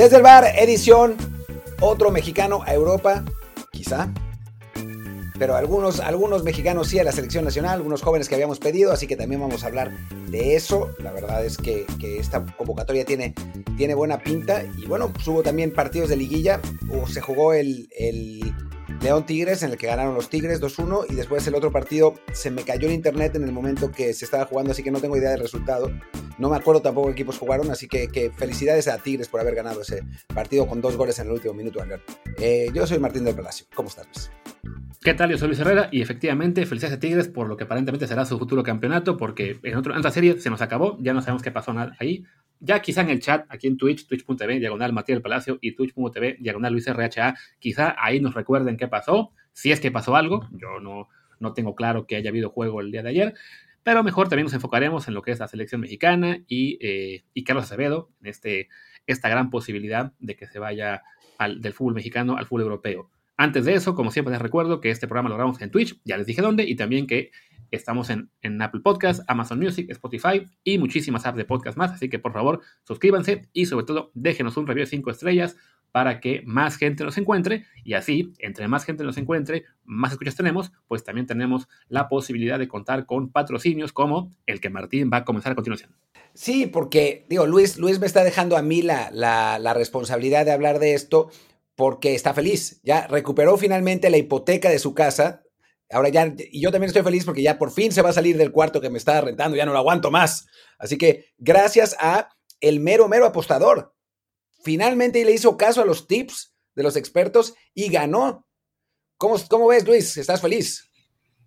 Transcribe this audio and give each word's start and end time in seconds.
Desde 0.00 0.16
el 0.16 0.22
bar, 0.22 0.46
edición, 0.56 1.14
otro 1.78 2.10
mexicano 2.10 2.62
a 2.64 2.72
Europa, 2.72 3.22
quizá. 3.70 4.10
Pero 5.38 5.56
algunos, 5.56 6.00
algunos 6.00 6.42
mexicanos 6.42 6.88
sí 6.88 6.98
a 6.98 7.04
la 7.04 7.12
selección 7.12 7.44
nacional, 7.44 7.74
algunos 7.74 8.00
jóvenes 8.00 8.26
que 8.26 8.34
habíamos 8.34 8.58
pedido, 8.60 8.92
así 8.92 9.06
que 9.06 9.14
también 9.14 9.42
vamos 9.42 9.62
a 9.62 9.66
hablar 9.66 9.92
de 10.30 10.56
eso. 10.56 10.88
La 11.00 11.12
verdad 11.12 11.44
es 11.44 11.58
que, 11.58 11.84
esta 12.18 12.46
convocatoria 12.56 13.04
tiene, 13.04 13.34
tiene 13.76 13.94
buena 13.94 14.18
pinta. 14.20 14.64
Y 14.78 14.86
bueno, 14.86 15.12
pues 15.12 15.28
hubo 15.28 15.42
también 15.42 15.70
partidos 15.70 16.08
de 16.08 16.16
liguilla. 16.16 16.62
se 17.06 17.20
jugó 17.20 17.52
el 17.52 17.86
León 19.00 19.24
Tigres, 19.24 19.62
en 19.62 19.70
el 19.70 19.78
que 19.78 19.86
ganaron 19.86 20.14
los 20.14 20.28
Tigres 20.28 20.60
2-1, 20.60 21.06
y 21.08 21.14
después 21.14 21.46
el 21.46 21.54
otro 21.54 21.72
partido 21.72 22.14
se 22.32 22.50
me 22.50 22.64
cayó 22.64 22.86
el 22.86 22.94
internet 22.94 23.34
en 23.34 23.44
el 23.44 23.52
momento 23.52 23.90
que 23.90 24.12
se 24.12 24.26
estaba 24.26 24.44
jugando, 24.44 24.72
así 24.72 24.82
que 24.82 24.90
no 24.90 25.00
tengo 25.00 25.16
idea 25.16 25.30
del 25.30 25.40
resultado. 25.40 25.90
No 26.38 26.50
me 26.50 26.56
acuerdo 26.56 26.82
tampoco 26.82 27.08
qué 27.08 27.12
equipos 27.12 27.38
jugaron, 27.38 27.70
así 27.70 27.88
que, 27.88 28.30
felicidades 28.36 28.88
a 28.88 28.98
Tigres 28.98 29.28
por 29.28 29.40
haber 29.40 29.54
ganado 29.54 29.80
ese 29.80 30.02
partido 30.34 30.66
con 30.66 30.80
dos 30.82 30.96
goles 30.96 31.18
en 31.18 31.28
el 31.28 31.32
último 31.32 31.54
minuto. 31.54 31.82
Eh, 32.38 32.70
yo 32.74 32.86
soy 32.86 32.98
Martín 32.98 33.24
del 33.24 33.34
Palacio. 33.34 33.66
¿Cómo 33.74 33.88
estás? 33.88 34.30
¿Qué 35.02 35.14
tal? 35.14 35.30
Yo 35.30 35.38
soy 35.38 35.48
Luis 35.48 35.60
Herrera 35.60 35.88
y 35.90 36.02
efectivamente 36.02 36.66
felicidades 36.66 36.98
a 36.98 37.00
Tigres 37.00 37.28
por 37.28 37.48
lo 37.48 37.56
que 37.56 37.64
aparentemente 37.64 38.06
será 38.06 38.24
su 38.24 38.38
futuro 38.38 38.62
campeonato, 38.62 39.16
porque 39.16 39.58
en, 39.62 39.76
otro, 39.76 39.92
en 39.92 39.98
otra 39.98 40.10
serie 40.10 40.38
se 40.38 40.50
nos 40.50 40.60
acabó, 40.60 40.98
ya 41.00 41.14
no 41.14 41.22
sabemos 41.22 41.42
qué 41.42 41.50
pasó 41.50 41.74
ahí 41.98 42.24
ya 42.60 42.80
quizá 42.80 43.00
en 43.00 43.10
el 43.10 43.20
chat, 43.20 43.46
aquí 43.48 43.66
en 43.66 43.76
Twitch, 43.78 44.06
twitch.tv, 44.06 44.60
diagonal 44.60 44.92
Matías 44.92 45.16
del 45.16 45.22
Palacio 45.22 45.58
y 45.60 45.72
twitch.tv, 45.72 46.36
diagonal 46.40 46.72
Luis 46.72 46.86
RHA, 46.86 47.34
quizá 47.58 47.96
ahí 47.98 48.20
nos 48.20 48.34
recuerden 48.34 48.76
qué 48.76 48.86
pasó, 48.86 49.32
si 49.52 49.72
es 49.72 49.80
que 49.80 49.90
pasó 49.90 50.14
algo, 50.14 50.46
yo 50.52 50.78
no, 50.80 51.08
no 51.40 51.54
tengo 51.54 51.74
claro 51.74 52.06
que 52.06 52.16
haya 52.16 52.30
habido 52.30 52.50
juego 52.50 52.80
el 52.80 52.92
día 52.92 53.02
de 53.02 53.08
ayer, 53.08 53.34
pero 53.82 54.04
mejor 54.04 54.28
también 54.28 54.44
nos 54.44 54.52
enfocaremos 54.52 55.08
en 55.08 55.14
lo 55.14 55.22
que 55.22 55.32
es 55.32 55.38
la 55.38 55.48
selección 55.48 55.80
mexicana 55.80 56.42
y, 56.46 56.78
eh, 56.82 57.24
y 57.32 57.44
Carlos 57.44 57.64
Acevedo, 57.64 58.10
en 58.20 58.26
este, 58.26 58.68
esta 59.06 59.30
gran 59.30 59.48
posibilidad 59.48 60.12
de 60.18 60.36
que 60.36 60.46
se 60.46 60.58
vaya 60.58 61.02
al, 61.38 61.62
del 61.62 61.72
fútbol 61.72 61.94
mexicano 61.94 62.36
al 62.36 62.44
fútbol 62.44 62.62
europeo. 62.62 63.10
Antes 63.40 63.64
de 63.64 63.72
eso, 63.72 63.94
como 63.94 64.10
siempre 64.10 64.32
les 64.32 64.42
recuerdo 64.42 64.82
que 64.82 64.90
este 64.90 65.08
programa 65.08 65.30
lo 65.30 65.36
grabamos 65.36 65.62
en 65.62 65.70
Twitch, 65.70 65.98
ya 66.04 66.18
les 66.18 66.26
dije 66.26 66.42
dónde, 66.42 66.64
y 66.64 66.76
también 66.76 67.06
que 67.06 67.30
Estamos 67.70 68.10
en, 68.10 68.62
Apple 68.62 68.80
Podcast, 68.80 69.22
Amazon 69.28 69.60
Music, 69.60 69.88
Spotify 69.90 70.44
y 70.64 70.78
muchísimas 70.78 71.24
apps 71.24 71.36
de 71.36 71.44
podcast 71.44 71.78
más. 71.78 71.92
Así 71.92 72.08
que 72.08 72.18
por 72.18 72.32
favor, 72.32 72.60
suscríbanse 72.84 73.48
y 73.52 73.66
sobre 73.66 73.86
todo 73.86 74.10
déjenos 74.14 74.56
un 74.56 74.66
review 74.66 74.84
de 74.84 74.90
5 74.90 75.10
estrellas 75.10 75.56
para 75.92 76.20
que 76.20 76.42
más 76.46 76.76
gente 76.76 77.04
nos 77.04 77.18
encuentre 77.18 77.66
y 77.84 77.94
así, 77.94 78.32
entre 78.38 78.68
más 78.68 78.84
gente 78.84 79.02
nos 79.04 79.18
encuentre, 79.18 79.64
más 79.84 80.12
escuchas 80.12 80.36
tenemos, 80.36 80.72
pues 80.86 81.02
también 81.02 81.26
tenemos 81.26 81.68
la 81.88 82.08
posibilidad 82.08 82.58
de 82.58 82.68
contar 82.68 83.06
con 83.06 83.30
patrocinios 83.30 83.92
como 83.92 84.32
el 84.46 84.60
que 84.60 84.70
Martín 84.70 85.10
va 85.12 85.18
a 85.18 85.24
comenzar 85.24 85.52
a 85.52 85.54
continuación. 85.56 85.90
Sí, 86.34 86.66
porque, 86.66 87.26
digo, 87.28 87.46
Luis, 87.46 87.76
Luis 87.76 87.98
me 87.98 88.06
está 88.06 88.22
dejando 88.22 88.56
a 88.56 88.62
mí 88.62 88.82
la, 88.82 89.10
la 89.10 89.74
responsabilidad 89.74 90.44
de 90.44 90.52
hablar 90.52 90.78
de 90.78 90.94
esto 90.94 91.30
porque 91.80 92.14
está 92.14 92.34
feliz. 92.34 92.78
Ya 92.82 93.06
recuperó 93.06 93.56
finalmente 93.56 94.10
la 94.10 94.18
hipoteca 94.18 94.68
de 94.68 94.78
su 94.78 94.92
casa 94.92 95.44
Ahora 95.92 96.08
ya, 96.08 96.32
y 96.52 96.60
yo 96.60 96.70
también 96.70 96.88
estoy 96.88 97.02
feliz 97.02 97.24
porque 97.24 97.42
ya 97.42 97.58
por 97.58 97.72
fin 97.72 97.90
se 97.90 98.02
va 98.02 98.10
a 98.10 98.12
salir 98.12 98.36
del 98.36 98.52
cuarto 98.52 98.80
que 98.80 98.90
me 98.90 98.98
está 98.98 99.20
rentando, 99.20 99.56
ya 99.56 99.66
no 99.66 99.72
lo 99.72 99.78
aguanto 99.78 100.10
más. 100.10 100.46
Así 100.78 100.96
que 100.96 101.32
gracias 101.38 101.96
a 101.98 102.28
el 102.60 102.78
mero, 102.78 103.08
mero 103.08 103.26
apostador. 103.26 103.92
Finalmente 104.62 105.24
le 105.24 105.32
hizo 105.32 105.56
caso 105.56 105.82
a 105.82 105.84
los 105.84 106.06
tips 106.06 106.54
de 106.76 106.82
los 106.84 106.96
expertos 106.96 107.54
y 107.74 107.88
ganó. 107.88 108.46
¿Cómo, 109.16 109.36
cómo 109.48 109.66
ves, 109.66 109.84
Luis? 109.84 110.16
¿Estás 110.16 110.40
feliz? 110.40 110.89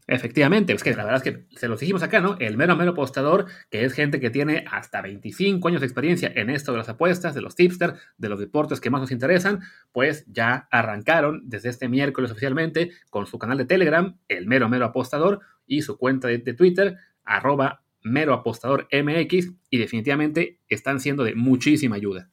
Efectivamente, 0.08 0.73
es 0.73 0.84
que 0.84 0.94
la 0.96 1.06
verdad 1.06 1.26
es 1.26 1.34
que 1.34 1.58
se 1.58 1.69
los 1.69 1.80
dijimos 1.80 2.03
acá, 2.03 2.19
¿no? 2.19 2.36
El 2.40 2.58
mero 2.58 2.75
mero 2.75 2.91
apostador, 2.91 3.46
que 3.69 3.86
es 3.86 3.94
gente 3.94 4.19
que 4.19 4.30
tiene 4.30 4.66
hasta 4.69 5.02
25 5.02 5.66
años 5.68 5.80
de 5.80 5.88
experiencia 5.88 6.31
en 6.36 6.50
esto 6.50 6.74
de 6.74 6.80
las 6.80 6.90
apuestas, 6.90 7.34
de 7.34 7.41
los 7.41 7.56
tipsters, 7.56 7.97
de 8.18 8.30
los 8.30 8.40
deportes 8.40 8.81
que 8.81 8.90
más 8.90 9.00
nos 9.00 9.12
interesan, 9.12 9.62
pues 9.94 10.25
ya 10.28 10.68
arrancaron 10.72 11.44
desde 11.46 11.69
este 11.69 11.88
miércoles 11.88 12.31
oficialmente 12.31 12.92
con 13.09 13.28
su 13.28 13.40
canal 13.40 13.58
de 13.58 13.66
Telegram, 13.66 14.18
el 14.28 14.46
mero 14.46 14.68
mero 14.68 14.86
apostador, 14.86 15.40
y 15.66 15.84
su 15.84 15.97
cuenta 15.97 16.28
de, 16.28 16.40
Twitter, 16.40 16.97
arroba 17.24 17.84
mero 18.02 18.34
apostador 18.34 18.90
MX, 18.92 19.53
y 19.69 19.78
definitivamente 19.78 20.59
están 20.68 21.00
siendo 21.00 21.24
de 21.24 21.36
muchísima 21.36 21.96
ayuda. 21.96 22.30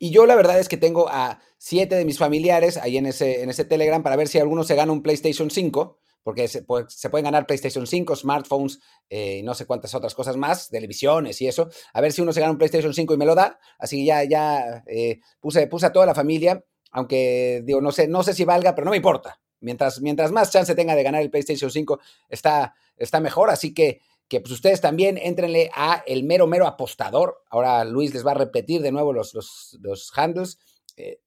Y 0.00 0.10
yo 0.10 0.26
la 0.26 0.34
verdad 0.34 0.58
es 0.58 0.68
que 0.68 0.76
tengo 0.76 1.08
a 1.08 1.38
siete 1.56 1.94
de 1.94 2.04
mis 2.04 2.18
familiares 2.18 2.76
ahí 2.76 2.96
en 2.96 3.06
ese, 3.06 3.42
en 3.42 3.48
ese 3.48 3.64
Telegram 3.64 4.02
para 4.02 4.16
ver 4.16 4.26
si 4.26 4.40
alguno 4.40 4.64
se 4.64 4.74
gana 4.74 4.92
un 4.92 5.04
PlayStation 5.04 5.50
5 5.50 6.00
porque 6.26 6.48
se, 6.48 6.62
pueden 6.64 7.22
ganar 7.22 7.46
PlayStation 7.46 7.86
5, 7.86 8.16
smartphones 8.16 8.80
eh, 9.08 9.42
no 9.44 9.54
sé 9.54 9.64
cuántas 9.64 9.94
otras 9.94 10.12
cosas 10.12 10.36
más, 10.36 10.68
televisiones 10.70 11.40
y 11.40 11.46
eso. 11.46 11.68
A 11.92 12.00
ver 12.00 12.10
si 12.10 12.20
uno 12.20 12.32
se 12.32 12.40
gana 12.40 12.50
un 12.50 12.58
PlayStation 12.58 12.92
5 12.92 13.14
y 13.14 13.16
me 13.16 13.24
lo 13.24 13.36
da. 13.36 13.60
Así 13.78 13.98
que 13.98 14.06
ya, 14.06 14.24
ya 14.24 14.82
eh, 14.88 15.20
puse, 15.38 15.68
puse 15.68 15.86
a 15.86 15.92
toda 15.92 16.04
la 16.04 16.16
familia, 16.16 16.64
aunque 16.90 17.62
digo, 17.64 17.80
no 17.80 17.92
sé, 17.92 18.08
no 18.08 18.24
sé 18.24 18.34
si 18.34 18.44
valga, 18.44 18.74
pero 18.74 18.86
no 18.86 18.90
me 18.90 18.96
importa. 18.96 19.40
Mientras, 19.60 20.00
mientras 20.00 20.32
más 20.32 20.50
chance 20.50 20.74
tenga 20.74 20.96
de 20.96 21.04
ganar 21.04 21.22
el 21.22 21.30
PlayStation 21.30 21.70
5, 21.70 22.00
está, 22.28 22.74
está 22.96 23.20
mejor. 23.20 23.48
Así 23.48 23.72
que, 23.72 24.00
que 24.26 24.40
pues 24.40 24.50
ustedes 24.50 24.80
también 24.80 25.18
entrenle 25.18 25.70
a 25.76 26.02
el 26.08 26.24
mero, 26.24 26.48
mero 26.48 26.66
apostador. 26.66 27.44
Ahora 27.50 27.84
Luis 27.84 28.12
les 28.12 28.26
va 28.26 28.32
a 28.32 28.34
repetir 28.34 28.82
de 28.82 28.90
nuevo 28.90 29.12
los, 29.12 29.32
los, 29.32 29.78
los 29.80 30.10
handles. 30.18 30.58
Eh, 30.96 31.20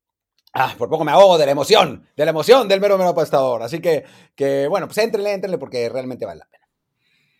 Ah, 0.54 0.74
por 0.78 0.90
poco 0.90 1.06
me 1.06 1.12
ahogo 1.12 1.38
de 1.38 1.46
la 1.46 1.52
emoción, 1.52 2.06
de 2.18 2.26
la 2.26 2.32
emoción 2.32 2.68
del 2.68 2.82
mero 2.82 2.98
mero 2.98 3.12
apostador. 3.12 3.62
Así 3.62 3.80
que, 3.80 4.04
que 4.36 4.68
bueno, 4.68 4.88
pues 4.88 4.98
éntrenle, 4.98 5.34
éntrenle 5.34 5.58
porque 5.58 5.90
realmente 5.90 6.26
vale 6.26 6.40
la 6.40 6.46
pena. 6.46 6.60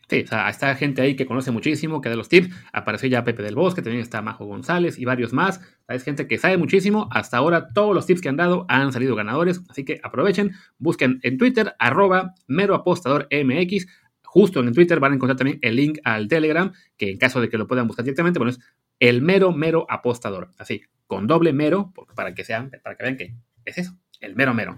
Sí, 0.10 0.24
o 0.24 0.28
sea, 0.28 0.50
está 0.50 0.74
gente 0.74 1.04
ahí 1.04 1.16
que 1.16 1.28
conoce 1.28 1.52
muchísimo, 1.52 2.02
que 2.02 2.10
de 2.10 2.16
los 2.16 2.30
tips. 2.30 2.50
Apareció 2.74 3.08
ya 3.10 3.24
Pepe 3.24 3.44
del 3.44 3.54
Bosque, 3.54 3.84
también 3.84 4.02
está 4.02 4.24
Majo 4.24 4.46
González 4.46 4.98
y 4.98 5.06
varios 5.06 5.34
más. 5.34 5.62
Es 5.88 6.04
gente 6.04 6.28
que 6.28 6.40
sabe 6.40 6.58
muchísimo. 6.58 7.08
Hasta 7.12 7.38
ahora 7.38 7.68
todos 7.74 7.94
los 7.94 8.08
tips 8.08 8.22
que 8.22 8.30
han 8.30 8.38
dado 8.38 8.66
han 8.70 8.92
salido 8.92 9.16
ganadores. 9.16 9.62
Así 9.70 9.86
que 9.86 10.00
aprovechen, 10.04 10.54
busquen 10.80 11.20
en 11.22 11.38
Twitter, 11.38 11.76
arroba 11.78 12.34
mero 12.48 12.74
apostador 12.74 13.28
MX. 13.32 13.86
Justo 14.24 14.62
en 14.62 14.74
Twitter 14.74 15.00
van 15.00 15.12
a 15.12 15.16
encontrar 15.16 15.38
también 15.38 15.60
el 15.62 15.76
link 15.76 16.00
al 16.04 16.28
Telegram, 16.28 16.74
que 16.98 17.12
en 17.12 17.18
caso 17.20 17.40
de 17.40 17.50
que 17.50 17.60
lo 17.60 17.68
puedan 17.68 17.88
buscar 17.88 18.04
directamente, 18.04 18.40
bueno, 18.40 18.52
es 18.52 18.60
el 19.00 19.22
mero 19.22 19.52
mero 19.52 19.86
apostador. 19.90 20.50
Así, 20.58 20.82
con 21.10 21.26
doble 21.26 21.54
mero, 21.54 21.92
para 22.16 22.36
que 22.36 22.46
sean, 22.46 22.70
para 22.84 22.96
que 22.96 23.04
vean 23.04 23.18
que 23.18 23.34
es 23.66 23.80
eso, 23.80 23.94
el 24.20 24.36
mero 24.36 24.54
mero. 24.54 24.78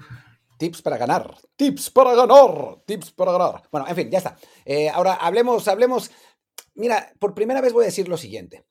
Tips 0.57 0.81
para 0.81 0.95
ganar, 0.95 1.35
tips 1.57 1.89
para 1.89 2.15
ganar, 2.15 2.77
tips 2.85 3.11
para 3.11 3.33
ganar. 3.33 3.63
Bueno, 3.69 3.85
en 3.89 3.95
fin, 3.97 4.09
ya 4.09 4.19
está. 4.19 4.37
Eh, 4.63 4.87
ahora 4.87 5.15
hablemos, 5.15 5.67
hablemos. 5.67 6.09
Mira, 6.73 7.11
por 7.19 7.33
primera 7.33 7.59
vez 7.59 7.73
voy 7.73 7.83
a 7.83 7.87
decir 7.87 8.07
lo 8.07 8.15
siguiente. 8.15 8.63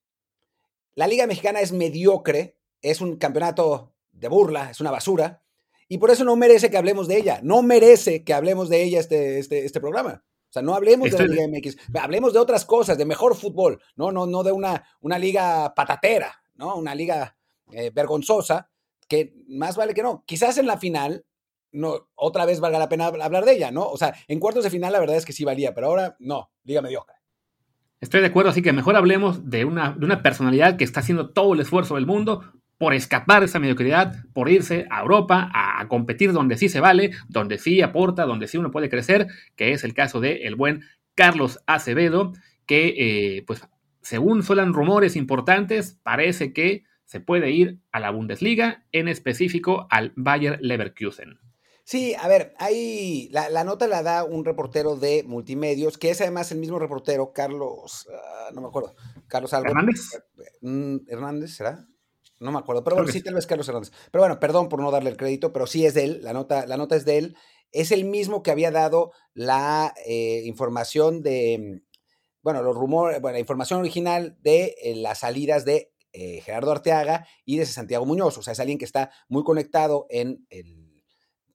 La 0.95 1.07
Liga 1.07 1.27
Mexicana 1.27 1.61
es 1.61 1.73
mediocre, 1.73 2.57
es 2.81 3.03
un 3.03 3.17
campeonato 3.17 3.93
de 4.11 4.29
burla, 4.29 4.71
es 4.71 4.81
una 4.81 4.91
basura, 4.91 5.43
y 5.87 5.99
por 5.99 6.11
eso 6.11 6.25
no 6.25 6.37
merece 6.37 6.71
que 6.71 6.79
hablemos 6.79 7.09
de 7.09 7.19
ella. 7.19 7.41
No 7.43 7.61
merece 7.63 8.25
que 8.25 8.33
hablemos 8.33 8.71
de 8.71 8.83
ella 8.83 9.01
este, 9.01 9.39
este, 9.39 9.67
este 9.67 9.81
programa. 9.81 10.25
O 10.49 10.53
sea, 10.53 10.63
no 10.63 10.75
hablemos 10.75 11.11
de 11.11 11.19
la 11.19 11.27
Liga 11.27 11.47
MX, 11.47 11.77
hablemos 12.01 12.33
de 12.33 12.39
otras 12.39 12.65
cosas, 12.65 12.97
de 12.97 13.05
mejor 13.05 13.37
fútbol, 13.37 13.83
no, 13.97 14.11
no, 14.11 14.27
no 14.27 14.43
de 14.43 14.51
una, 14.51 14.83
una 15.01 15.19
liga 15.19 15.75
patatera, 15.75 16.43
¿no? 16.55 16.75
Una 16.77 16.95
liga 16.95 17.37
eh, 17.73 17.91
vergonzosa, 17.95 18.71
que 19.09 19.35
más 19.49 19.77
vale 19.77 19.95
que 19.95 20.03
no. 20.03 20.25
Quizás 20.27 20.59
en 20.59 20.67
la 20.67 20.79
final, 20.79 21.25
no, 21.73 22.09
otra 22.15 22.47
vez 22.47 22.61
valga 22.61 22.79
la 22.79 22.89
pena 22.89 23.07
hablar 23.07 23.45
de 23.45 23.53
ella, 23.53 23.71
¿no? 23.71 23.89
O 23.89 23.97
sea, 23.97 24.15
en 24.29 24.41
cuartos 24.41 24.65
de 24.65 24.71
final 24.71 24.93
la 24.93 25.01
verdad 25.01 25.17
es 25.17 25.25
que 25.25 25.33
sí 25.33 25.45
valía, 25.45 25.75
pero 25.75 25.89
ahora 25.89 26.17
no, 26.19 26.51
liga 26.65 26.83
mediocre. 26.83 27.17
Estoy 28.01 28.21
de 28.21 28.29
acuerdo, 28.29 28.51
así 28.51 28.63
que 28.63 28.73
mejor 28.73 28.97
hablemos 28.97 29.51
de 29.51 29.65
una, 29.65 29.93
de 29.93 30.07
una 30.07 30.23
personalidad 30.23 30.77
que 30.77 30.85
está 30.85 31.01
haciendo 31.01 31.31
todo 31.31 31.53
el 31.53 31.61
esfuerzo 31.61 31.97
del 31.97 32.07
mundo 32.07 32.51
por 32.79 32.95
escapar 32.95 33.41
de 33.41 33.47
esa 33.47 33.59
mediocridad, 33.59 34.25
por 34.33 34.49
irse 34.49 34.87
a 34.91 35.03
Europa 35.03 35.51
a, 35.53 35.87
competir 35.89 36.33
donde 36.33 36.57
sí 36.57 36.71
se 36.71 36.81
vale, 36.81 37.11
donde 37.29 37.59
sí 37.59 37.83
aporta, 37.83 38.25
donde 38.25 38.49
sí 38.49 38.57
uno 38.57 38.71
puede 38.71 38.89
crecer, 38.89 39.27
que 39.55 39.73
es 39.73 39.85
el 39.85 39.93
caso 39.93 40.19
de 40.19 40.51
buen 40.57 40.81
Carlos 41.15 41.61
Acevedo, 41.67 42.33
que 42.65 42.95
eh, 43.37 43.45
pues 43.47 43.69
según 44.01 44.43
suenan 44.43 44.73
rumores 44.73 45.15
importantes, 45.17 45.99
parece 46.03 46.55
que 46.55 46.85
se 47.11 47.19
puede 47.19 47.51
ir 47.51 47.81
a 47.91 47.99
la 47.99 48.13
Bundesliga, 48.13 48.87
en 48.93 49.09
específico 49.09 49.89
al 49.91 50.13
Bayer 50.15 50.61
Leverkusen. 50.61 51.41
Sí, 51.83 52.15
a 52.15 52.29
ver, 52.29 52.55
ahí 52.59 53.29
la, 53.33 53.65
nota 53.65 53.89
la 53.89 54.05
da 54.05 54.23
un 54.23 54.45
reportero 54.45 54.95
de 54.95 55.25
multimedios, 55.25 55.99
que 55.99 56.11
es 56.11 56.21
además 56.21 56.53
el 56.53 56.59
mismo 56.59 56.79
reportero, 56.79 57.33
Carlos, 57.33 58.09
ah, 58.15 58.51
no 58.55 58.61
me 58.61 58.69
acuerdo, 58.69 58.95
Carlos 59.27 59.53
Hernández. 59.53 60.23
Mm, 60.61 60.99
Hernández, 61.09 61.57
¿será? 61.57 61.85
No 62.39 62.53
me 62.53 62.61
acuerdo, 62.61 62.85
pero 62.85 62.95
bueno, 62.95 63.11
sí, 63.11 63.23
tal 63.23 63.35
vez 63.35 63.49
Carlos 63.49 63.67
Hernández. 63.67 63.91
Pero 64.13 64.23
bueno, 64.23 64.39
perdón 64.39 64.69
por 64.69 64.81
no 64.81 64.93
darle 64.93 65.11
el 65.11 65.17
crédito, 65.17 65.53
pero 65.53 65.67
sí 65.67 65.85
es 65.85 65.95
de 65.95 66.05
él, 66.05 66.21
la 66.23 66.33
nota, 66.33 66.65
la 66.65 66.77
nota 66.77 66.95
es 66.95 67.05
de 67.05 67.19
él. 67.19 67.37
Es 67.73 67.91
el 67.91 68.05
mismo 68.05 68.45
que 68.45 68.53
había 68.53 68.71
dado 68.71 69.11
la 69.35 69.95
eh, 70.07 70.43
información 70.45 71.23
de, 71.23 71.83
bueno, 72.43 72.63
los 72.63 72.77
rumores, 72.77 73.21
bueno, 73.21 73.33
la 73.33 73.41
información 73.41 73.81
original 73.81 74.39
de 74.43 74.77
eh, 74.81 74.95
las 74.95 75.19
salidas 75.19 75.65
de 75.65 75.91
eh, 76.13 76.41
Gerardo 76.43 76.73
Arteaga 76.73 77.27
y 77.45 77.59
de 77.59 77.67
Santiago 77.67 78.07
Muñoz. 78.07 78.39
O 78.39 78.43
sea, 78.43 78.53
es 78.53 78.61
alguien 78.61 78.79
que 78.79 78.85
está 78.85 79.11
muy 79.29 79.45
conectado 79.45 80.07
en 80.11 80.47
el, 80.51 81.05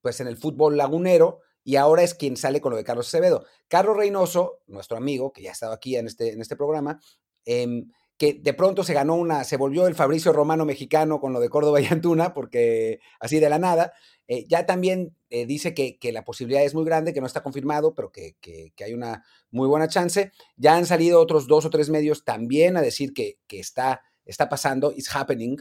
pues 0.02 0.19
en 0.19 0.28
el 0.28 0.38
fútbol 0.38 0.78
lagunero 0.78 1.40
y 1.63 1.78
ahora 1.78 2.04
es 2.04 2.13
quien 2.13 2.38
sale 2.38 2.62
con 2.62 2.72
lo 2.72 2.78
de 2.78 2.84
Carlos 2.84 3.07
Acevedo. 3.07 3.46
Carlos 3.68 3.98
Reynoso, 3.98 4.60
nuestro 4.68 4.98
amigo, 4.98 5.34
que 5.34 5.42
ya 5.42 5.50
ha 5.50 5.54
estado 5.54 5.74
aquí 5.74 5.96
en 5.96 6.06
este, 6.06 6.31
en 6.31 6.42
este 6.42 6.56
programa, 6.56 7.00
em, 7.44 7.90
que 8.18 8.34
de 8.34 8.54
pronto 8.54 8.84
se 8.84 8.94
ganó 8.94 9.16
una, 9.16 9.44
se 9.44 9.57
volvió 9.57 9.88
el 9.88 9.96
Fabricio 9.96 10.31
Romano 10.31 10.63
mexicano 10.63 11.19
con 11.19 11.34
lo 11.34 11.40
de 11.40 11.50
Córdoba 11.50 11.81
y 11.81 11.86
Antuna, 11.88 12.34
porque 12.34 13.00
así 13.19 13.40
de 13.40 13.50
la 13.50 13.60
nada. 13.60 13.94
Eh, 14.28 14.46
ya 14.48 14.66
también 14.66 15.16
eh, 15.30 15.46
dice 15.46 15.74
que, 15.74 15.98
la 16.12 16.24
posibilidad 16.24 16.63
es 16.63 16.74
muy 16.74 16.86
grande, 16.86 17.13
que 17.13 17.22
no 17.22 17.28
está 17.28 17.44
confirmado, 17.44 17.94
pero 17.94 18.12
que, 18.12 18.36
hay 18.84 18.94
una 18.94 19.24
muy 19.52 19.68
buena 19.68 19.88
chance. 19.88 20.31
Ya 20.56 20.75
han 20.75 20.86
salido 20.86 21.19
otros 21.19 21.48
dos 21.48 21.66
o 21.66 21.69
tres 21.69 21.90
medios 21.90 22.24
también 22.24 22.78
a 22.78 22.81
decir 22.81 23.13
que, 23.13 23.38
está, 23.50 24.02
está 24.25 24.50
pasando, 24.50 24.92
it's 24.92 25.16
happening. 25.16 25.57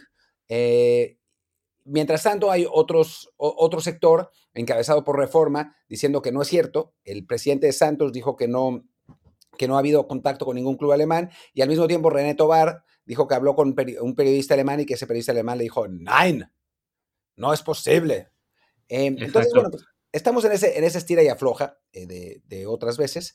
Eh, 0.48 1.18
mientras 1.84 2.22
tanto, 2.22 2.50
hay 2.50 2.66
otros, 2.70 3.32
otro 3.36 3.80
sector 3.80 4.30
encabezado 4.54 5.04
por 5.04 5.18
Reforma 5.18 5.76
diciendo 5.88 6.22
que 6.22 6.32
no 6.32 6.42
es 6.42 6.48
cierto. 6.48 6.94
El 7.04 7.26
presidente 7.26 7.66
de 7.66 7.72
Santos 7.72 8.12
dijo 8.12 8.36
que 8.36 8.48
no, 8.48 8.84
que 9.56 9.68
no 9.68 9.76
ha 9.76 9.80
habido 9.80 10.06
contacto 10.08 10.44
con 10.44 10.56
ningún 10.56 10.76
club 10.76 10.92
alemán 10.92 11.30
y 11.52 11.62
al 11.62 11.68
mismo 11.68 11.86
tiempo 11.86 12.10
René 12.10 12.34
Tobar 12.34 12.84
dijo 13.04 13.28
que 13.28 13.34
habló 13.34 13.54
con 13.54 13.74
un 14.00 14.14
periodista 14.14 14.54
alemán 14.54 14.80
y 14.80 14.86
que 14.86 14.94
ese 14.94 15.06
periodista 15.06 15.32
alemán 15.32 15.58
le 15.58 15.64
dijo, 15.64 15.86
Nein, 15.88 16.50
no 17.36 17.52
es 17.52 17.62
posible. 17.62 18.30
Em, 18.88 19.16
entonces, 19.18 19.52
bueno, 19.52 19.70
pues, 19.70 19.84
estamos 20.12 20.44
en 20.44 20.52
ese, 20.52 20.78
en 20.78 20.84
ese 20.84 20.98
estira 20.98 21.22
y 21.22 21.28
afloja 21.28 21.78
eh, 21.92 22.40
de, 22.44 22.66
otras 22.66 22.96
veces, 22.96 23.34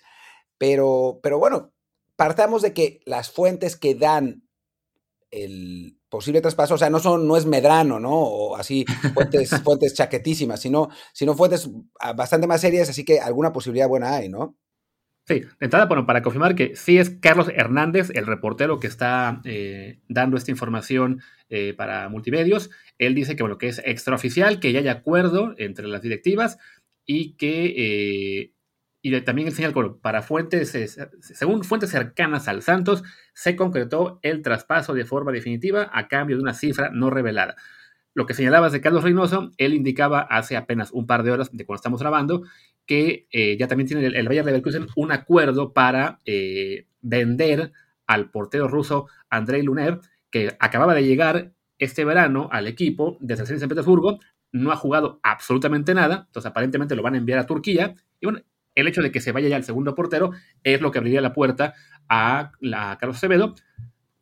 pero, 0.58 1.20
pero 1.22 1.40
bueno, 1.40 1.74
partamos 2.16 2.62
de 2.62 2.74
que 2.74 3.02
las 3.06 3.32
fuentes 3.32 3.76
que 3.76 3.96
dan 3.96 4.49
el 5.32 5.98
posible 6.10 6.42
traspaso, 6.42 6.76
o 6.76 6.78
sea, 6.78 6.90
no 6.90 7.00
son, 7.00 7.28
no 7.28 7.38
es 7.38 7.46
Medrano, 7.46 8.00
¿no? 8.00 8.12
O 8.12 8.56
así, 8.56 8.86
fuentes, 9.14 9.50
fuentes 9.64 9.94
chaquetísimas, 9.94 10.60
sino, 10.60 10.90
sino 11.14 11.36
fuentes 11.36 11.70
ah, 12.00 12.14
bastante 12.14 12.48
más 12.48 12.62
serias, 12.62 12.90
así 12.90 13.06
que 13.06 13.20
alguna 13.20 13.54
posibilidad 13.54 13.88
buena 13.88 14.16
hay, 14.16 14.30
¿no? 14.30 14.58
Sí, 15.30 15.42
de 15.42 15.48
entrada, 15.60 15.86
bueno, 15.86 16.08
para 16.08 16.24
confirmar 16.24 16.56
que 16.56 16.76
sí 16.76 16.98
es 16.98 17.12
Carlos 17.12 17.52
Hernández, 17.54 18.10
el 18.16 18.26
reportero 18.26 18.80
que 18.80 18.88
está 18.88 19.42
eh, 19.46 20.00
dando 20.08 20.38
esta 20.38 20.50
información 20.50 21.22
eh, 21.50 21.76
para 21.76 22.10
multimedios. 22.10 22.72
Él 22.98 23.14
dice 23.14 23.36
que, 23.36 23.44
bueno, 23.44 23.60
que 23.60 23.68
es 23.68 23.80
extraoficial, 23.86 24.60
que 24.60 24.72
ya 24.72 24.80
hay 24.80 24.88
acuerdo 24.88 25.54
entre 25.60 25.88
las 25.88 26.02
directivas 26.02 26.58
y 27.06 27.36
que 27.38 27.76
eh, 27.78 28.54
y 29.02 29.22
también 29.22 29.48
enseña 29.48 29.72
para 30.02 30.22
fuentes, 30.22 30.78
según 31.22 31.64
fuentes 31.64 31.90
cercanas 31.90 32.48
al 32.48 32.62
Santos, 32.62 33.04
se 33.34 33.56
concretó 33.56 34.20
el 34.24 34.42
traspaso 34.42 34.94
de 34.94 35.06
forma 35.06 35.32
definitiva 35.32 35.90
a 35.94 36.08
cambio 36.08 36.36
de 36.36 36.44
una 36.44 36.54
cifra 36.54 36.90
no 36.92 37.10
revelada. 37.10 37.56
Lo 38.14 38.26
que 38.26 38.34
señalabas 38.34 38.74
de 38.74 38.82
Carlos 38.82 39.04
Reynoso, 39.04 39.52
él 39.58 39.74
indicaba 39.74 40.22
hace 40.22 40.58
apenas 40.58 40.92
un 40.92 41.08
par 41.08 41.24
de 41.24 41.32
horas 41.32 41.50
de 41.56 41.66
cuando 41.66 41.78
estamos 41.78 42.02
grabando 42.02 42.44
que 42.86 43.28
eh, 43.32 43.56
ya 43.58 43.68
también 43.68 43.88
tiene 43.88 44.06
el, 44.06 44.16
el 44.16 44.28
Bayer 44.28 44.44
Leverkusen 44.44 44.88
un 44.96 45.12
acuerdo 45.12 45.74
para 45.74 46.20
eh, 46.26 46.88
vender 47.02 47.72
al 48.08 48.32
portero 48.32 48.68
ruso 48.68 49.08
Andrei 49.30 49.62
Luner, 49.62 50.00
que 50.32 50.58
acababa 50.60 50.96
de 50.96 51.06
llegar 51.06 51.54
este 51.78 52.04
verano 52.04 52.50
al 52.52 52.68
equipo 52.68 53.18
desde 53.22 53.54
el 53.54 53.60
San 53.60 53.70
Petersburgo, 53.70 54.20
no 54.52 54.72
ha 54.72 54.76
jugado 54.76 55.20
absolutamente 55.24 55.94
nada, 55.94 56.26
entonces 56.26 56.50
aparentemente 56.50 56.96
lo 56.96 57.04
van 57.04 57.14
a 57.14 57.18
enviar 57.20 57.40
a 57.40 57.46
Turquía, 57.46 57.96
y 58.20 58.26
bueno, 58.26 58.42
el 58.80 58.88
hecho 58.88 59.02
de 59.02 59.12
que 59.12 59.22
se 59.22 59.32
vaya 59.32 59.50
ya 59.50 59.58
el 59.58 59.64
segundo 59.64 59.96
portero 59.96 60.32
es 60.64 60.82
lo 60.82 60.92
que 60.92 61.00
abriría 61.00 61.22
la 61.22 61.34
puerta 61.34 61.74
a, 62.08 62.52
la, 62.60 62.98
Carlos 63.00 63.18
Acevedo. 63.18 63.56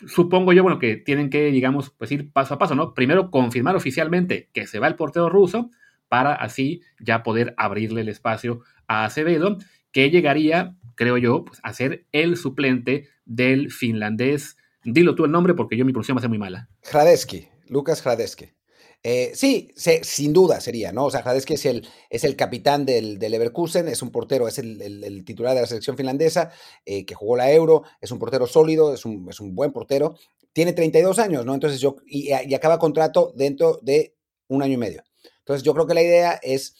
Supongo 0.05 0.53
yo, 0.53 0.63
bueno, 0.63 0.79
que 0.79 0.95
tienen 0.95 1.29
que, 1.29 1.45
digamos, 1.51 1.89
pues 1.89 2.11
ir 2.11 2.31
paso 2.31 2.53
a 2.53 2.57
paso, 2.57 2.75
¿no? 2.75 2.93
Primero 2.93 3.31
confirmar 3.31 3.75
oficialmente 3.75 4.49
que 4.53 4.67
se 4.67 4.79
va 4.79 4.87
el 4.87 4.95
portero 4.95 5.29
ruso, 5.29 5.71
para 6.07 6.33
así 6.33 6.81
ya 6.99 7.23
poder 7.23 7.53
abrirle 7.57 8.01
el 8.01 8.09
espacio 8.09 8.61
a 8.87 9.05
Acevedo, 9.05 9.57
que 9.91 10.09
llegaría, 10.09 10.75
creo 10.95 11.17
yo, 11.17 11.45
pues, 11.45 11.59
a 11.63 11.73
ser 11.73 12.05
el 12.11 12.37
suplente 12.37 13.09
del 13.25 13.71
finlandés. 13.71 14.57
Dilo 14.83 15.15
tú 15.15 15.25
el 15.25 15.31
nombre 15.31 15.53
porque 15.53 15.75
yo 15.77 15.85
mi 15.85 15.91
pronunciación 15.91 16.17
va 16.17 16.19
a 16.19 16.21
ser 16.21 16.29
muy 16.29 16.37
mala. 16.37 16.69
Hradeski, 16.83 17.47
Lucas 17.67 18.05
Hradeski. 18.05 18.56
Eh, 19.03 19.31
sí, 19.35 19.71
sin 19.75 20.33
duda 20.33 20.59
sería, 20.59 20.91
¿no? 20.91 21.05
O 21.05 21.11
sea, 21.11 21.21
Hradeski 21.21 21.53
es 21.53 21.65
el, 21.65 21.87
es 22.09 22.23
el 22.23 22.35
capitán 22.35 22.85
del, 22.85 23.19
del 23.19 23.31
Leverkusen, 23.31 23.87
es 23.87 24.01
un 24.01 24.11
portero, 24.11 24.47
es 24.47 24.57
el, 24.57 25.23
titular 25.23 25.55
de 25.55 25.61
la 25.61 25.67
selección 25.67 25.95
finlandesa 25.95 26.51
eh, 26.85 27.05
que 27.05 27.15
jugó 27.15 27.37
la 27.37 27.51
Euro, 27.51 27.83
es 28.01 28.11
un 28.11 28.19
portero 28.19 28.47
sólido, 28.47 28.93
es 28.93 29.05
un, 29.05 29.29
es 29.29 29.39
un 29.39 29.55
buen 29.55 29.71
portero, 29.71 30.15
tiene 30.51 30.73
32 30.73 31.19
años, 31.19 31.45
¿no? 31.45 31.53
Entonces 31.53 31.79
yo, 31.79 31.97
y, 32.05 32.29
y 32.29 32.53
acaba 32.53 32.79
contrato 32.79 33.31
dentro 33.35 33.79
de 33.81 34.15
un 34.47 34.63
año 34.63 34.73
y 34.73 34.77
medio. 34.77 35.03
Entonces 35.39 35.63
yo 35.63 35.73
creo 35.73 35.87
que 35.87 35.93
la 35.93 36.03
idea 36.03 36.39
es 36.41 36.75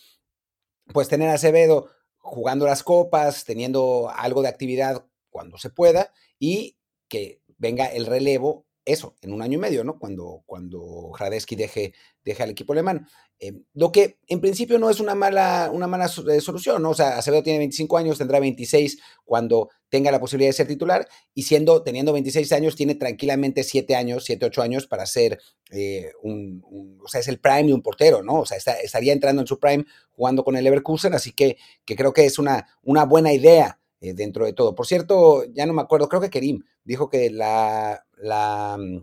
pues 0.94 1.08
tener 1.08 1.30
a 1.30 1.34
Acevedo 1.34 1.90
jugando 2.18 2.66
las 2.66 2.84
copas, 2.84 3.46
teniendo 3.46 4.10
algo 4.14 4.42
de 4.42 4.50
actividad 4.50 5.06
cuando 5.30 5.58
se 5.58 5.70
pueda 5.70 6.12
y 6.40 6.78
que 7.08 7.42
venga 7.58 7.86
el 7.86 8.06
relevo, 8.06 8.67
eso, 8.88 9.16
en 9.22 9.34
un 9.34 9.42
año 9.42 9.56
y 9.56 9.62
medio, 9.62 9.84
¿no? 9.84 10.00
Cuando, 10.00 10.44
cuando 10.46 11.12
Hradeski 11.18 11.56
deje, 11.56 11.94
deje 12.24 12.44
al 12.44 12.50
equipo 12.50 12.74
alemán. 12.74 13.08
Eh, 13.40 13.54
lo 13.74 13.92
que 13.92 14.18
en 14.28 14.42
principio 14.42 14.80
no 14.80 14.90
es 14.90 15.00
una 15.00 15.14
mala, 15.14 15.70
una 15.72 15.86
mala 15.86 16.06
eh, 16.06 16.42
solución, 16.42 16.82
¿no? 16.82 16.92
O 16.92 16.94
sea, 16.96 17.18
Acevedo 17.18 17.44
tiene 17.44 17.60
25 17.60 17.98
años, 17.98 18.18
tendrá 18.18 18.40
26 18.40 18.98
cuando 19.26 19.70
tenga 19.90 20.10
la 20.10 20.20
posibilidad 20.20 20.50
de 20.50 20.54
ser 20.54 20.68
titular 20.68 21.08
y 21.34 21.44
siendo, 21.44 21.84
teniendo 21.84 22.14
26 22.14 22.52
años, 22.54 22.76
tiene 22.76 22.96
tranquilamente 22.96 23.64
7 23.64 23.96
años, 23.96 24.24
7, 24.26 24.46
8 24.46 24.62
años 24.62 24.88
para 24.88 25.06
ser 25.06 25.40
eh, 25.72 26.12
un, 26.24 26.64
o 27.04 27.08
sea, 27.08 27.22
es 27.22 27.28
el 27.28 27.40
prime 27.40 27.66
de 27.66 27.74
un 27.74 27.84
portero, 27.84 28.24
¿no? 28.24 28.40
O 28.40 28.46
sea, 28.46 28.58
estaría 28.58 29.14
entrando 29.14 29.42
en 29.42 29.48
su 29.48 29.60
prime 29.60 29.86
jugando 30.12 30.44
con 30.44 30.56
el 30.56 30.64
Leverkusen, 30.64 31.14
así 31.14 31.34
que, 31.34 31.58
que 31.86 31.96
creo 31.96 32.14
que 32.14 32.26
es 32.26 32.40
una, 32.40 32.68
una 32.84 33.04
buena 33.04 33.34
idea 33.34 33.80
dentro 34.00 34.46
de 34.46 34.54
todo. 34.54 34.76
Por 34.76 34.86
cierto, 34.86 35.44
ya 35.54 35.66
no 35.66 35.74
me 35.74 35.82
acuerdo, 35.82 36.08
creo 36.08 36.22
que 36.22 36.30
Kerim 36.30 36.64
dijo 36.84 37.10
que 37.10 37.30
la, 37.30 38.07
la 38.18 38.78
mm, 38.80 39.02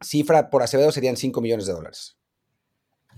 cifra 0.00 0.50
por 0.50 0.62
Acevedo 0.62 0.92
serían 0.92 1.16
5 1.16 1.40
millones 1.40 1.66
de 1.66 1.72
dólares 1.72 2.20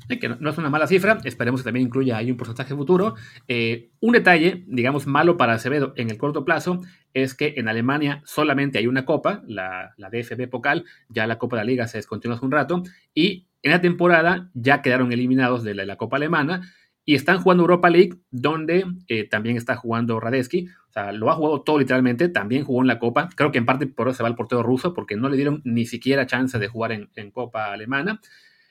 que 0.09 0.29
no, 0.29 0.51
es 0.51 0.59
una 0.59 0.71
mala 0.71 0.87
cifra, 0.87 1.19
esperemos 1.25 1.61
que 1.61 1.65
también 1.65 1.87
incluya 1.87 2.17
ahí 2.17 2.31
un 2.31 2.37
porcentaje 2.37 2.75
futuro. 2.75 3.15
Eh, 3.49 3.91
un 4.01 4.13
detalle, 4.13 4.65
digamos, 4.67 5.07
malo 5.07 5.37
para 5.37 5.55
Acevedo 5.55 5.93
en 5.97 6.11
el 6.11 6.19
corto 6.19 6.45
plazo 6.45 6.81
es 7.15 7.35
que 7.35 7.55
en 7.57 7.69
Alemania 7.69 8.23
solamente 8.25 8.79
hay 8.79 8.87
una 8.87 9.05
copa, 9.05 9.43
la, 9.47 9.95
la 9.97 10.11
DFB 10.11 10.49
Pokal, 10.49 10.85
ya 11.09 11.27
la 11.27 11.39
Copa 11.39 11.57
de 11.57 11.63
la 11.63 11.67
Liga 11.67 11.89
se 11.89 11.99
descontinuó 11.99 12.37
hace 12.37 12.45
un 12.45 12.53
rato, 12.53 12.83
y 13.15 13.49
en 13.63 13.71
la 13.71 13.81
temporada 13.81 14.51
ya 14.55 14.83
quedaron 14.83 15.13
eliminados 15.13 15.63
de 15.63 15.75
la, 15.75 15.97
Copa 15.97 16.17
Alemana 16.17 16.63
y 17.05 17.15
están 17.15 17.41
jugando 17.41 17.63
Europa 17.63 17.91
League, 17.91 18.15
donde 18.31 18.85
eh, 19.09 19.29
también 19.29 19.57
está 19.57 19.77
jugando 19.77 20.21
Radeski. 20.21 20.69
O 20.89 20.93
sea, 20.93 21.13
lo 21.13 21.31
ha 21.31 21.35
jugado 21.35 21.63
todo 21.63 21.79
literalmente, 21.79 22.29
también 22.29 22.65
jugó 22.65 22.83
en 22.83 22.87
la 22.87 22.99
Copa. 22.99 23.29
Creo 23.35 23.51
que 23.51 23.59
en 23.59 23.67
parte 23.67 23.87
por 23.87 24.09
eso 24.09 24.19
se 24.19 24.23
va 24.23 24.29
el 24.29 24.37
portero 24.37 24.63
ruso, 24.63 24.95
porque 24.95 25.17
no 25.17 25.29
le 25.29 25.37
dieron 25.37 25.63
ni 25.65 25.85
siquiera 25.87 26.27
chance 26.27 26.59
de 26.59 26.69
jugar 26.69 26.93
en, 26.93 27.11
en 27.17 27.31
Copa 27.31 27.73
Alemana. 27.73 28.21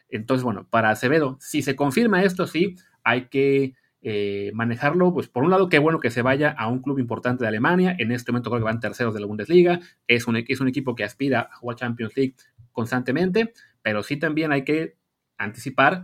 Entonces, 0.10 0.44
bueno, 0.44 0.68
para 0.70 0.90
Acevedo, 0.90 1.38
si 1.40 1.62
se 1.62 1.76
confirma 1.76 2.24
esto, 2.24 2.48
sí, 2.48 2.76
hay 3.04 3.28
que 3.30 3.74
eh, 4.04 4.52
manejarlo, 4.56 5.14
pues 5.14 5.28
por 5.28 5.44
un 5.44 5.52
lado, 5.52 5.70
qué 5.70 5.78
bueno 5.78 6.00
que 6.00 6.10
se 6.10 6.24
vaya 6.24 6.50
a 6.50 6.68
un 6.68 6.82
club 6.82 6.98
importante 6.98 7.44
de 7.44 7.48
Alemania, 7.48 7.96
en 8.00 8.12
este 8.12 8.32
momento 8.32 8.50
creo 8.50 8.62
que 8.62 8.66
van 8.66 8.80
terceros 8.80 9.14
de 9.14 9.20
la 9.20 9.28
Bundesliga, 9.28 9.80
es 10.08 10.28
un, 10.28 10.38
es 10.38 10.60
un 10.60 10.68
equipo 10.68 10.96
que 10.96 11.04
aspira 11.04 11.50
a 11.52 11.56
jugar 11.58 11.78
Champions 11.78 12.18
League 12.18 12.36
constantemente, 12.72 13.54
pero 13.84 14.02
sí 14.02 14.18
también 14.18 14.52
hay 14.52 14.64
que 14.64 14.98
anticipar, 15.38 16.04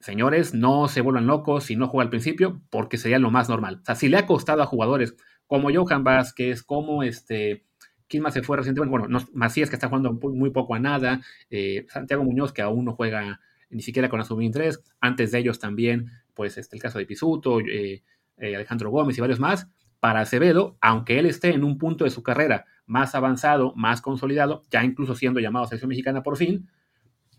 señores, 0.00 0.54
no 0.54 0.88
se 0.88 1.00
vuelvan 1.00 1.26
locos 1.26 1.64
si 1.64 1.76
no 1.76 1.88
juega 1.88 2.04
al 2.04 2.10
principio, 2.10 2.60
porque 2.70 2.98
sería 2.98 3.18
lo 3.18 3.30
más 3.30 3.48
normal. 3.48 3.80
O 3.82 3.84
sea, 3.84 3.94
si 3.94 4.08
le 4.08 4.18
ha 4.18 4.26
costado 4.26 4.62
a 4.62 4.66
jugadores 4.66 5.14
como 5.46 5.70
Johan 5.72 6.04
Vázquez, 6.04 6.62
como 6.62 7.02
este 7.02 7.66
¿Quién 8.08 8.22
más 8.22 8.34
se 8.34 8.42
fue 8.42 8.56
recientemente? 8.56 8.90
Bueno, 8.90 9.08
no, 9.08 9.24
Macías, 9.32 9.68
que 9.68 9.76
está 9.76 9.88
jugando 9.88 10.12
muy, 10.12 10.50
poco 10.50 10.74
a 10.74 10.78
nada. 10.78 11.20
Eh, 11.50 11.86
Santiago 11.88 12.22
Muñoz, 12.22 12.52
que 12.52 12.62
aún 12.62 12.84
no 12.84 12.92
juega 12.92 13.40
ni 13.68 13.82
siquiera 13.82 14.08
con 14.08 14.18
la 14.18 14.24
sub-23. 14.24 14.80
Antes 15.00 15.32
de 15.32 15.38
ellos 15.40 15.58
también, 15.58 16.10
pues 16.34 16.56
este, 16.56 16.76
el 16.76 16.82
caso 16.82 16.98
de 16.98 17.06
Pisuto, 17.06 17.60
eh, 17.60 18.04
eh, 18.36 18.56
Alejandro 18.56 18.90
Gómez 18.90 19.18
y 19.18 19.20
varios 19.20 19.40
más. 19.40 19.68
Para 19.98 20.20
Acevedo, 20.20 20.76
aunque 20.80 21.18
él 21.18 21.26
esté 21.26 21.52
en 21.52 21.64
un 21.64 21.78
punto 21.78 22.04
de 22.04 22.10
su 22.10 22.22
carrera 22.22 22.66
más 22.84 23.14
avanzado, 23.16 23.72
más 23.74 24.00
consolidado, 24.00 24.62
ya 24.70 24.84
incluso 24.84 25.16
siendo 25.16 25.40
llamado 25.40 25.64
a 25.64 25.68
selección 25.68 25.88
mexicana 25.88 26.22
por 26.22 26.36
fin, 26.36 26.68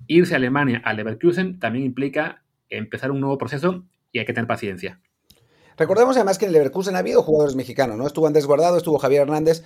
irse 0.08 0.34
a 0.34 0.38
Alemania, 0.38 0.82
a 0.84 0.94
Leverkusen, 0.94 1.60
también 1.60 1.86
implica 1.86 2.44
empezar 2.70 3.12
un 3.12 3.20
nuevo 3.20 3.38
proceso 3.38 3.86
y 4.12 4.20
hay 4.20 4.26
que 4.26 4.34
tener 4.34 4.48
paciencia. 4.48 5.02
Recordemos 5.78 6.16
además 6.16 6.38
que 6.38 6.46
en 6.46 6.54
Leverkusen 6.54 6.96
ha 6.96 7.00
habido 7.00 7.22
jugadores 7.22 7.56
mexicanos, 7.56 7.98
¿no? 7.98 8.08
Estuvo 8.08 8.26
Andrés 8.26 8.48
Guardado, 8.48 8.78
estuvo 8.78 8.98
Javier 8.98 9.22
Hernández. 9.24 9.64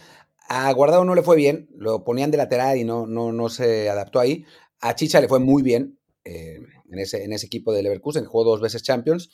A 0.49 0.71
Guardado 0.73 1.05
no 1.05 1.15
le 1.15 1.21
fue 1.21 1.37
bien, 1.37 1.69
lo 1.77 2.03
ponían 2.03 2.31
de 2.31 2.37
lateral 2.37 2.77
y 2.77 2.83
no, 2.83 3.07
no, 3.07 3.31
no 3.31 3.47
se 3.47 3.89
adaptó 3.89 4.19
ahí. 4.19 4.45
A 4.81 4.95
Chicha 4.95 5.21
le 5.21 5.29
fue 5.29 5.39
muy 5.39 5.63
bien 5.63 5.99
eh, 6.25 6.59
en, 6.89 6.99
ese, 6.99 7.23
en 7.23 7.31
ese 7.31 7.45
equipo 7.45 7.71
de 7.71 7.83
Leverkusen, 7.83 8.25
jugó 8.25 8.43
dos 8.43 8.61
veces 8.61 8.83
Champions. 8.83 9.29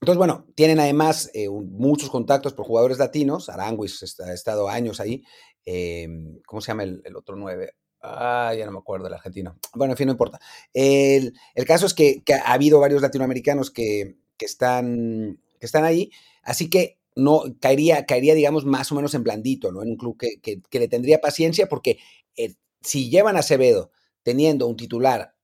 Entonces, 0.00 0.18
bueno, 0.18 0.46
tienen 0.54 0.80
además 0.80 1.30
eh, 1.32 1.48
muchos 1.48 2.10
contactos 2.10 2.52
por 2.52 2.66
jugadores 2.66 2.98
latinos. 2.98 3.48
Aranguis 3.48 4.18
ha 4.20 4.34
estado 4.34 4.68
años 4.68 5.00
ahí. 5.00 5.22
Eh, 5.64 6.06
¿Cómo 6.46 6.60
se 6.60 6.68
llama 6.68 6.82
el, 6.82 7.16
otro 7.16 7.36
nueve? 7.36 7.72
Ah, 8.06 8.52
ya 8.56 8.66
no 8.66 8.72
me 8.72 8.78
acuerdo, 8.78 9.06
el 9.06 9.14
argentino. 9.14 9.56
Bueno, 9.74 9.94
en 9.94 9.96
fin, 9.96 10.06
no 10.06 10.12
importa. 10.12 10.38
El, 10.74 11.32
caso 11.66 11.86
es 11.86 11.94
que, 11.94 12.22
ha 12.44 12.52
habido 12.52 12.78
varios 12.78 13.00
latinoamericanos 13.00 13.70
que, 13.70 14.18
que 14.36 14.44
están 14.44 15.38
que 15.58 15.66
están 15.66 15.84
ahí. 15.84 16.10
Así 16.42 16.68
que 16.68 16.98
no 17.16 17.42
caería, 17.60 18.04
caería, 18.04 18.34
digamos, 18.34 18.66
más 18.66 18.92
o 18.92 18.94
menos 18.94 19.14
en 19.14 19.22
blandito, 19.22 19.72
¿no? 19.72 19.82
En 19.82 19.88
un 19.88 19.96
club 19.96 20.18
que, 20.18 20.60
le 20.70 20.88
tendría 20.88 21.22
paciencia 21.22 21.68
porque 21.68 21.98
eh, 22.36 22.54
si 22.82 23.08
llevan 23.08 23.36
a 23.36 23.40
Acevedo 23.40 23.90
teniendo 24.22 24.66
un 24.66 24.76
titular 24.76 25.34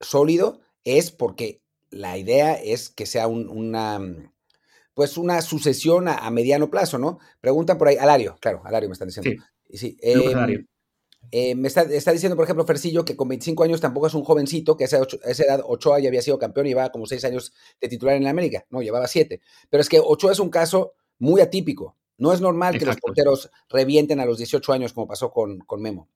sólido, 0.00 0.60
es 0.82 1.12
porque 1.12 1.62
la 1.90 2.18
idea 2.18 2.54
es 2.54 2.88
que 2.88 3.06
sea 3.06 3.28
una, 3.28 4.00
pues 4.94 5.16
una 5.16 5.40
sucesión 5.40 6.08
a, 6.08 6.28
mediano 6.30 6.68
plazo, 6.70 6.98
¿no? 6.98 7.20
Preguntan 7.40 7.78
por 7.78 7.86
ahí, 7.86 7.96
Alario, 7.96 8.36
claro, 8.40 8.62
Alario 8.64 8.88
me 8.88 8.94
están 8.94 9.08
diciendo. 9.08 9.44
Sí, 9.70 9.78
sí 9.78 9.96
em, 10.00 10.66
eh, 11.30 11.54
me 11.54 11.68
está, 11.68 11.84
diciendo, 11.84 12.36
por 12.36 12.44
ejemplo, 12.44 12.64
Fercillo, 12.64 13.04
que 13.04 13.16
con 13.16 13.28
25 13.28 13.64
años 13.64 13.80
tampoco 13.80 14.06
es 14.06 14.14
un 14.14 14.24
jovencito, 14.24 14.76
que 14.76 14.84
a 14.84 14.86
esa, 14.86 14.98
edad 15.44 15.62
Ochoa 15.66 15.98
ya 16.00 16.08
había 16.08 16.22
sido 16.22 16.38
campeón 16.38 16.66
y 16.66 16.70
llevaba 16.70 16.90
como 16.90 17.06
6 17.06 17.24
años 17.24 17.52
de 17.80 17.88
titular 17.88 18.16
en 18.16 18.24
la 18.24 18.30
América. 18.30 18.66
No, 18.70 18.82
llevaba 18.82 19.06
7. 19.06 19.40
Pero 19.70 19.80
es 19.80 19.88
que 19.88 20.00
Ochoa 20.00 20.32
es 20.32 20.38
un 20.38 20.50
caso 20.50 20.94
muy 21.18 21.40
atípico. 21.40 21.96
No 22.16 22.32
es 22.32 22.40
normal 22.40 22.78
que 22.78 22.86
los 22.86 22.96
porteros 22.96 23.50
revienten 23.68 24.20
a 24.20 24.26
los 24.26 24.38
18 24.38 24.72
años 24.72 24.92
como 24.92 25.08
pasó 25.08 25.30
con, 25.32 25.58
con 25.58 25.82
Memo. 25.82 26.08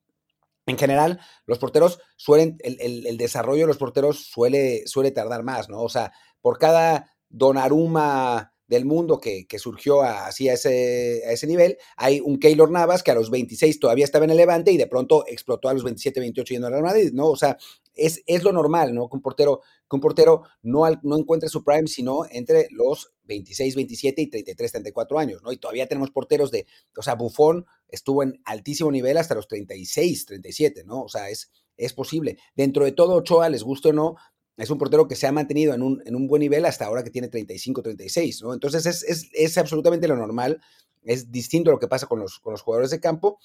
En 0.65 0.77
general, 0.77 1.19
los 1.45 1.57
porteros 1.57 1.99
suelen, 2.15 2.57
el, 2.59 3.17
desarrollo 3.17 3.61
de 3.61 3.67
los 3.67 3.77
porteros 3.77 4.25
suele, 4.25 4.83
suele 4.85 5.11
tardar 5.11 5.43
más, 5.43 5.67
¿no? 5.67 5.81
O 5.81 5.89
sea, 5.89 6.13
por 6.41 6.59
cada 6.59 7.11
Donaruma 7.27 8.53
del 8.69 8.85
mundo 8.85 9.19
que, 9.19 9.47
surgió 9.57 10.03
así 10.03 10.47
a 10.47 10.53
ese, 10.53 11.23
a 11.27 11.31
ese 11.31 11.47
nivel. 11.47 11.77
Hay 11.97 12.21
un 12.21 12.39
Keylor 12.39 12.69
Navas 12.69 13.01
que 13.01 13.09
a 13.09 13.15
los 13.15 13.31
26 13.31 13.79
todavía 13.79 14.05
estaba 14.05 14.25
en 14.25 14.31
el 14.31 14.37
Levante 14.37 14.71
y 14.71 14.77
de 14.77 14.85
pronto 14.85 15.25
explotó 15.27 15.69
a 15.69 15.73
los 15.73 15.83
27, 15.83 16.19
28 16.19 16.53
yendo 16.53 16.67
al 16.67 16.73
Real 16.73 16.85
Madrid, 16.85 17.09
¿no? 17.11 17.29
O 17.29 17.35
sea, 17.35 17.57
es, 17.95 18.21
es 18.27 18.43
lo 18.43 18.53
normal, 18.53 18.93
¿no? 18.93 19.09
Que 19.09 19.15
un 19.15 19.23
portero, 19.23 19.61
que 19.89 19.95
un 19.95 19.99
portero 19.99 20.43
no, 20.61 20.83
no 21.01 21.17
encuentre 21.17 21.49
su 21.49 21.63
prime, 21.63 21.87
sino 21.87 22.25
entre 22.29 22.67
los 22.69 23.11
26, 23.23 23.75
27 23.75 24.21
y 24.21 24.27
33, 24.27 24.71
34 24.71 25.17
años, 25.19 25.41
¿no? 25.41 25.51
Y 25.51 25.57
todavía 25.57 25.87
tenemos 25.87 26.11
porteros 26.11 26.51
de, 26.51 26.67
o 26.95 27.01
sea, 27.01 27.15
Buffon 27.15 27.65
estuvo 27.87 28.21
en 28.21 28.39
altísimo 28.45 28.91
nivel 28.91 29.17
hasta 29.17 29.33
los 29.33 29.47
36, 29.47 30.27
37, 30.27 30.83
¿no? 30.85 31.01
O 31.01 31.09
sea, 31.09 31.29
es, 31.29 31.49
es 31.75 31.93
posible. 31.93 32.37
Dentro 32.55 32.85
de 32.85 32.91
todo, 32.91 33.15
Ochoa, 33.15 33.49
les 33.49 33.63
guste 33.63 33.89
o 33.89 33.93
no, 33.93 34.15
es 34.59 34.69
un 34.69 34.77
portero 34.77 35.07
que 35.07 35.15
se 35.15 35.27
ha 35.27 35.31
mantenido 35.31 35.73
en 35.73 35.81
un, 35.81 36.01
en 36.05 36.15
un 36.15 36.27
buen 36.27 36.41
nivel 36.41 36.65
hasta 36.65 36.85
ahora 36.85 37.03
que 37.03 37.09
tiene 37.09 37.29
35, 37.29 37.81
36, 37.81 38.41
¿no? 38.43 38.53
Entonces 38.53 38.85
es, 38.85 39.29
es, 39.33 39.57
absolutamente 39.57 40.07
lo 40.07 40.15
normal, 40.15 40.61
es 41.03 41.31
distinto 41.31 41.69
a 41.69 41.73
lo 41.73 41.79
que 41.79 41.87
pasa 41.87 42.07
con 42.07 42.19
los, 42.19 42.39
con 42.39 42.51
los 42.51 42.61
jugadores 42.61 42.91
de 42.91 42.99
campo. 42.99 43.39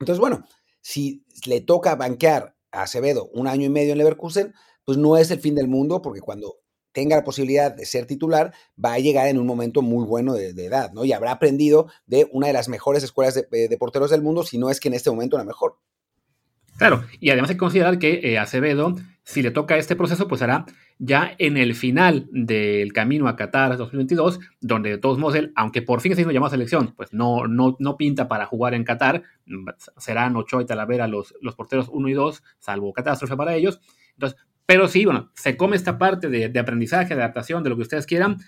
Entonces, 0.00 0.20
bueno, 0.20 0.44
si 0.80 1.24
le 1.46 1.60
toca 1.60 1.96
banquear 1.96 2.56
a 2.70 2.82
Acevedo 2.82 3.28
un 3.32 3.46
año 3.46 3.66
y 3.66 3.70
medio 3.70 3.92
en 3.92 3.98
Leverkusen, 3.98 4.54
pues 4.84 4.96
no 4.96 5.16
es 5.16 5.30
el 5.30 5.40
fin 5.40 5.54
del 5.54 5.68
mundo, 5.68 6.00
porque 6.00 6.20
cuando 6.20 6.60
tenga 6.92 7.16
la 7.16 7.24
posibilidad 7.24 7.70
de 7.70 7.84
ser 7.84 8.06
titular, 8.06 8.54
va 8.82 8.94
a 8.94 8.98
llegar 8.98 9.28
en 9.28 9.38
un 9.38 9.46
momento 9.46 9.82
muy 9.82 10.04
bueno 10.04 10.32
de, 10.34 10.48
edad, 10.64 10.92
¿no? 10.92 11.04
Y 11.04 11.12
habrá 11.12 11.32
aprendido 11.32 11.88
de 12.06 12.28
una 12.32 12.46
de 12.46 12.52
las 12.52 12.68
mejores 12.68 13.02
escuelas 13.02 13.34
de, 13.34 13.68
de, 13.68 13.78
porteros 13.78 14.10
del 14.10 14.22
mundo, 14.22 14.42
si 14.42 14.58
no 14.58 14.70
es 14.70 14.80
que 14.80 14.88
en 14.88 14.94
este 14.94 15.10
momento 15.10 15.36
la 15.36 15.44
mejor. 15.44 15.78
Claro, 16.78 17.04
y 17.20 17.30
además 17.30 17.50
hay 17.50 17.56
que 17.56 17.60
considerar 17.60 17.98
que 17.98 18.20
eh, 18.22 18.38
Acevedo 18.38 18.94
si 19.28 19.42
le 19.42 19.50
toca 19.50 19.76
este 19.76 19.94
proceso, 19.94 20.26
pues 20.26 20.40
hará 20.40 20.64
ya 20.98 21.34
en 21.36 21.58
el 21.58 21.74
final 21.74 22.28
del 22.32 22.94
camino 22.94 23.28
a 23.28 23.36
Qatar 23.36 23.76
2022, 23.76 24.40
donde 24.62 24.88
de 24.88 24.96
todos 24.96 25.18
modos 25.18 25.34
él, 25.34 25.52
aunque 25.54 25.82
por 25.82 26.00
fin 26.00 26.14
se 26.14 26.22
hizo 26.22 26.30
llamado 26.30 26.46
a 26.46 26.50
selección, 26.52 26.94
pues 26.96 27.12
no, 27.12 27.46
no, 27.46 27.76
no 27.78 27.98
pinta 27.98 28.26
para 28.26 28.46
jugar 28.46 28.72
en 28.72 28.84
Qatar, 28.84 29.24
serán 29.98 30.34
Ochoa 30.34 30.62
y 30.62 30.64
Talavera 30.64 31.08
los, 31.08 31.34
los 31.42 31.54
porteros 31.56 31.90
1 31.90 32.08
y 32.08 32.14
2, 32.14 32.42
salvo 32.58 32.94
catástrofe 32.94 33.36
para 33.36 33.54
ellos. 33.54 33.82
Entonces, 34.14 34.40
pero 34.64 34.88
sí, 34.88 35.04
bueno, 35.04 35.30
se 35.34 35.58
come 35.58 35.76
esta 35.76 35.98
parte 35.98 36.30
de, 36.30 36.58
aprendizaje, 36.58 37.14
de 37.14 37.20
adaptación, 37.20 37.62
de 37.62 37.68
lo 37.68 37.76
que 37.76 37.82
ustedes 37.82 38.06
quieran, 38.06 38.38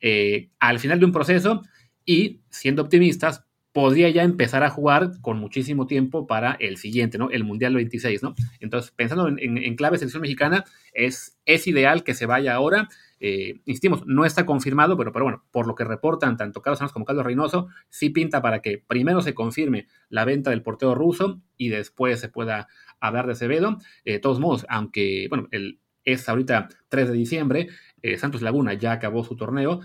eh, 0.00 0.50
al 0.58 0.80
final 0.80 0.98
de 0.98 1.06
un 1.06 1.12
proceso 1.12 1.62
y 2.04 2.40
siendo 2.50 2.82
optimistas, 2.82 3.43
podría 3.74 4.08
ya 4.08 4.22
empezar 4.22 4.62
a 4.62 4.70
jugar 4.70 5.20
con 5.20 5.40
muchísimo 5.40 5.88
tiempo 5.88 6.28
para 6.28 6.52
el 6.60 6.76
siguiente, 6.76 7.18
¿no? 7.18 7.30
El 7.30 7.42
Mundial 7.42 7.74
26, 7.74 8.22
¿no? 8.22 8.36
Entonces, 8.60 8.92
pensando 8.92 9.26
en, 9.26 9.74
clave 9.74 9.98
selección 9.98 10.22
mexicana, 10.22 10.64
es, 10.92 11.36
ideal 11.66 12.04
que 12.04 12.14
se 12.14 12.24
vaya 12.24 12.54
ahora. 12.54 12.88
Eh, 13.18 13.62
insistimos, 13.64 14.06
no 14.06 14.24
está 14.24 14.46
confirmado, 14.46 14.96
pero, 14.96 15.12
pero 15.12 15.24
bueno, 15.24 15.44
por 15.50 15.66
lo 15.66 15.74
que 15.74 15.82
reportan 15.82 16.36
tanto 16.36 16.62
Carlos 16.62 16.78
Santos 16.78 16.92
como 16.92 17.04
Carlos 17.04 17.26
Reynoso, 17.26 17.66
sí 17.88 18.10
pinta 18.10 18.40
para 18.40 18.62
que 18.62 18.78
primero 18.78 19.22
se 19.22 19.34
confirme 19.34 19.88
la 20.08 20.24
venta 20.24 20.50
del 20.50 20.62
portero 20.62 20.94
ruso 20.94 21.42
y 21.56 21.70
después 21.70 22.20
se 22.20 22.28
pueda 22.28 22.68
hablar 23.00 23.26
de 23.26 23.32
Acevedo. 23.32 23.78
Eh, 24.04 24.12
de 24.12 24.18
todos 24.20 24.38
modos, 24.38 24.66
aunque, 24.68 25.26
bueno, 25.28 25.48
el, 25.50 25.80
es 26.04 26.28
ahorita 26.28 26.68
3 26.90 27.08
de 27.08 27.14
diciembre, 27.14 27.68
eh, 28.02 28.18
Santos 28.18 28.40
Laguna 28.40 28.74
ya 28.74 28.92
acabó 28.92 29.24
su 29.24 29.34
torneo, 29.34 29.80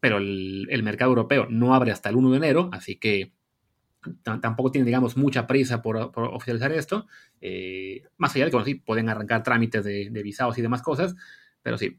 pero 0.00 0.16
el, 0.18 0.82
mercado 0.82 1.10
europeo 1.10 1.46
no 1.50 1.74
abre 1.74 1.92
hasta 1.92 2.08
el 2.08 2.16
1 2.16 2.30
de 2.30 2.36
enero, 2.38 2.70
así 2.72 2.96
que 2.96 3.32
tampoco 4.22 4.72
tienen, 4.72 4.86
digamos, 4.86 5.18
mucha 5.18 5.46
prisa 5.46 5.82
por, 5.82 5.96
oficializar 6.16 6.72
esto. 6.72 7.06
Eh, 7.40 8.04
más 8.16 8.34
allá 8.34 8.46
de 8.46 8.50
que, 8.50 8.56
bueno, 8.56 8.66
sí, 8.66 8.74
pueden 8.74 9.10
arrancar 9.10 9.42
trámites 9.42 9.84
de, 9.84 10.08
visados 10.22 10.56
y 10.56 10.62
demás 10.62 10.82
cosas, 10.82 11.14
pero 11.62 11.76
sí, 11.76 11.98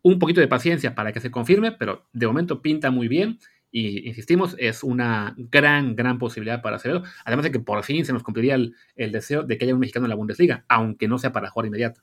un 0.00 0.18
poquito 0.18 0.40
de 0.40 0.48
paciencia 0.48 0.94
para 0.94 1.12
que 1.12 1.20
se 1.20 1.30
confirme, 1.30 1.72
pero 1.72 2.08
de 2.12 2.26
momento 2.26 2.62
pinta 2.62 2.90
muy 2.90 3.08
bien 3.08 3.38
y 3.70 4.06
insistimos, 4.08 4.56
es 4.58 4.82
una 4.82 5.34
gran, 5.36 5.94
gran 5.96 6.18
posibilidad 6.18 6.60
para 6.62 6.76
hacerlo. 6.76 7.02
Además 7.24 7.44
de 7.44 7.52
que 7.52 7.60
por 7.60 7.82
fin 7.84 8.04
se 8.04 8.12
nos 8.12 8.22
cumpliría 8.22 8.54
el, 8.54 8.74
el 8.96 9.12
deseo 9.12 9.42
de 9.42 9.56
que 9.56 9.64
haya 9.64 9.74
un 9.74 9.80
mexicano 9.80 10.06
en 10.06 10.10
la 10.10 10.16
Bundesliga, 10.16 10.64
aunque 10.68 11.08
no 11.08 11.18
sea 11.18 11.32
para 11.32 11.50
jugar 11.50 11.66
inmediato. 11.66 12.02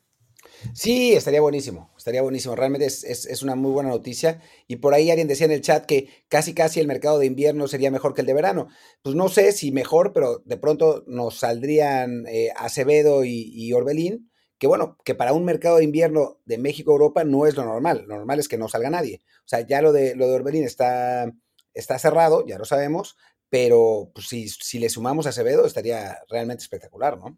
Sí, 0.74 1.14
estaría 1.14 1.42
buenísimo, 1.42 1.92
estaría 1.98 2.22
buenísimo. 2.22 2.56
Realmente 2.56 2.86
es, 2.86 3.42
una 3.44 3.56
muy 3.56 3.72
buena 3.72 3.90
noticia. 3.90 4.42
Y 4.68 4.78
por 4.78 4.94
ahí 4.94 5.10
alguien 5.10 5.28
decía 5.28 5.46
en 5.46 5.52
el 5.52 5.62
chat 5.62 5.86
que 5.86 6.10
casi 6.28 6.54
casi 6.54 6.80
el 6.80 6.88
mercado 6.88 7.20
de 7.20 7.26
invierno 7.26 7.68
sería 7.68 7.92
mejor 7.92 8.14
que 8.14 8.22
el 8.22 8.28
de 8.28 8.34
verano. 8.34 8.68
Pues 9.02 9.16
no 9.16 9.30
sé 9.30 9.52
si 9.52 9.72
mejor, 9.72 10.14
pero 10.14 10.42
de 10.46 10.58
pronto 10.58 11.04
nos 11.08 11.40
saldrían 11.40 12.26
eh, 12.28 12.50
Acevedo 12.56 13.24
y, 13.26 13.72
Orbelín, 13.74 14.32
que 14.58 14.68
bueno, 14.68 14.98
que 15.06 15.16
para 15.16 15.34
un 15.34 15.46
mercado 15.46 15.78
de 15.78 15.86
invierno 15.86 16.40
de 16.46 16.58
México-Europa 16.58 17.24
no 17.24 17.46
es 17.46 17.56
lo 17.56 17.66
normal. 17.66 18.06
Lo 18.08 18.18
normal 18.18 18.40
es 18.40 18.48
que 18.48 18.58
no 18.58 18.68
salga 18.68 18.90
nadie. 18.90 19.22
O 19.46 19.48
sea, 19.48 19.62
ya 19.62 19.82
lo 19.82 19.92
de, 19.94 20.16
lo 20.16 20.28
de 20.28 20.36
Orbelín 20.36 20.64
está, 20.64 21.32
está 21.74 21.98
cerrado, 22.00 22.46
ya 22.46 22.58
lo 22.58 22.66
sabemos, 22.66 23.18
pero 23.50 24.12
pues, 24.14 24.28
si, 24.28 24.50
si 24.50 24.80
le 24.80 24.90
sumamos 24.90 25.26
a 25.26 25.30
Acevedo 25.30 25.66
estaría 25.66 26.20
realmente 26.30 26.64
espectacular, 26.64 27.18
¿no? 27.18 27.38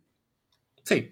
Sí, 0.83 1.11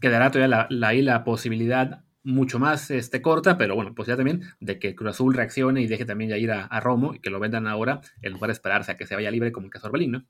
quedará 0.00 0.30
todavía 0.30 0.66
la, 0.68 0.88
ahí 0.88 1.02
la 1.02 1.24
posibilidad 1.24 2.04
mucho 2.24 2.58
más 2.58 2.90
este, 2.90 3.20
corta, 3.20 3.58
pero 3.58 3.74
bueno, 3.74 3.94
pues 3.94 4.08
ya 4.08 4.16
también 4.16 4.42
de 4.60 4.78
que 4.78 4.94
Cruz 4.94 5.10
Azul 5.10 5.34
reaccione 5.34 5.82
y 5.82 5.86
deje 5.86 6.04
también 6.04 6.30
ya 6.30 6.36
ir 6.36 6.52
a, 6.52 6.80
Romo 6.80 7.14
y 7.14 7.20
que 7.20 7.30
lo 7.30 7.40
vendan 7.40 7.66
ahora 7.66 8.00
en 8.22 8.32
lugar 8.32 8.48
de 8.48 8.54
esperarse 8.54 8.92
a 8.92 8.96
que 8.96 9.06
se 9.06 9.14
vaya 9.14 9.30
libre 9.30 9.52
como 9.52 9.66
el 9.66 9.72
caso 9.72 9.88
Orbelín, 9.88 10.12
¿no? 10.12 10.26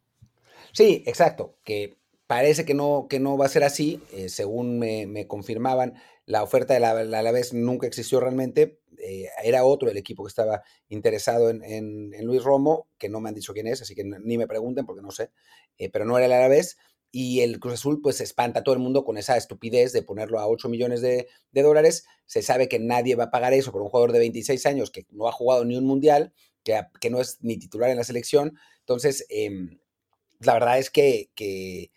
Sí, 0.73 1.05
exacto, 1.07 1.59
que 1.64 1.99
parece 2.26 2.64
que 2.64 2.73
no, 2.73 3.07
que 3.11 3.21
no 3.21 3.37
va 3.37 3.45
a 3.45 3.50
ser 3.50 3.62
así, 3.62 4.00
eh, 4.11 4.31
según 4.31 4.79
me, 4.79 5.26
confirmaban, 5.26 5.95
la 6.25 6.43
oferta 6.43 6.73
de 6.73 6.81
la, 6.81 7.05
la 7.05 7.33
nunca 7.52 7.87
existió 7.87 8.21
realmente, 8.21 8.81
eh, 8.99 9.29
era 9.45 9.64
otro 9.64 9.91
el 9.91 9.97
equipo 9.97 10.25
que 10.25 10.29
estaba 10.29 10.62
interesado 10.88 11.50
en, 11.50 12.12
Luis 12.25 12.43
Romo, 12.43 12.87
que 12.97 13.09
no 13.09 13.21
me 13.21 13.29
han 13.29 13.35
dicho 13.35 13.52
quién 13.52 13.67
es, 13.67 13.83
así 13.83 13.95
que 13.95 14.05
ni 14.05 14.38
me 14.38 14.47
pregunten 14.47 14.87
porque 14.87 15.02
no 15.02 15.11
sé, 15.11 15.31
eh, 15.76 15.91
pero 15.91 16.05
no 16.05 16.17
era 16.17 16.26
el 16.26 16.33
Alavés, 16.33 16.79
y 17.14 17.42
el 17.42 17.61
Cruz 17.61 17.75
Azul 17.75 18.00
pues 18.02 18.23
espanta 18.23 18.61
a 18.61 18.62
todo 18.64 18.75
el 18.75 18.81
mundo 18.81 19.04
con 19.04 19.19
esa 19.19 19.37
estupidez 19.37 19.92
de 19.92 20.02
ponerlo 20.02 20.40
a 20.40 20.49
8 20.49 20.71
millones 20.71 21.02
de, 21.02 21.28
dólares. 21.52 22.07
Se 22.25 22.40
sabe 22.40 22.69
que 22.69 22.78
nadie 22.78 23.14
va 23.16 23.25
a 23.25 23.31
pagar 23.31 23.52
eso 23.52 23.71
por 23.71 23.83
un 23.83 23.90
jugador 23.90 24.12
de 24.12 24.19
26 24.19 24.64
años 24.64 24.90
que 24.90 25.07
no 25.11 25.28
ha 25.28 25.33
jugado 25.33 25.66
ni 25.66 25.76
un 25.76 25.85
mundial, 25.85 26.33
que, 26.64 26.81
que 27.00 27.11
no 27.11 27.21
es 27.21 27.37
ni 27.42 27.59
titular 27.59 27.90
en 27.90 27.99
la 27.99 28.04
selección. 28.04 28.59
Entonces, 28.81 29.26
em, 29.28 29.78
la 30.40 30.54
verdad 30.54 30.78
es 30.78 30.90
que, 30.90 31.31
que, 31.35 31.90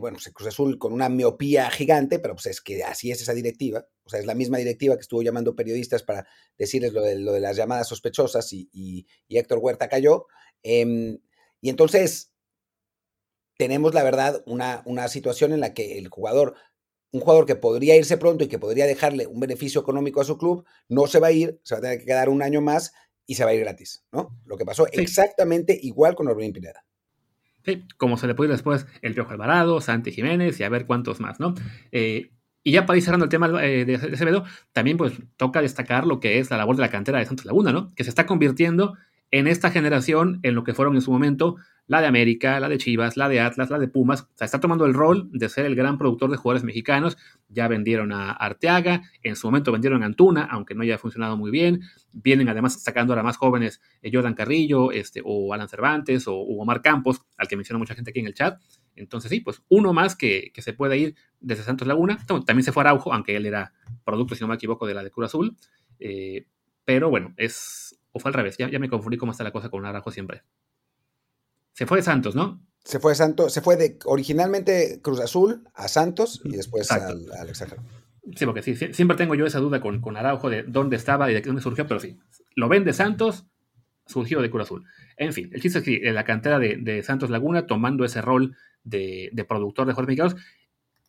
bueno, 0.00 0.16
pues 0.16 0.26
el 0.26 0.32
Cruz 0.32 0.48
Azul 0.48 0.78
con 0.78 0.92
una 0.92 1.08
miopía 1.08 1.70
gigante, 1.70 2.18
pero 2.18 2.34
pues 2.34 2.46
es 2.46 2.60
que 2.60 2.82
así 2.82 3.12
es 3.12 3.22
esa 3.22 3.32
directiva. 3.32 3.86
O 4.04 4.10
sea, 4.10 4.18
es 4.18 4.26
la 4.26 4.34
misma 4.34 4.58
directiva 4.58 4.96
que 4.96 5.02
estuvo 5.02 5.22
llamando 5.22 5.54
periodistas 5.54 6.02
para 6.02 6.26
decirles 6.58 6.92
lo 6.92 7.02
de, 7.02 7.40
las 7.40 7.56
llamadas 7.56 7.88
sospechosas 7.88 8.52
y, 8.52 8.68
y, 8.72 9.06
Héctor 9.28 9.58
Huerta 9.58 9.88
cayó. 9.88 10.26
Em, 10.64 11.20
y 11.60 11.70
entonces, 11.70 12.29
tenemos, 13.60 13.92
la 13.92 14.02
verdad, 14.02 14.42
una, 14.46 14.80
una 14.86 15.06
situación 15.08 15.52
en 15.52 15.60
la 15.60 15.74
que 15.74 15.98
el 15.98 16.08
jugador, 16.08 16.54
un 17.12 17.20
jugador 17.20 17.44
que 17.44 17.56
podría 17.56 17.94
irse 17.94 18.16
pronto 18.16 18.42
y 18.42 18.48
que 18.48 18.58
podría 18.58 18.86
dejarle 18.86 19.26
un 19.26 19.38
beneficio 19.38 19.82
económico 19.82 20.22
a 20.22 20.24
su 20.24 20.38
club, 20.38 20.64
no 20.88 21.06
se 21.06 21.20
va 21.20 21.26
a 21.26 21.32
ir, 21.32 21.60
se 21.62 21.74
va 21.74 21.80
a 21.80 21.82
tener 21.82 21.98
que 21.98 22.06
quedar 22.06 22.30
un 22.30 22.40
año 22.40 22.62
más 22.62 22.94
y 23.26 23.34
se 23.34 23.44
va 23.44 23.50
a 23.50 23.54
ir 23.54 23.60
gratis, 23.60 24.02
¿no? 24.12 24.34
Lo 24.46 24.56
que 24.56 24.64
pasó 24.64 24.86
exactamente 24.90 25.78
igual 25.82 26.14
con 26.14 26.26
Orbelín 26.28 26.54
Pineda. 26.54 26.86
Sí, 27.66 27.84
como 27.98 28.16
se 28.16 28.26
le 28.26 28.34
puede 28.34 28.48
ir 28.48 28.54
después 28.54 28.86
el 29.02 29.12
Piojo 29.12 29.32
Alvarado, 29.32 29.82
Santi 29.82 30.10
Jiménez 30.10 30.58
y 30.58 30.62
a 30.62 30.70
ver 30.70 30.86
cuántos 30.86 31.20
más, 31.20 31.38
¿no? 31.38 31.52
Eh, 31.92 32.30
y 32.62 32.72
ya 32.72 32.86
para 32.86 32.96
ir 32.96 33.04
cerrando 33.04 33.24
el 33.24 33.30
tema 33.30 33.62
eh, 33.62 33.84
de 33.84 33.96
Acevedo, 33.96 34.44
también 34.72 34.96
pues 34.96 35.12
toca 35.36 35.60
destacar 35.60 36.06
lo 36.06 36.18
que 36.18 36.38
es 36.38 36.50
la 36.50 36.56
labor 36.56 36.76
de 36.76 36.82
la 36.82 36.90
cantera 36.90 37.18
de 37.18 37.26
Santos 37.26 37.44
Laguna, 37.44 37.72
¿no? 37.72 37.94
Que 37.94 38.04
se 38.04 38.08
está 38.08 38.24
convirtiendo 38.24 38.96
en 39.30 39.46
esta 39.46 39.70
generación, 39.70 40.40
en 40.42 40.54
lo 40.54 40.64
que 40.64 40.74
fueron 40.74 40.94
en 40.94 41.02
su 41.02 41.12
momento 41.12 41.56
la 41.90 42.00
de 42.00 42.06
América, 42.06 42.60
la 42.60 42.68
de 42.68 42.78
Chivas, 42.78 43.16
la 43.16 43.28
de 43.28 43.40
Atlas, 43.40 43.68
la 43.68 43.80
de 43.80 43.88
Pumas. 43.88 44.22
O 44.22 44.28
sea, 44.36 44.44
está 44.44 44.60
tomando 44.60 44.86
el 44.86 44.94
rol 44.94 45.28
de 45.32 45.48
ser 45.48 45.66
el 45.66 45.74
gran 45.74 45.98
productor 45.98 46.30
de 46.30 46.36
jugadores 46.36 46.62
mexicanos. 46.62 47.18
Ya 47.48 47.66
vendieron 47.66 48.12
a 48.12 48.30
Arteaga, 48.30 49.02
en 49.24 49.34
su 49.34 49.48
momento 49.48 49.72
vendieron 49.72 50.04
a 50.04 50.06
Antuna, 50.06 50.44
aunque 50.44 50.76
no 50.76 50.82
haya 50.82 50.98
funcionado 50.98 51.36
muy 51.36 51.50
bien. 51.50 51.80
Vienen 52.12 52.48
además 52.48 52.80
sacando 52.80 53.12
ahora 53.12 53.24
más 53.24 53.38
jóvenes, 53.38 53.80
eh, 54.02 54.10
Jordan 54.12 54.34
Carrillo, 54.34 54.92
este, 54.92 55.20
o 55.24 55.52
Alan 55.52 55.68
Cervantes, 55.68 56.28
o, 56.28 56.36
Omar 56.36 56.80
Campos, 56.80 57.22
al 57.36 57.48
que 57.48 57.56
menciona 57.56 57.80
mucha 57.80 57.96
gente 57.96 58.10
aquí 58.10 58.20
en 58.20 58.26
el 58.26 58.34
chat. 58.34 58.60
Entonces, 58.94 59.28
sí, 59.28 59.40
pues 59.40 59.60
uno 59.68 59.92
más 59.92 60.14
que, 60.14 60.52
se 60.56 60.72
puede 60.74 60.96
ir 60.96 61.16
desde 61.40 61.64
Santos 61.64 61.88
Laguna. 61.88 62.24
También 62.24 62.62
se 62.62 62.70
fue 62.70 62.84
Araujo, 62.84 63.12
aunque 63.12 63.34
él 63.34 63.46
era 63.46 63.72
producto, 64.04 64.36
si 64.36 64.42
no 64.42 64.46
me 64.48 64.54
equivoco, 64.54 64.86
de 64.86 64.94
la 64.94 65.02
de 65.02 65.10
Cura 65.10 65.26
Azul. 65.26 65.56
Eh, 65.98 66.46
pero 66.84 67.10
bueno, 67.10 67.34
es. 67.36 67.99
O 68.12 68.20
fue 68.20 68.30
al 68.30 68.34
revés, 68.34 68.56
ya, 68.58 68.68
ya 68.68 68.78
me 68.78 68.88
confundí 68.88 69.16
cómo 69.16 69.32
está 69.32 69.44
la 69.44 69.52
cosa 69.52 69.68
con 69.68 69.84
Araujo 69.84 70.10
siempre. 70.10 70.42
Se 71.72 71.86
fue 71.86 71.98
de 71.98 72.02
Santos, 72.02 72.34
¿no? 72.34 72.60
Se 72.84 72.98
fue 72.98 73.12
de 73.12 73.16
Santos, 73.16 73.52
se 73.52 73.60
fue 73.60 73.76
de 73.76 73.98
originalmente 74.04 75.00
Cruz 75.02 75.20
Azul 75.20 75.68
a 75.74 75.88
Santos 75.88 76.40
y 76.44 76.56
después 76.56 76.90
al, 76.90 77.26
extranjero. 77.48 77.82
Sí, 78.36 78.44
porque 78.44 78.62
sí, 78.62 78.74
siempre 78.76 79.16
tengo 79.16 79.34
yo 79.34 79.46
esa 79.46 79.58
duda 79.58 79.80
con, 79.80 80.00
con, 80.00 80.16
Araujo 80.16 80.50
de 80.50 80.62
dónde 80.62 80.96
estaba 80.96 81.30
y 81.30 81.34
de 81.34 81.40
dónde 81.40 81.62
surgió, 81.62 81.86
pero 81.86 82.00
sí, 82.00 82.18
lo 82.54 82.68
ven 82.68 82.84
de 82.84 82.92
Santos, 82.92 83.46
surgió 84.06 84.42
de 84.42 84.50
Cruz 84.50 84.64
Azul. 84.64 84.84
En 85.16 85.32
fin, 85.32 85.50
el 85.52 85.60
chiste 85.60 85.78
es 85.78 85.84
que 85.84 86.08
en 86.08 86.14
la 86.14 86.24
cantera 86.24 86.58
de, 86.58 87.02
Santos 87.02 87.30
Laguna, 87.30 87.66
tomando 87.66 88.04
ese 88.04 88.20
rol 88.20 88.56
de, 88.82 89.30
productor 89.48 89.86
de 89.86 89.92
jugadores 89.92 90.18
mexicanos, 90.18 90.36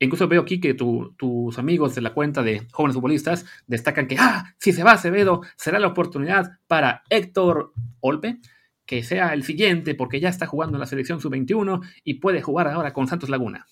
incluso 0.05 0.27
veo 0.27 0.41
aquí 0.41 0.60
que 0.60 0.74
tus 0.74 1.58
amigos 1.58 1.96
de 1.96 2.01
la 2.01 2.13
cuenta 2.13 2.43
de 2.43 2.67
jóvenes 2.72 2.96
futbolistas 2.96 3.46
destacan 3.67 4.08
que, 4.08 4.17
ah, 4.20 4.55
si 4.58 4.74
se 4.74 4.84
va 4.84 4.93
Acevedo, 4.93 5.41
será 5.58 5.79
la 5.79 5.88
oportunidad 5.88 6.51
para 6.67 7.03
Héctor 7.10 7.74
Olpe 8.00 8.39
que 8.86 9.03
sea 9.03 9.34
el 9.34 9.46
siguiente, 9.46 9.96
porque 9.96 10.20
ya 10.20 10.27
está 10.27 10.48
jugando 10.48 10.75
en 10.75 10.81
la 10.81 10.86
selección 10.86 11.22
sub-21 11.22 11.79
y 12.03 12.15
puede 12.15 12.41
jugar 12.41 12.67
ahora 12.67 12.91
con 12.91 13.08
Santos 13.08 13.29
Laguna. 13.29 13.65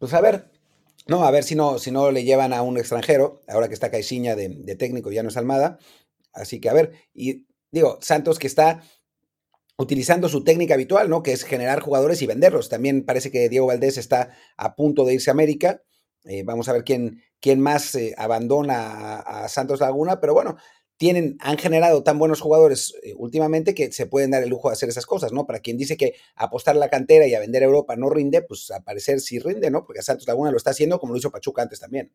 Pues 0.00 0.14
a 0.14 0.20
ver, 0.20 0.50
no, 1.06 1.22
a 1.22 1.30
ver 1.30 1.44
si 1.44 1.54
no, 1.54 1.78
si 1.78 1.92
no 1.92 2.10
le 2.10 2.24
llevan 2.24 2.52
a 2.52 2.62
un 2.62 2.76
extranjero, 2.76 3.42
ahora 3.46 3.68
que 3.68 3.74
está 3.74 3.90
Caixinha 3.90 4.34
de, 4.34 4.48
de 4.48 4.74
técnico, 4.74 5.12
ya 5.12 5.22
no 5.22 5.28
es 5.28 5.36
Almada. 5.36 5.78
Así 6.32 6.60
que 6.60 6.68
a 6.68 6.72
ver, 6.72 6.92
y 7.14 7.46
digo, 7.70 7.98
Santos 8.00 8.40
que 8.40 8.48
está 8.48 8.82
utilizando 9.82 10.28
su 10.28 10.44
técnica 10.44 10.74
habitual, 10.74 11.10
¿no? 11.10 11.22
Que 11.22 11.32
es 11.32 11.44
generar 11.44 11.80
jugadores 11.80 12.22
y 12.22 12.26
venderlos. 12.26 12.68
También 12.68 13.04
parece 13.04 13.30
que 13.30 13.48
Diego 13.48 13.66
Valdés 13.66 13.98
está 13.98 14.30
a 14.56 14.74
punto 14.74 15.04
de 15.04 15.14
irse 15.14 15.30
a 15.30 15.32
América. 15.32 15.82
Eh, 16.24 16.42
vamos 16.44 16.68
a 16.68 16.72
ver 16.72 16.84
quién, 16.84 17.22
quién 17.40 17.60
más 17.60 17.94
eh, 17.94 18.14
abandona 18.16 19.16
a, 19.20 19.48
Santos 19.48 19.80
Laguna, 19.80 20.20
pero 20.20 20.34
bueno, 20.34 20.56
tienen, 20.96 21.36
han 21.40 21.58
generado 21.58 22.04
tan 22.04 22.18
buenos 22.18 22.40
jugadores 22.40 22.94
eh, 23.02 23.14
últimamente 23.16 23.74
que 23.74 23.90
se 23.92 24.06
pueden 24.06 24.30
dar 24.30 24.42
el 24.42 24.50
lujo 24.50 24.68
de 24.68 24.74
hacer 24.74 24.88
esas 24.88 25.04
cosas, 25.04 25.32
¿no? 25.32 25.46
Para 25.46 25.60
quien 25.60 25.76
dice 25.76 25.96
que 25.96 26.14
apostar 26.36 26.76
la 26.76 26.88
cantera 26.88 27.26
y 27.26 27.34
a 27.34 27.40
vender 27.40 27.62
a 27.62 27.66
Europa 27.66 27.96
no 27.96 28.08
rinde, 28.08 28.42
pues 28.42 28.70
a 28.70 28.80
parecer 28.80 29.20
sí 29.20 29.38
rinde, 29.40 29.70
¿no? 29.70 29.84
Porque 29.84 30.02
Santos 30.02 30.28
Laguna 30.28 30.52
lo 30.52 30.56
está 30.56 30.70
haciendo 30.70 31.00
como 31.00 31.12
lo 31.12 31.18
hizo 31.18 31.30
Pachuca 31.30 31.62
antes 31.62 31.80
también. 31.80 32.12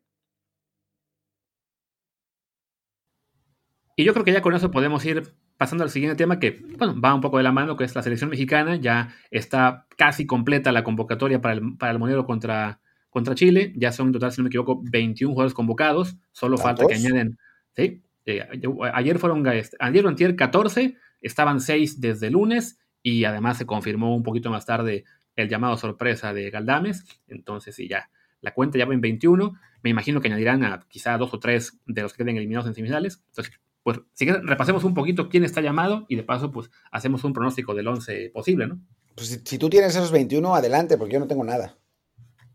Y 3.96 4.04
yo 4.04 4.12
creo 4.14 4.24
que 4.24 4.32
ya 4.32 4.42
con 4.42 4.54
eso 4.54 4.70
podemos 4.70 5.04
ir 5.04 5.34
pasando 5.58 5.84
al 5.84 5.90
siguiente 5.90 6.16
tema 6.16 6.38
que, 6.38 6.62
bueno, 6.78 6.98
va 6.98 7.14
un 7.14 7.20
poco 7.20 7.36
de 7.36 7.42
la 7.42 7.52
mano, 7.52 7.76
que 7.76 7.84
es 7.84 7.94
la 7.94 8.02
selección 8.02 8.30
mexicana. 8.30 8.76
Ya 8.76 9.14
está 9.30 9.86
casi 9.96 10.24
completa 10.24 10.72
la 10.72 10.84
convocatoria 10.84 11.42
para 11.42 11.54
el, 11.54 11.76
para 11.76 11.92
el 11.92 11.98
Monero 11.98 12.24
contra, 12.24 12.80
contra 13.10 13.34
Chile. 13.34 13.74
Ya 13.76 13.92
son 13.92 14.06
en 14.06 14.12
total, 14.14 14.32
si 14.32 14.40
no 14.40 14.44
me 14.44 14.48
equivoco, 14.48 14.80
21 14.84 15.32
jugadores 15.32 15.54
convocados. 15.54 16.16
Solo 16.32 16.56
falta 16.56 16.86
que 16.86 16.94
añaden, 16.94 17.38
¿sí? 17.74 18.02
Eh, 18.24 18.46
ayer 18.94 19.18
fueron, 19.18 19.44
ayer 19.46 20.06
o 20.06 20.08
antier 20.08 20.36
14, 20.36 20.96
estaban 21.22 21.60
6 21.60 22.00
desde 22.00 22.30
lunes 22.30 22.78
y 23.02 23.24
además 23.24 23.58
se 23.58 23.66
confirmó 23.66 24.14
un 24.14 24.22
poquito 24.22 24.50
más 24.50 24.64
tarde 24.64 25.04
el 25.34 25.48
llamado 25.48 25.76
sorpresa 25.76 26.32
de 26.32 26.50
Galdames. 26.50 27.04
Entonces, 27.26 27.74
sí, 27.74 27.88
ya, 27.88 28.10
la 28.40 28.54
cuenta 28.54 28.78
ya 28.78 28.86
va 28.86 28.94
en 28.94 29.00
21. 29.00 29.54
Me 29.82 29.90
imagino 29.90 30.20
que 30.20 30.28
añadirán 30.28 30.62
a 30.62 30.86
quizá 30.88 31.16
dos 31.18 31.34
o 31.34 31.40
tres 31.40 31.80
de 31.86 32.02
los 32.02 32.12
que 32.12 32.18
queden 32.22 32.36
eliminados 32.36 32.68
en 32.68 32.74
semifinales. 32.74 33.24
Entonces, 33.28 33.58
pues, 33.82 34.00
si 34.12 34.26
repasemos 34.26 34.84
un 34.84 34.94
poquito 34.94 35.28
quién 35.28 35.44
está 35.44 35.60
llamado 35.60 36.04
y 36.08 36.16
de 36.16 36.22
paso, 36.22 36.50
pues, 36.50 36.70
hacemos 36.90 37.24
un 37.24 37.32
pronóstico 37.32 37.74
del 37.74 37.88
11 37.88 38.30
posible, 38.34 38.66
¿no? 38.66 38.80
Pues 39.14 39.42
si, 39.44 39.58
tú 39.58 39.68
tienes 39.68 39.96
esos 39.96 40.12
21, 40.12 40.54
adelante, 40.54 40.96
porque 40.96 41.14
yo 41.14 41.20
no 41.20 41.26
tengo 41.26 41.44
nada. 41.44 41.76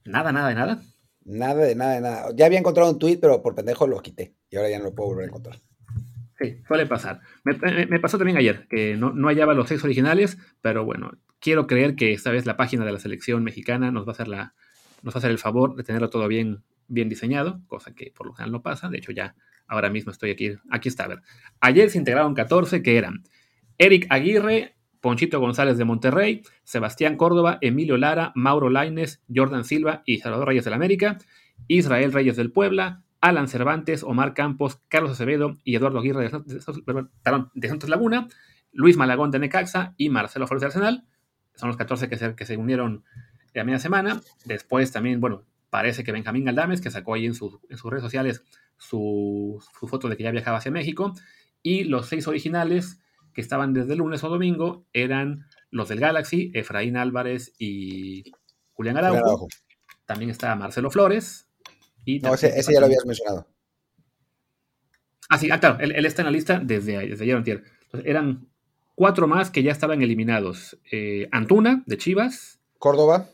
Nada, 0.05 0.31
nada 0.31 0.49
de 0.49 0.55
nada. 0.55 0.81
Nada 1.25 1.63
de 1.63 1.75
nada 1.75 1.93
de 1.93 2.01
nada. 2.01 2.29
Ya 2.36 2.45
había 2.45 2.59
encontrado 2.59 2.89
un 2.89 2.99
tweet, 2.99 3.17
pero 3.17 3.41
por 3.41 3.55
pendejo 3.55 3.88
lo 3.88 4.01
quité. 4.01 4.36
Y 4.49 4.57
ahora 4.57 4.69
ya 4.69 4.77
no 4.79 4.86
lo 4.86 4.95
puedo 4.95 5.09
volver 5.09 5.25
a 5.25 5.27
encontrar. 5.27 5.59
Sí, 6.39 6.62
suele 6.67 6.86
pasar. 6.86 7.21
Me, 7.43 7.99
pasó 7.99 8.17
también 8.17 8.38
ayer, 8.38 8.67
que 8.69 8.95
no, 8.95 9.12
no, 9.12 9.27
hallaba 9.27 9.53
los 9.53 9.67
seis 9.67 9.83
originales, 9.83 10.38
pero 10.62 10.83
bueno, 10.83 11.12
quiero 11.39 11.67
creer 11.67 11.95
que 11.95 12.13
esta 12.13 12.31
vez 12.31 12.45
la 12.45 12.57
página 12.57 12.86
de 12.86 12.91
la 12.91 12.99
selección 12.99 13.43
mexicana 13.43 13.91
nos 13.91 14.05
va 14.05 14.12
a 14.12 14.13
hacer, 14.13 14.27
la, 14.27 14.53
nos 15.01 15.13
va 15.13 15.17
a 15.17 15.19
hacer 15.19 15.31
el 15.31 15.39
favor 15.39 15.75
de 15.75 15.83
tenerlo 15.83 16.09
todo 16.09 16.27
bien, 16.27 16.63
bien 16.88 17.09
diseñado, 17.09 17.62
cosa 17.67 17.93
que 17.93 18.12
por 18.15 18.27
lo 18.27 18.33
general 18.33 18.51
no 18.51 18.62
pasa. 18.62 18.89
De 18.89 18.97
hecho, 18.97 19.12
ya 19.12 19.36
ahora 19.73 19.89
mismo 19.89 20.12
estoy 20.12 20.31
aquí. 20.31 20.53
Aquí 20.69 20.89
está, 20.89 21.05
a 21.05 21.07
ver. 21.07 21.21
Ayer 21.59 21.89
se 21.89 21.97
integraron 21.97 22.33
14 22.33 22.81
que 22.81 22.97
eran 22.97 23.23
Eric 23.77 24.07
Aguirre, 24.09 24.75
Ponchito 25.01 25.39
González 25.39 25.77
de 25.77 25.86
Monterrey, 25.86 26.43
Sebastián 26.63 27.17
Córdoba, 27.17 27.57
Emilio 27.62 27.97
Lara, 27.97 28.31
Mauro 28.36 28.69
Laines, 28.69 29.21
Jordan 29.33 29.63
Silva 29.63 30.03
y 30.05 30.19
Salvador 30.19 30.49
Reyes 30.49 30.63
del 30.63 30.73
América, 30.73 31.17
Israel 31.67 32.13
Reyes 32.13 32.38
del 32.38 32.51
Puebla, 32.51 33.03
Alan 33.19 33.47
Cervantes, 33.47 34.03
Omar 34.03 34.33
Campos, 34.33 34.79
Carlos 34.88 35.12
Acevedo 35.12 35.57
y 35.63 35.75
Eduardo 35.75 35.99
Aguirre 35.99 36.29
de, 36.45 37.67
Santos 37.67 37.89
Laguna, 37.89 38.27
Luis 38.71 38.95
Malagón 38.95 39.31
de 39.31 39.39
Necaxa 39.39 39.93
y 39.97 40.09
Marcelo 40.09 40.47
Flores 40.47 40.62
de 40.62 40.67
Arsenal. 40.67 41.07
Son 41.55 41.67
los 41.67 41.77
14 41.77 42.09
que 42.09 42.17
se, 42.17 42.36
que 42.36 42.45
se 42.45 42.57
unieron 42.57 43.03
a 43.55 43.63
media 43.63 43.79
semana. 43.79 44.21
Después 44.45 44.91
también, 44.91 45.21
bueno, 45.21 45.43
parece 45.69 46.03
que 46.03 46.12
Benjamín 46.12 46.45
Galdames, 46.45 46.81
que 46.81 46.91
sacó 46.91 47.15
ahí 47.15 47.25
en, 47.25 47.33
sus 47.33 47.59
redes 47.69 48.03
sociales 48.03 48.43
su, 48.77 49.63
su 49.79 49.88
foto 49.88 50.09
de 50.09 50.17
que 50.17 50.23
ya 50.23 50.31
viajaba 50.31 50.57
hacia 50.57 50.71
México. 50.71 51.13
Y 51.62 51.86
los 51.86 52.07
seis 52.07 52.27
originales 52.27 52.99
que 53.33 53.41
estaban 53.41 53.73
desde 53.73 53.95
lunes 53.95 54.23
o 54.23 54.29
domingo 54.29 54.86
eran 54.93 55.47
los 55.71 55.89
del 55.89 55.99
Galaxy, 55.99 56.51
Efraín 56.53 56.97
Álvarez 56.97 57.53
y 57.57 58.31
Julián 58.73 58.97
Araujo. 58.97 59.47
También 60.05 60.29
está 60.29 60.55
Marcelo 60.55 60.91
Flores. 60.91 61.49
Y 62.05 62.19
no, 62.19 62.33
ese, 62.33 62.53
ya 62.71 62.79
lo 62.79 62.86
habías 62.86 63.05
mencionado. 63.05 63.47
Ah, 65.29 65.38
sí, 65.38 65.49
ah, 65.51 65.59
claro, 65.59 65.79
él, 65.79 66.05
está 66.05 66.21
en 66.21 66.25
la 66.25 66.31
lista 66.31 66.59
desde, 66.59 67.07
desde 67.07 67.23
ayer 67.23 67.38
Entonces, 67.38 68.09
eran 68.09 68.47
cuatro 68.93 69.27
más 69.27 69.49
que 69.49 69.63
ya 69.63 69.71
estaban 69.71 70.01
eliminados. 70.01 70.77
Eh, 70.91 71.27
Antuna, 71.31 71.83
de 71.86 71.97
Chivas. 71.97 72.59
Córdoba. 72.77 73.29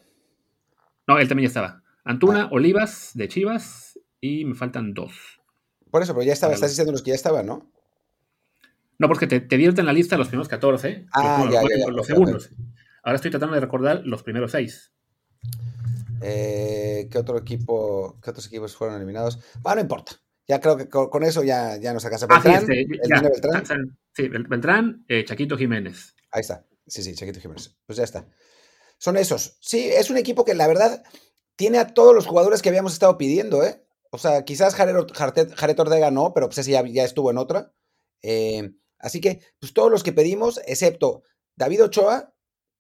No, 1.07 1.17
él 1.17 1.27
también 1.27 1.47
ya 1.47 1.49
estaba. 1.49 1.83
Antuna, 2.05 2.43
ah. 2.43 2.49
Olivas, 2.51 3.11
de 3.15 3.27
Chivas. 3.27 3.88
Y 4.21 4.45
me 4.45 4.55
faltan 4.55 4.93
dos. 4.93 5.41
Por 5.91 6.03
eso, 6.03 6.13
pero 6.13 6.25
ya 6.25 6.33
estaba, 6.33 6.53
estás 6.53 6.71
diciendo 6.71 6.91
los 6.91 7.01
que 7.01 7.09
ya 7.09 7.15
estaban, 7.15 7.45
¿no? 7.45 7.71
No, 8.97 9.07
porque 9.07 9.27
te, 9.27 9.39
te 9.39 9.57
dieron 9.57 9.79
en 9.79 9.85
la 9.85 9.93
lista 9.93 10.17
los 10.17 10.27
primeros 10.27 10.49
14. 10.49 11.07
Ah, 11.13 11.47
ya, 11.51 11.61
ya, 11.61 11.87
los 11.89 12.05
segundos. 12.05 12.51
Ahora 13.01 13.15
estoy 13.15 13.31
tratando 13.31 13.55
de 13.55 13.61
recordar 13.61 14.01
los 14.05 14.23
primeros 14.23 14.51
6. 14.51 14.93
Eh, 16.21 17.07
¿Qué 17.09 17.17
otro 17.17 17.37
equipo, 17.37 18.19
qué 18.21 18.29
otros 18.29 18.47
equipos 18.47 18.75
fueron 18.75 18.97
eliminados? 18.97 19.39
Bueno, 19.61 19.75
no 19.75 19.81
importa. 19.81 20.11
Ya 20.47 20.59
creo 20.59 20.77
que 20.77 20.89
con, 20.89 21.23
eso 21.23 21.43
ya, 21.43 21.77
ya 21.77 21.93
nos 21.93 22.03
sacas 22.03 22.23
a 22.23 22.27
Beltrán. 22.27 22.65
sí, 22.65 22.87
este, 22.91 23.29
Beltrán. 23.29 23.97
Sí, 24.13 24.27
Beltrán, 24.27 25.05
eh, 25.07 25.23
Chaquito 25.23 25.57
Jiménez. 25.57 26.15
Ahí 26.31 26.41
está. 26.41 26.65
Sí, 26.87 27.03
sí, 27.03 27.15
Chaquito 27.15 27.39
Jiménez. 27.39 27.77
Pues 27.85 27.97
ya 27.97 28.03
está. 28.03 28.27
Son 28.97 29.15
esos. 29.15 29.57
Sí, 29.61 29.89
es 29.89 30.09
un 30.09 30.17
equipo 30.17 30.43
que 30.43 30.55
la 30.55 30.67
verdad 30.67 31.03
tiene 31.55 31.77
a 31.77 31.93
todos 31.93 32.13
los 32.13 32.25
jugadores 32.25 32.61
que 32.61 32.69
habíamos 32.69 32.93
estado 32.93 33.17
pidiendo, 33.17 33.63
¿eh? 33.63 33.85
O 34.11 34.17
sea, 34.17 34.43
quizás 34.43 34.75
Jared, 34.75 34.95
Ortega 35.79 36.11
no, 36.11 36.33
pero 36.33 36.47
pues 36.47 36.59
ese 36.59 36.71
ya, 36.71 36.85
ya 36.87 37.03
estuvo 37.03 37.31
en 37.31 37.37
otra. 37.37 37.73
Eh, 38.21 38.71
Así 38.99 39.21
que, 39.21 39.41
pues 39.59 39.73
todos 39.73 39.89
los 39.89 40.03
que 40.03 40.11
pedimos, 40.11 40.59
excepto 40.67 41.23
David 41.55 41.85
Ochoa, 41.85 42.35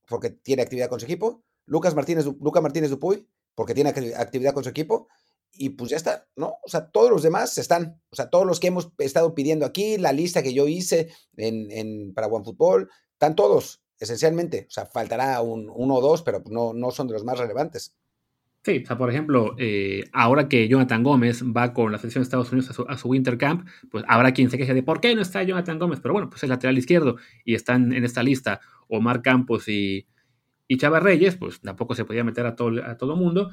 porque 0.07 0.29
tiene 0.29 0.61
actividad 0.61 0.89
con 0.89 0.99
su 0.99 1.05
equipo, 1.05 1.43
Lucas 1.65 1.95
Martínez, 1.95 2.25
Lucas 2.25 2.61
Martínez 2.61 2.89
Dupuy, 2.89 3.27
porque 3.55 3.73
tiene 3.73 3.89
actividad 3.89 4.53
con 4.53 4.63
su 4.63 4.69
equipo, 4.69 5.07
y 5.51 5.69
pues 5.69 5.89
ya 5.89 5.97
está, 5.97 6.27
¿no? 6.35 6.57
O 6.63 6.69
sea, 6.69 6.91
todos 6.91 7.09
los 7.09 7.23
demás 7.23 7.57
están, 7.57 8.01
o 8.09 8.15
sea, 8.15 8.29
todos 8.29 8.45
los 8.45 8.59
que 8.59 8.67
hemos 8.67 8.91
estado 8.99 9.33
pidiendo 9.33 9.65
aquí, 9.65 9.97
la 9.97 10.13
lista 10.13 10.43
que 10.43 10.53
yo 10.53 10.67
hice 10.67 11.09
en, 11.37 11.71
en 11.71 12.13
para 12.13 12.27
OneFootball, 12.27 12.89
están 13.13 13.35
todos, 13.35 13.81
esencialmente. 13.99 14.65
O 14.69 14.71
sea, 14.71 14.85
faltará 14.85 15.41
un, 15.41 15.69
uno 15.73 15.95
o 15.95 16.01
dos, 16.01 16.21
pero 16.21 16.43
no, 16.49 16.73
no 16.73 16.91
son 16.91 17.07
de 17.07 17.13
los 17.13 17.23
más 17.23 17.39
relevantes. 17.39 17.95
Sí, 18.61 18.81
o 18.83 18.85
sea, 18.85 18.97
por 18.97 19.09
ejemplo, 19.09 19.55
eh, 19.57 20.09
ahora 20.11 20.49
que 20.49 20.67
Jonathan 20.67 21.01
Gómez 21.01 21.43
va 21.43 21.73
con 21.73 21.93
la 21.93 21.97
selección 21.97 22.21
de 22.21 22.25
Estados 22.25 22.51
Unidos 22.51 22.77
a 22.89 22.97
su, 22.97 23.07
Winter 23.07 23.37
Camp, 23.37 23.65
pues 23.89 24.03
habrá 24.07 24.33
quien 24.33 24.49
se 24.49 24.57
queje 24.57 24.73
de 24.73 24.83
por 24.83 24.99
qué 24.99 25.15
no 25.15 25.21
está 25.21 25.43
Jonathan 25.43 25.79
Gómez, 25.79 26.01
pero 26.01 26.13
bueno, 26.13 26.29
pues 26.29 26.43
es 26.43 26.49
lateral 26.49 26.77
izquierdo 26.77 27.15
y 27.45 27.55
están 27.55 27.93
en 27.93 28.03
esta 28.03 28.21
lista 28.21 28.59
Omar 28.89 29.21
Campos 29.21 29.69
y, 29.69 30.07
y 30.67 30.77
Chava 30.77 30.99
Reyes, 30.99 31.37
pues 31.37 31.61
tampoco 31.61 31.95
se 31.95 32.03
podía 32.03 32.25
meter 32.25 32.45
a 32.45 32.55
todo, 32.57 32.85
a 32.85 32.97
todo 32.97 33.15
mundo. 33.15 33.51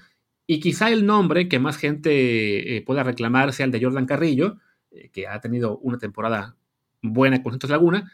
Y 0.49 0.59
quizá 0.59 0.91
el 0.91 1.07
nombre 1.07 1.49
que 1.49 1.61
más 1.61 1.77
gente 1.77 2.77
eh, 2.77 2.83
pueda 2.83 3.05
reclamar 3.05 3.53
sea 3.53 3.67
el 3.67 3.73
de 3.73 3.83
Jordan 3.83 4.07
Carrillo, 4.07 4.59
eh, 4.91 5.11
que 5.13 5.29
ha 5.29 5.41
tenido 5.41 5.79
una 5.79 5.99
temporada 5.99 6.57
buena 7.01 7.43
con 7.43 7.53
Santos 7.53 7.71
Laguna, 7.71 8.11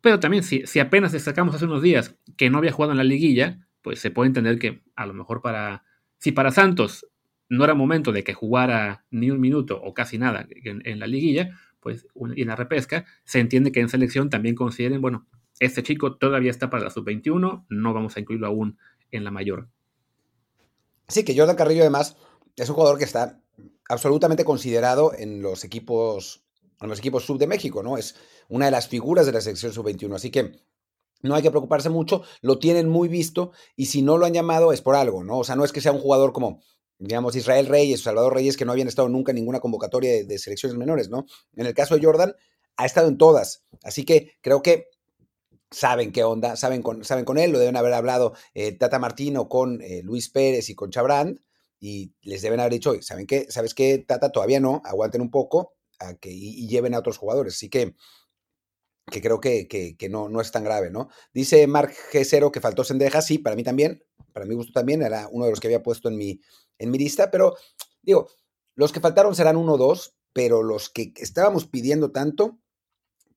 Pero 0.00 0.20
también 0.20 0.42
si, 0.42 0.66
si 0.66 0.80
apenas 0.80 1.12
destacamos 1.12 1.54
hace 1.54 1.64
unos 1.66 1.82
días 1.82 2.16
que 2.36 2.50
no 2.50 2.58
había 2.58 2.72
jugado 2.72 2.92
en 2.92 2.98
la 2.98 3.04
liguilla, 3.04 3.68
pues 3.82 4.00
se 4.00 4.10
puede 4.10 4.28
entender 4.28 4.58
que 4.58 4.82
a 4.96 5.06
lo 5.06 5.14
mejor 5.14 5.42
para, 5.42 5.84
si 6.18 6.32
para 6.32 6.50
Santos 6.50 7.06
no 7.48 7.64
era 7.64 7.74
momento 7.74 8.12
de 8.12 8.24
que 8.24 8.34
jugara 8.34 9.04
ni 9.10 9.30
un 9.30 9.40
minuto 9.40 9.80
o 9.82 9.94
casi 9.94 10.18
nada 10.18 10.46
en, 10.64 10.98
la 10.98 11.06
liguilla, 11.06 11.58
pues 11.80 12.06
y 12.36 12.42
en 12.42 12.48
la 12.48 12.56
repesca, 12.56 13.06
se 13.24 13.40
entiende 13.40 13.72
que 13.72 13.80
en 13.80 13.88
selección 13.88 14.28
también 14.28 14.54
consideren, 14.54 15.00
bueno, 15.00 15.26
este 15.60 15.82
chico 15.82 16.16
todavía 16.16 16.50
está 16.50 16.70
para 16.70 16.84
la 16.84 16.90
sub-21, 16.90 17.66
no 17.68 17.94
vamos 17.94 18.16
a 18.16 18.20
incluirlo 18.20 18.46
aún 18.46 18.78
en 19.10 19.24
la 19.24 19.30
mayor. 19.30 19.68
Sí, 21.08 21.24
que 21.24 21.36
Jordan 21.36 21.56
Carrillo 21.56 21.82
además 21.82 22.16
es 22.56 22.68
un 22.68 22.74
jugador 22.74 22.98
que 22.98 23.04
está 23.04 23.40
absolutamente 23.88 24.44
considerado 24.44 25.12
en 25.16 25.40
los 25.40 25.64
equipos, 25.64 26.44
en 26.80 26.88
los 26.88 26.98
equipos 26.98 27.24
sub 27.24 27.38
de 27.38 27.46
México, 27.46 27.82
¿no? 27.82 27.96
Es 27.96 28.16
una 28.48 28.66
de 28.66 28.70
las 28.70 28.88
figuras 28.88 29.24
de 29.24 29.32
la 29.32 29.40
selección 29.40 29.72
sub-21, 29.72 30.14
así 30.14 30.30
que 30.30 30.60
no 31.22 31.34
hay 31.34 31.42
que 31.42 31.50
preocuparse 31.50 31.90
mucho, 31.90 32.22
lo 32.40 32.58
tienen 32.58 32.88
muy 32.88 33.08
visto 33.08 33.52
y 33.76 33.86
si 33.86 34.02
no 34.02 34.18
lo 34.18 34.26
han 34.26 34.34
llamado 34.34 34.72
es 34.72 34.80
por 34.82 34.94
algo, 34.94 35.24
¿no? 35.24 35.38
O 35.38 35.44
sea, 35.44 35.56
no 35.56 35.64
es 35.64 35.72
que 35.72 35.80
sea 35.80 35.92
un 35.92 36.00
jugador 36.00 36.32
como, 36.32 36.60
digamos, 36.98 37.36
Israel 37.36 37.66
Reyes 37.66 38.00
o 38.00 38.04
Salvador 38.04 38.34
Reyes 38.34 38.56
que 38.56 38.64
no 38.64 38.72
habían 38.72 38.88
estado 38.88 39.08
nunca 39.08 39.32
en 39.32 39.36
ninguna 39.36 39.60
convocatoria 39.60 40.24
de, 40.24 40.38
selecciones 40.38 40.78
menores, 40.78 41.08
¿no? 41.08 41.26
En 41.56 41.66
el 41.66 41.74
caso 41.74 41.96
de 41.96 42.04
Jordan, 42.04 42.34
ha 42.76 42.86
estado 42.86 43.08
en 43.08 43.18
todas, 43.18 43.64
así 43.82 44.04
que 44.04 44.36
creo 44.40 44.62
que 44.62 44.88
saben 45.70 46.12
qué 46.12 46.24
onda, 46.24 46.56
saben 46.56 46.82
con, 46.82 47.04
saben 47.04 47.24
con 47.24 47.38
él, 47.38 47.50
lo 47.50 47.58
deben 47.58 47.76
haber 47.76 47.92
hablado 47.92 48.34
eh, 48.54 48.72
Tata 48.72 48.98
Martino 48.98 49.48
con 49.48 49.82
eh, 49.82 50.02
Luis 50.02 50.30
Pérez 50.30 50.70
y 50.70 50.74
con 50.74 50.90
Chabrand 50.90 51.40
y 51.80 52.14
les 52.22 52.42
deben 52.42 52.60
haber 52.60 52.72
dicho, 52.72 52.94
¿saben 53.02 53.26
qué? 53.26 53.46
¿Sabes 53.50 53.74
qué, 53.74 53.98
Tata? 53.98 54.30
Todavía 54.30 54.60
no, 54.60 54.80
aguanten 54.84 55.20
un 55.20 55.30
poco 55.30 55.74
que, 56.20 56.30
y 56.30 56.68
lleven 56.68 56.94
a 56.94 56.98
otros 57.00 57.18
jugadores, 57.18 57.54
así 57.54 57.68
que 57.68 57.94
que 59.10 59.20
creo 59.20 59.40
que, 59.40 59.66
que, 59.68 60.08
no, 60.08 60.28
no, 60.28 60.40
es 60.40 60.52
tan 60.52 60.64
grave, 60.64 60.90
¿no? 60.90 61.08
Dice 61.32 61.66
Mark 61.66 61.92
G0 62.12 62.50
que 62.50 62.60
faltó 62.60 62.84
Sendeja, 62.84 63.22
sí, 63.22 63.38
para 63.38 63.56
mí 63.56 63.62
también, 63.62 64.02
para 64.32 64.46
mi 64.46 64.54
gusto 64.54 64.72
también, 64.72 65.02
era 65.02 65.28
uno 65.30 65.44
de 65.44 65.50
los 65.50 65.60
que 65.60 65.68
había 65.68 65.82
puesto 65.82 66.08
en 66.08 66.16
mi, 66.16 66.40
en 66.78 66.90
mi 66.90 66.98
lista, 66.98 67.30
pero 67.30 67.56
digo, 68.02 68.28
los 68.74 68.92
que 68.92 69.00
faltaron 69.00 69.34
serán 69.34 69.56
uno 69.56 69.72
o 69.72 69.78
dos, 69.78 70.16
pero 70.32 70.62
los 70.62 70.90
que 70.90 71.12
estábamos 71.16 71.66
pidiendo 71.66 72.12
tanto, 72.12 72.58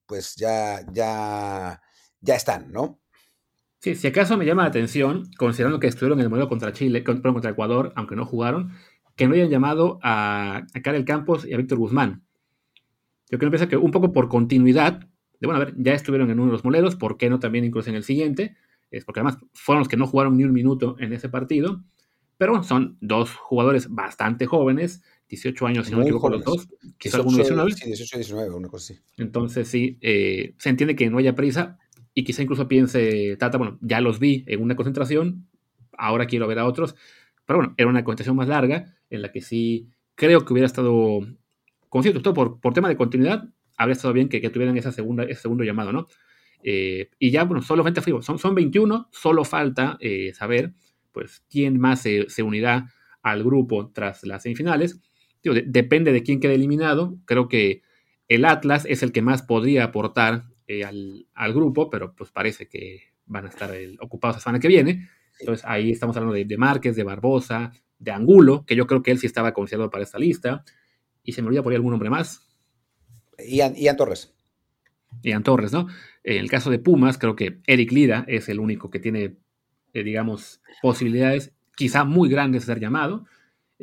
pues 0.05 0.35
ya, 0.35 0.85
ya, 0.91 1.81
ya 2.19 2.35
están, 2.35 2.71
¿no? 2.71 2.99
Sí, 3.79 3.95
si 3.95 4.07
acaso 4.07 4.37
me 4.37 4.45
llama 4.45 4.63
la 4.63 4.69
atención, 4.69 5.31
considerando 5.37 5.79
que 5.79 5.87
estuvieron 5.87 6.19
en 6.19 6.25
el 6.25 6.29
modelo 6.29 6.47
contra 6.47 6.73
Chile, 6.73 7.03
contra 7.03 7.49
Ecuador, 7.49 7.93
aunque 7.95 8.15
no 8.15 8.27
jugaron, 8.27 8.73
que 9.15 9.27
no 9.27 9.33
hayan 9.33 9.49
llamado 9.49 9.99
a, 10.03 10.67
a 10.73 10.81
Karel 10.81 11.05
Campos 11.05 11.45
y 11.45 11.53
a 11.53 11.57
Víctor 11.57 11.79
Guzmán. 11.79 12.23
Yo 13.31 13.39
creo 13.39 13.49
que 13.49 13.57
pienso 13.57 13.69
que 13.69 13.77
un 13.77 13.91
poco 13.91 14.11
por 14.11 14.27
continuidad, 14.27 15.07
de 15.41 15.47
bueno, 15.47 15.59
a 15.59 15.65
ver, 15.65 15.73
ya 15.75 15.93
estuvieron 15.93 16.29
en 16.29 16.39
uno 16.39 16.51
de 16.51 16.53
los 16.53 16.63
moleros, 16.63 16.95
¿por 16.95 17.17
qué 17.17 17.29
no 17.29 17.39
también 17.39 17.65
incluso 17.65 17.89
en 17.89 17.95
el 17.95 18.03
siguiente? 18.03 18.55
Es 18.91 19.05
porque 19.05 19.21
además 19.21 19.39
fueron 19.53 19.79
los 19.79 19.87
que 19.87 19.97
no 19.97 20.05
jugaron 20.05 20.37
ni 20.37 20.43
un 20.43 20.53
minuto 20.53 20.95
en 20.99 21.13
ese 21.13 21.29
partido. 21.29 21.83
Pero 22.37 22.51
bueno, 22.51 22.63
son 22.63 22.97
dos 23.01 23.33
jugadores 23.33 23.89
bastante 23.89 24.45
jóvenes, 24.45 25.03
18 25.29 25.65
años, 25.65 25.85
si 25.85 25.91
no 25.91 25.97
me 25.97 26.03
equivoco, 26.03 26.29
los 26.29 26.43
dos, 26.43 26.67
quizás 26.97 27.15
alguno 27.15 27.37
19. 27.37 27.71
Sí, 27.73 27.85
18, 27.85 28.17
19, 28.17 28.49
una 28.55 28.67
cosa 28.67 28.93
así. 28.93 29.01
Entonces, 29.17 29.67
sí, 29.67 29.97
eh, 30.01 30.53
se 30.57 30.69
entiende 30.69 30.95
que 30.95 31.09
no 31.09 31.17
haya 31.17 31.35
prisa 31.35 31.79
y 32.13 32.23
quizá 32.23 32.43
incluso 32.43 32.67
piense, 32.67 33.35
Tata, 33.37 33.57
bueno, 33.57 33.79
ya 33.81 33.99
los 33.99 34.19
vi 34.19 34.43
en 34.47 34.61
una 34.61 34.75
concentración, 34.75 35.47
ahora 35.97 36.27
quiero 36.27 36.47
ver 36.47 36.59
a 36.59 36.67
otros. 36.67 36.95
Pero 37.45 37.59
bueno, 37.59 37.73
era 37.77 37.89
una 37.89 38.03
concentración 38.03 38.35
más 38.35 38.47
larga 38.47 38.95
en 39.09 39.21
la 39.23 39.31
que 39.31 39.41
sí 39.41 39.89
creo 40.15 40.45
que 40.45 40.53
hubiera 40.53 40.67
estado, 40.67 41.21
con 41.89 42.03
cierto, 42.03 42.21
todo 42.21 42.33
por, 42.35 42.59
por 42.59 42.73
tema 42.73 42.89
de 42.89 42.97
continuidad, 42.97 43.49
habría 43.81 43.93
estado 43.93 44.13
bien 44.13 44.29
que, 44.29 44.47
tuvieran 44.49 44.77
esa 44.77 44.91
segunda, 44.91 45.23
ese 45.23 45.41
segundo 45.41 45.63
llamado, 45.63 45.91
¿no? 45.91 46.07
Eh, 46.63 47.09
y 47.17 47.31
ya, 47.31 47.43
bueno, 47.43 47.63
solo 47.63 47.81
frente 47.81 48.01
frío, 48.01 48.21
son, 48.21 48.37
son 48.37 48.53
21, 48.53 49.09
solo 49.11 49.43
falta 49.43 49.97
eh, 49.99 50.31
saber, 50.33 50.73
pues, 51.11 51.43
quién 51.49 51.79
más 51.79 52.01
se, 52.01 52.43
unirá 52.43 52.93
al 53.23 53.43
grupo 53.43 53.91
tras 53.91 54.23
las 54.23 54.43
semifinales. 54.43 55.01
depende 55.43 56.11
de 56.11 56.21
quién 56.21 56.39
quede 56.39 56.55
eliminado. 56.55 57.17
Creo 57.25 57.47
que 57.47 57.81
el 58.27 58.45
Atlas 58.45 58.85
es 58.87 59.01
el 59.01 59.11
que 59.11 59.23
más 59.23 59.41
podría 59.41 59.85
aportar 59.85 60.43
eh, 60.67 60.85
al, 60.85 61.53
grupo, 61.53 61.89
pero 61.89 62.13
pues 62.15 62.31
parece 62.31 62.67
que 62.67 63.01
van 63.25 63.45
a 63.45 63.49
estar 63.49 63.71
ocupados 63.99 64.37
la 64.37 64.41
semana 64.41 64.59
que 64.59 64.67
viene. 64.67 65.09
Entonces 65.39 65.65
ahí 65.67 65.91
estamos 65.91 66.15
hablando 66.15 66.35
de, 66.35 66.45
de, 66.45 66.57
Márquez, 66.57 66.95
de 66.95 67.03
Barbosa, 67.03 67.71
de 67.97 68.11
Angulo, 68.11 68.63
que 68.65 68.75
yo 68.75 68.85
creo 68.85 69.01
que 69.01 69.09
él 69.09 69.17
sí 69.17 69.25
estaba 69.25 69.53
considerado 69.53 69.89
para 69.89 70.03
esta 70.03 70.19
lista. 70.19 70.63
Y 71.23 71.31
se 71.31 71.41
me 71.41 71.47
olvida 71.47 71.63
por 71.63 71.71
ahí 71.71 71.77
algún 71.77 71.91
nombre 71.91 72.09
más. 72.09 72.50
Ian, 73.47 73.75
Ian 73.75 73.97
Torres. 73.97 74.33
Ian 75.23 75.43
Torres, 75.43 75.71
¿no? 75.71 75.87
En 76.23 76.37
el 76.37 76.49
caso 76.49 76.69
de 76.69 76.79
Pumas, 76.79 77.17
creo 77.17 77.35
que 77.35 77.59
Eric 77.67 77.91
Lira 77.91 78.25
es 78.27 78.49
el 78.49 78.59
único 78.59 78.89
que 78.89 78.99
tiene, 78.99 79.37
eh, 79.93 80.03
digamos, 80.03 80.61
posibilidades 80.81 81.53
quizá 81.75 82.03
muy 82.03 82.29
grandes 82.29 82.63
de 82.63 82.73
ser 82.73 82.79
llamado. 82.79 83.25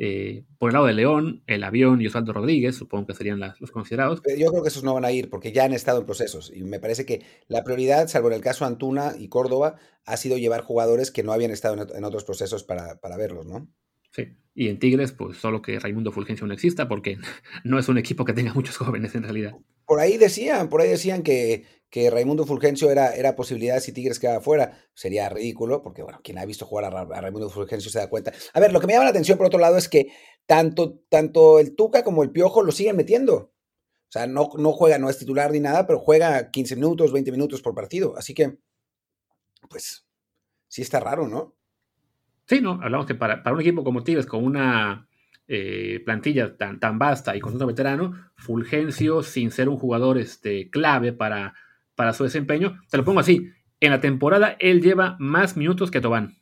Eh, 0.01 0.45
por 0.57 0.69
el 0.69 0.75
lado 0.75 0.85
de 0.85 0.93
León, 0.93 1.43
el 1.45 1.61
avión 1.65 2.01
y 2.01 2.07
Osvaldo 2.07 2.31
Rodríguez, 2.31 2.77
supongo 2.77 3.07
que 3.07 3.13
serían 3.13 3.41
los 3.59 3.71
considerados. 3.71 4.21
Yo 4.37 4.49
creo 4.49 4.63
que 4.63 4.69
esos 4.69 4.85
no 4.85 4.93
van 4.93 5.03
a 5.03 5.11
ir 5.11 5.29
porque 5.29 5.51
ya 5.51 5.65
han 5.65 5.73
estado 5.73 5.99
en 5.99 6.05
procesos 6.05 6.53
y 6.55 6.63
me 6.63 6.79
parece 6.79 7.05
que 7.05 7.21
la 7.49 7.65
prioridad, 7.65 8.07
salvo 8.07 8.29
en 8.29 8.35
el 8.35 8.41
caso 8.41 8.63
Antuna 8.63 9.15
y 9.19 9.27
Córdoba, 9.27 9.75
ha 10.05 10.15
sido 10.15 10.37
llevar 10.37 10.61
jugadores 10.61 11.11
que 11.11 11.23
no 11.23 11.33
habían 11.33 11.51
estado 11.51 11.85
en, 11.93 12.03
otros 12.05 12.23
procesos 12.23 12.63
para, 12.63 13.01
para 13.01 13.17
verlos, 13.17 13.45
¿no? 13.45 13.67
Sí, 14.11 14.35
y 14.53 14.67
en 14.67 14.79
Tigres, 14.79 15.13
pues 15.13 15.37
solo 15.37 15.61
que 15.61 15.79
Raimundo 15.79 16.11
Fulgencio 16.11 16.45
no 16.45 16.53
exista, 16.53 16.87
porque 16.87 17.17
no 17.63 17.79
es 17.79 17.87
un 17.87 17.97
equipo 17.97 18.25
que 18.25 18.33
tenga 18.33 18.53
muchos 18.53 18.77
jóvenes 18.77 19.15
en 19.15 19.23
realidad. 19.23 19.53
Por 19.85 19.99
ahí 19.99 20.17
decían, 20.17 20.69
por 20.69 20.81
ahí 20.81 20.89
decían 20.89 21.23
que, 21.23 21.65
que 21.89 22.09
Raimundo 22.09 22.45
Fulgencio 22.45 22.91
era, 22.91 23.15
era 23.15 23.35
posibilidad 23.35 23.79
si 23.79 23.91
Tigres 23.91 24.19
quedaba 24.19 24.41
fuera. 24.41 24.77
Sería 24.93 25.29
ridículo, 25.29 25.81
porque 25.81 26.03
bueno, 26.03 26.19
quien 26.23 26.37
ha 26.37 26.45
visto 26.45 26.65
jugar 26.65 26.93
a, 26.93 27.21
Raimundo 27.21 27.49
Fulgencio 27.49 27.89
se 27.89 27.99
da 27.99 28.09
cuenta. 28.09 28.33
A 28.53 28.59
ver, 28.59 28.73
lo 28.73 28.79
que 28.79 28.87
me 28.87 28.93
llama 28.93 29.05
la 29.05 29.11
atención 29.11 29.37
por 29.37 29.47
otro 29.47 29.59
lado 29.59 29.77
es 29.77 29.87
que 29.87 30.11
tanto, 30.45 30.99
tanto 31.09 31.59
el 31.59 31.75
Tuca 31.75 32.03
como 32.03 32.23
el 32.23 32.31
Piojo 32.31 32.61
lo 32.61 32.71
siguen 32.71 32.97
metiendo. 32.97 33.35
O 34.09 34.11
sea, 34.11 34.25
no, 34.25 34.49
no 34.57 34.71
juega, 34.73 34.97
no 34.97 35.09
es 35.09 35.19
titular 35.19 35.51
ni 35.51 35.59
nada, 35.59 35.85
pero 35.85 35.99
juega 35.99 36.49
15 36.49 36.75
minutos, 36.75 37.13
20 37.13 37.31
minutos 37.31 37.61
por 37.61 37.75
partido. 37.75 38.15
Así 38.17 38.33
que, 38.33 38.57
pues, 39.69 40.07
sí 40.67 40.81
está 40.81 40.99
raro, 40.99 41.27
¿no? 41.27 41.58
Sí, 42.49 42.61
no, 42.61 42.79
hablamos 42.81 43.05
que 43.05 43.13
para, 43.13 43.43
un 43.53 43.61
equipo 43.61 43.83
como 43.83 44.03
Tigres, 44.03 44.25
con 44.25 44.43
una 44.43 45.07
eh, 45.47 46.01
plantilla 46.03 46.57
tan, 46.57 46.79
tan 46.79 46.97
vasta 46.97 47.35
y 47.35 47.39
con 47.39 47.51
tanto 47.51 47.67
veterano, 47.67 48.15
Fulgencio, 48.37 49.21
sin 49.21 49.51
ser 49.51 49.69
un 49.69 49.77
jugador 49.77 50.17
este, 50.17 50.71
clave 50.71 51.13
para, 51.13 51.53
para 51.93 52.11
su 52.11 52.23
desempeño, 52.23 52.81
te 52.89 52.97
lo 52.97 53.05
pongo 53.05 53.19
así, 53.19 53.51
en 53.79 53.91
la 53.91 54.01
temporada 54.01 54.55
él 54.59 54.81
lleva 54.81 55.15
más 55.19 55.57
minutos 55.57 55.91
que 55.91 56.01
Tobán. 56.01 56.39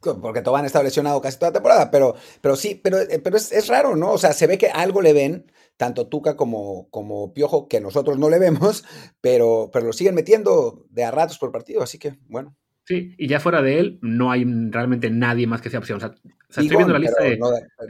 Porque 0.00 0.42
Tobán 0.42 0.66
está 0.66 0.82
lesionado 0.82 1.22
casi 1.22 1.38
toda 1.38 1.48
la 1.48 1.54
temporada, 1.54 1.90
pero, 1.90 2.14
pero 2.42 2.54
sí, 2.56 2.74
pero, 2.74 2.98
eh, 2.98 3.20
pero 3.24 3.38
es, 3.38 3.68
raro, 3.68 3.96
¿no? 3.96 4.12
O 4.12 4.18
sea, 4.18 4.34
se 4.34 4.46
ve 4.46 4.58
que 4.58 4.68
algo 4.68 5.00
le 5.00 5.14
ven, 5.14 5.50
tanto 5.78 6.08
Tuca 6.08 6.36
como, 6.36 6.90
como 6.90 7.32
Piojo, 7.32 7.68
que 7.68 7.80
nosotros 7.80 8.18
no 8.18 8.28
le 8.28 8.38
vemos, 8.38 8.84
pero, 9.22 9.70
pero 9.72 9.86
lo 9.86 9.92
siguen 9.94 10.14
metiendo 10.14 10.84
de 10.90 11.04
a 11.04 11.10
ratos 11.10 11.38
por 11.38 11.52
partido, 11.52 11.82
así 11.82 11.98
que 11.98 12.18
bueno. 12.28 12.54
Sí, 12.90 13.14
y 13.16 13.28
ya 13.28 13.38
fuera 13.38 13.62
de 13.62 13.78
él, 13.78 13.98
no 14.02 14.32
hay 14.32 14.44
realmente 14.44 15.10
nadie 15.10 15.46
más 15.46 15.62
que 15.62 15.70
sea 15.70 15.78
opción. 15.78 15.98
O 15.98 16.00
sea, 16.00 16.12
estoy 16.48 16.76
viendo 16.76 16.92
la 16.92 16.98
lista 16.98 17.22
de. 17.22 17.38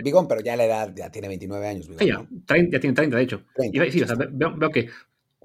Bigón, 0.05 0.29
pero 0.29 0.43
ya 0.43 0.57
la 0.57 0.67
edad 0.67 0.93
ya 0.95 1.11
tiene 1.11 1.27
29 1.27 1.67
años. 1.67 1.87
sí, 1.99 2.07
ya, 2.07 2.23
ya, 2.47 2.81
tiene 2.81 2.93
30, 2.93 3.17
de 3.17 3.23
hecho. 3.23 3.43
y, 3.57 3.91
sí, 3.91 4.03
o 4.03 4.07
sea, 4.07 4.17
veo, 4.31 4.71
que 4.71 4.91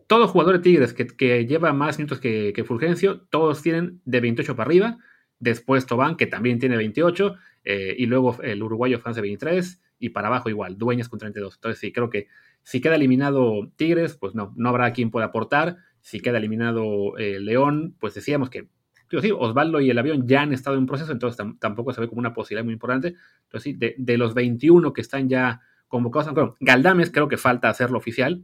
todo 0.08 0.28
jugador 0.28 0.58
de 0.58 0.60
Tigres 0.60 0.92
que, 0.92 1.08
que 1.08 1.46
lleva 1.46 1.72
más 1.72 1.98
minutos 1.98 2.20
que, 2.20 2.52
que, 2.54 2.66
Fulgencio, 2.66 3.22
todos 3.30 3.62
tienen 3.62 4.02
de 4.04 4.20
28 4.20 4.58
para 4.58 4.68
arriba. 4.68 4.98
Después 5.40 5.86
Tobán, 5.86 6.18
que 6.18 6.28
también 6.28 6.60
tiene 6.60 6.76
28. 6.76 7.36
Eh, 7.64 7.96
y 7.98 8.08
luego 8.08 8.36
el 8.44 8.62
uruguayo 8.62 9.00
France 9.00 9.22
23. 9.22 9.82
Y 10.00 10.10
para 10.10 10.28
abajo 10.28 10.50
igual, 10.50 10.78
Dueñas 10.78 11.08
con 11.08 11.18
32. 11.18 11.56
Entonces 11.56 11.80
sí, 11.80 11.94
creo 11.94 12.10
que 12.10 12.28
si 12.64 12.82
queda 12.82 12.96
eliminado 12.96 13.72
Tigres, 13.78 14.18
pues 14.18 14.36
no, 14.36 14.52
no 14.58 14.68
habrá 14.68 14.92
quien 14.92 15.12
pueda 15.12 15.28
aportar. 15.28 15.78
Si 16.02 16.20
queda 16.20 16.40
eliminado 16.40 17.18
eh, 17.18 17.40
León, 17.40 17.96
pues 18.02 18.16
decíamos 18.16 18.50
que 18.50 18.68
Osvaldo 19.18 19.80
y 19.82 19.90
el 19.90 19.98
avión 19.98 20.28
ya 20.28 20.42
han 20.42 20.54
estado 20.54 20.78
en 20.78 20.86
proceso, 20.86 21.12
entonces 21.12 21.46
tampoco 21.60 21.94
se 21.94 22.02
ve 22.02 22.08
como 22.08 22.20
una 22.20 22.34
posibilidad 22.34 22.66
muy 22.66 22.74
importante. 22.74 23.16
Entonces, 23.44 23.64
sí, 23.64 23.94
de, 23.98 24.18
los 24.18 24.34
21 24.34 24.94
que 24.94 25.02
están 25.02 25.30
ya 25.30 25.62
convocados, 25.88 26.56
Galdames 26.60 27.12
creo 27.12 27.28
que 27.28 27.38
falta 27.38 27.70
hacerlo 27.70 27.98
oficial. 27.98 28.44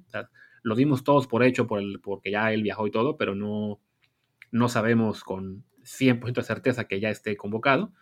lo 0.63 0.75
dimos 0.75 1.03
todos 1.03 1.27
por 1.27 1.43
hecho 1.43 1.67
por 1.67 1.79
el, 1.79 1.99
porque 1.99 2.31
ya 2.31 2.53
él 2.53 2.63
viajó 2.63 2.87
y 2.87 2.91
todo, 2.91 3.17
pero 3.17 3.35
no, 3.35 3.79
no 4.51 4.69
sabemos 4.69 5.23
con 5.23 5.63
100% 5.83 6.33
de 6.33 6.43
certeza 6.43 6.83
que 6.85 6.99
ya 6.99 7.09
esté 7.09 7.35
convocado. 7.37 7.93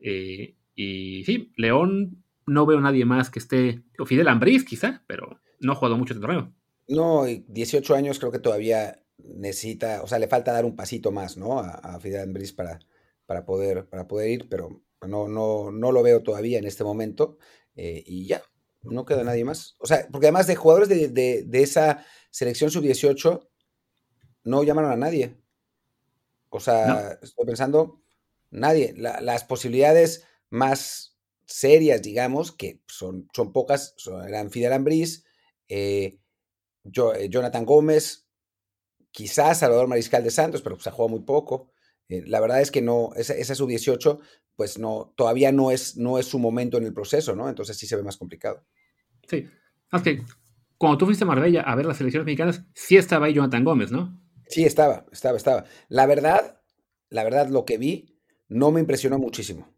Eh, 0.00 0.54
y 0.74 1.24
sí, 1.24 1.52
León, 1.56 2.22
no 2.46 2.66
veo 2.66 2.80
nadie 2.80 3.04
más 3.04 3.30
que 3.30 3.38
esté. 3.38 3.82
Fidel 4.06 4.28
Ambriz, 4.28 4.64
quizá, 4.64 5.02
pero 5.06 5.40
no 5.60 5.72
ha 5.72 5.76
jugado 5.76 5.96
mucho 5.96 6.12
este 6.12 6.20
torneo. 6.20 6.52
No, 6.88 7.24
18 7.24 7.94
años 7.94 8.18
creo 8.18 8.30
que 8.30 8.38
todavía 8.38 9.03
necesita, 9.18 10.02
o 10.02 10.06
sea, 10.06 10.18
le 10.18 10.28
falta 10.28 10.52
dar 10.52 10.64
un 10.64 10.76
pasito 10.76 11.12
más, 11.12 11.36
¿no? 11.36 11.60
A, 11.60 11.70
a 11.70 12.00
Fidel 12.00 12.22
Andrés 12.22 12.52
para, 12.52 12.80
para, 13.26 13.44
poder, 13.44 13.88
para 13.88 14.06
poder 14.06 14.30
ir, 14.30 14.48
pero 14.48 14.82
no, 15.06 15.28
no, 15.28 15.70
no 15.70 15.92
lo 15.92 16.02
veo 16.02 16.22
todavía 16.22 16.58
en 16.58 16.66
este 16.66 16.84
momento. 16.84 17.38
Eh, 17.76 18.02
y 18.06 18.26
ya, 18.26 18.42
no 18.82 19.04
queda 19.04 19.24
nadie 19.24 19.44
más. 19.44 19.76
O 19.78 19.86
sea, 19.86 20.06
porque 20.10 20.26
además 20.26 20.46
de 20.46 20.56
jugadores 20.56 20.88
de, 20.88 21.08
de, 21.44 21.62
esa 21.62 22.04
selección 22.30 22.70
sub-18, 22.70 23.48
no 24.44 24.62
llamaron 24.62 24.92
a 24.92 24.96
nadie. 24.96 25.36
O 26.50 26.60
sea, 26.60 27.18
estoy 27.22 27.46
pensando, 27.46 28.02
nadie. 28.50 28.94
las 28.96 29.44
posibilidades 29.44 30.24
más 30.50 31.18
serias, 31.46 32.02
digamos, 32.02 32.52
que 32.52 32.80
son, 32.86 33.28
son 33.34 33.52
pocas, 33.52 33.96
eran 34.26 34.50
Fidel 34.50 34.72
Ambriz, 34.72 35.24
eh, 35.68 36.20
eh, 36.84 37.28
Jonathan 37.28 37.64
Gómez, 37.64 38.23
quizás 39.14 39.60
Salvador 39.60 39.86
Mariscal 39.86 40.24
de 40.24 40.30
Santos, 40.30 40.60
pero 40.60 40.78
se 40.78 40.88
ha 40.88 40.92
jugado 40.92 41.08
muy 41.08 41.20
poco. 41.20 41.70
Eh, 42.08 42.24
la 42.26 42.40
verdad 42.40 42.60
es 42.60 42.72
que 42.72 42.82
no, 42.82 43.10
esa, 43.14 43.34
esa 43.34 43.54
sub-18, 43.54 44.18
pues 44.56 44.76
no, 44.76 45.14
todavía 45.16 45.52
no 45.52 45.70
es, 45.70 45.96
no 45.96 46.18
es 46.18 46.26
su 46.26 46.40
momento 46.40 46.78
en 46.78 46.84
el 46.84 46.92
proceso, 46.92 47.36
¿no? 47.36 47.48
Entonces 47.48 47.78
sí 47.78 47.86
se 47.86 47.94
ve 47.94 48.02
más 48.02 48.16
complicado. 48.16 48.66
Sí. 49.28 49.46
Es 49.92 50.02
que 50.02 50.20
cuando 50.76 50.98
tú 50.98 51.06
fuiste 51.06 51.22
a 51.22 51.28
Marbella 51.28 51.62
a 51.62 51.76
ver 51.76 51.86
las 51.86 51.96
selecciones 51.96 52.26
mexicanas, 52.26 52.64
sí 52.74 52.96
estaba 52.96 53.26
ahí 53.26 53.34
Jonathan 53.34 53.62
Gómez, 53.62 53.92
¿no? 53.92 54.20
Sí, 54.48 54.64
estaba, 54.64 55.06
estaba, 55.12 55.36
estaba. 55.36 55.64
La 55.88 56.06
verdad, 56.06 56.60
la 57.08 57.22
verdad, 57.22 57.48
lo 57.48 57.64
que 57.64 57.78
vi 57.78 58.18
no 58.48 58.72
me 58.72 58.80
impresionó 58.80 59.20
muchísimo. 59.20 59.72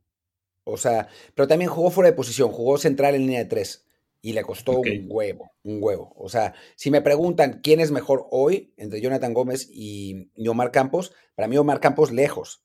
O 0.64 0.78
sea, 0.78 1.08
pero 1.34 1.46
también 1.46 1.70
jugó 1.70 1.90
fuera 1.90 2.10
de 2.10 2.16
posición, 2.16 2.50
jugó 2.50 2.78
central 2.78 3.14
en 3.14 3.20
línea 3.20 3.40
de 3.40 3.44
tres 3.44 3.85
y 4.20 4.32
le 4.32 4.42
costó 4.42 4.80
un 4.80 5.06
huevo, 5.08 5.52
un 5.62 5.78
huevo. 5.82 6.12
O 6.16 6.28
sea, 6.28 6.54
si 6.74 6.90
me 6.90 7.02
preguntan 7.02 7.60
quién 7.62 7.80
es 7.80 7.90
mejor 7.90 8.26
hoy 8.30 8.72
entre 8.76 9.00
Jonathan 9.00 9.34
Gómez 9.34 9.68
y, 9.70 10.30
Omar 10.48 10.72
Campos, 10.72 11.12
para 11.34 11.48
mí 11.48 11.56
Omar 11.56 11.80
Campos 11.80 12.10
lejos. 12.12 12.64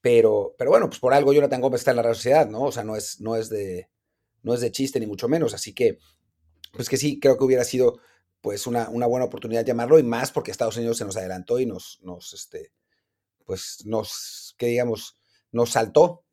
Pero, 0.00 0.54
pero 0.56 0.70
bueno, 0.70 0.88
pues 0.88 1.00
por 1.00 1.12
algo 1.12 1.32
Jonathan 1.32 1.60
Gómez 1.60 1.80
está 1.80 1.90
en 1.90 1.96
la 1.96 2.02
Real 2.02 2.14
Sociedad, 2.14 2.48
¿no? 2.48 2.62
O 2.62 2.72
sea, 2.72 2.84
no 2.84 2.96
es, 2.96 3.20
no 3.20 3.36
es 3.36 3.48
de, 3.48 3.90
no 4.42 4.54
es 4.54 4.60
de 4.60 4.70
chiste 4.70 5.00
ni 5.00 5.06
mucho 5.06 5.28
menos. 5.28 5.52
Así 5.52 5.74
que, 5.74 5.98
pues 6.72 6.88
que 6.88 6.96
sí, 6.96 7.18
creo 7.18 7.36
que 7.36 7.44
hubiera 7.44 7.64
sido 7.64 7.98
pues 8.40 8.66
una, 8.66 8.88
una 8.88 9.06
buena 9.06 9.26
oportunidad 9.26 9.64
llamarlo 9.64 9.98
y 9.98 10.02
más 10.04 10.30
porque 10.30 10.50
Estados 10.50 10.76
Unidos 10.76 10.98
se 10.98 11.04
nos 11.04 11.16
adelantó 11.16 11.58
y 11.58 11.66
nos, 11.66 11.98
nos, 12.02 12.32
este, 12.32 12.72
pues 13.44 13.82
nos, 13.84 14.54
que 14.56 14.66
digamos, 14.66 15.18
nos 15.50 15.70
saltó 15.70 16.24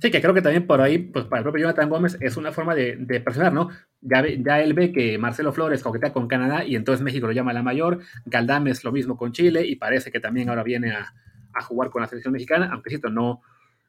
Sí, 0.00 0.10
que 0.10 0.20
creo 0.20 0.34
que 0.34 0.42
también 0.42 0.66
por 0.66 0.80
ahí, 0.80 0.98
pues 0.98 1.24
para 1.26 1.40
el 1.40 1.44
propio 1.44 1.62
Jonathan 1.62 1.88
Gómez 1.88 2.18
es 2.20 2.36
una 2.36 2.52
forma 2.52 2.74
de, 2.74 2.96
presionar, 3.24 3.52
¿no? 3.52 3.70
Ya, 4.00 4.24
ya, 4.26 4.60
él 4.60 4.74
ve 4.74 4.92
que 4.92 5.16
Marcelo 5.18 5.52
Flores 5.52 5.82
coquetea 5.82 6.12
con 6.12 6.28
Canadá 6.28 6.64
y 6.64 6.76
entonces 6.76 7.02
México 7.02 7.26
lo 7.26 7.32
llama 7.32 7.52
la 7.52 7.62
mayor, 7.62 8.00
Galdames 8.26 8.84
lo 8.84 8.92
mismo 8.92 9.16
con 9.16 9.32
Chile 9.32 9.66
y 9.66 9.76
parece 9.76 10.10
que 10.10 10.20
también 10.20 10.48
ahora 10.48 10.62
viene 10.62 10.92
a, 10.92 11.12
jugar 11.62 11.90
con 11.90 12.02
la 12.02 12.08
selección 12.08 12.32
mexicana, 12.32 12.68
aunque 12.72 12.90
cierto, 12.90 13.10
no, 13.10 13.40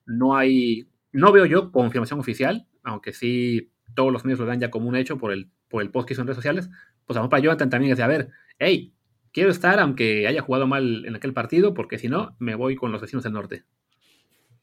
no 0.06 0.38
hay, 0.38 0.88
no 1.12 1.32
veo 1.32 1.46
yo 1.46 1.72
confirmación 1.72 2.20
oficial, 2.20 2.68
aunque 2.84 3.12
sí 3.12 3.72
todos 3.96 4.13
los 4.13 4.24
medios 4.24 4.39
lo 4.39 4.46
dan 4.46 4.60
ya 4.60 4.70
como 4.70 4.88
un 4.88 4.96
hecho 4.96 5.18
por 5.18 5.34
el, 5.34 5.50
por 5.68 5.82
el 5.82 5.89
post 5.89 6.08
que 6.08 6.13
hizo 6.13 6.22
en 6.22 6.28
redes 6.28 6.38
sociales, 6.38 6.70
pues 7.08 7.18
a 7.18 7.28
para 7.28 7.41
Jonathan 7.41 7.72
también 7.72 7.91
es 7.91 7.98
de, 7.98 8.04
a 8.04 8.08
ver, 8.08 8.30
hey, 8.60 8.94
quiero 9.34 9.50
estar 9.50 9.80
aunque 9.80 10.28
haya 10.28 10.41
jugado 10.41 10.68
mal 10.68 11.06
en 11.06 11.15
aquel 11.15 11.34
partido, 11.34 11.74
porque 11.74 11.98
si 11.98 12.08
no, 12.08 12.36
me 12.39 12.56
voy 12.56 12.76
con 12.76 12.91
los 12.91 13.02
vecinos 13.02 13.24
del 13.24 13.34
norte. 13.34 13.63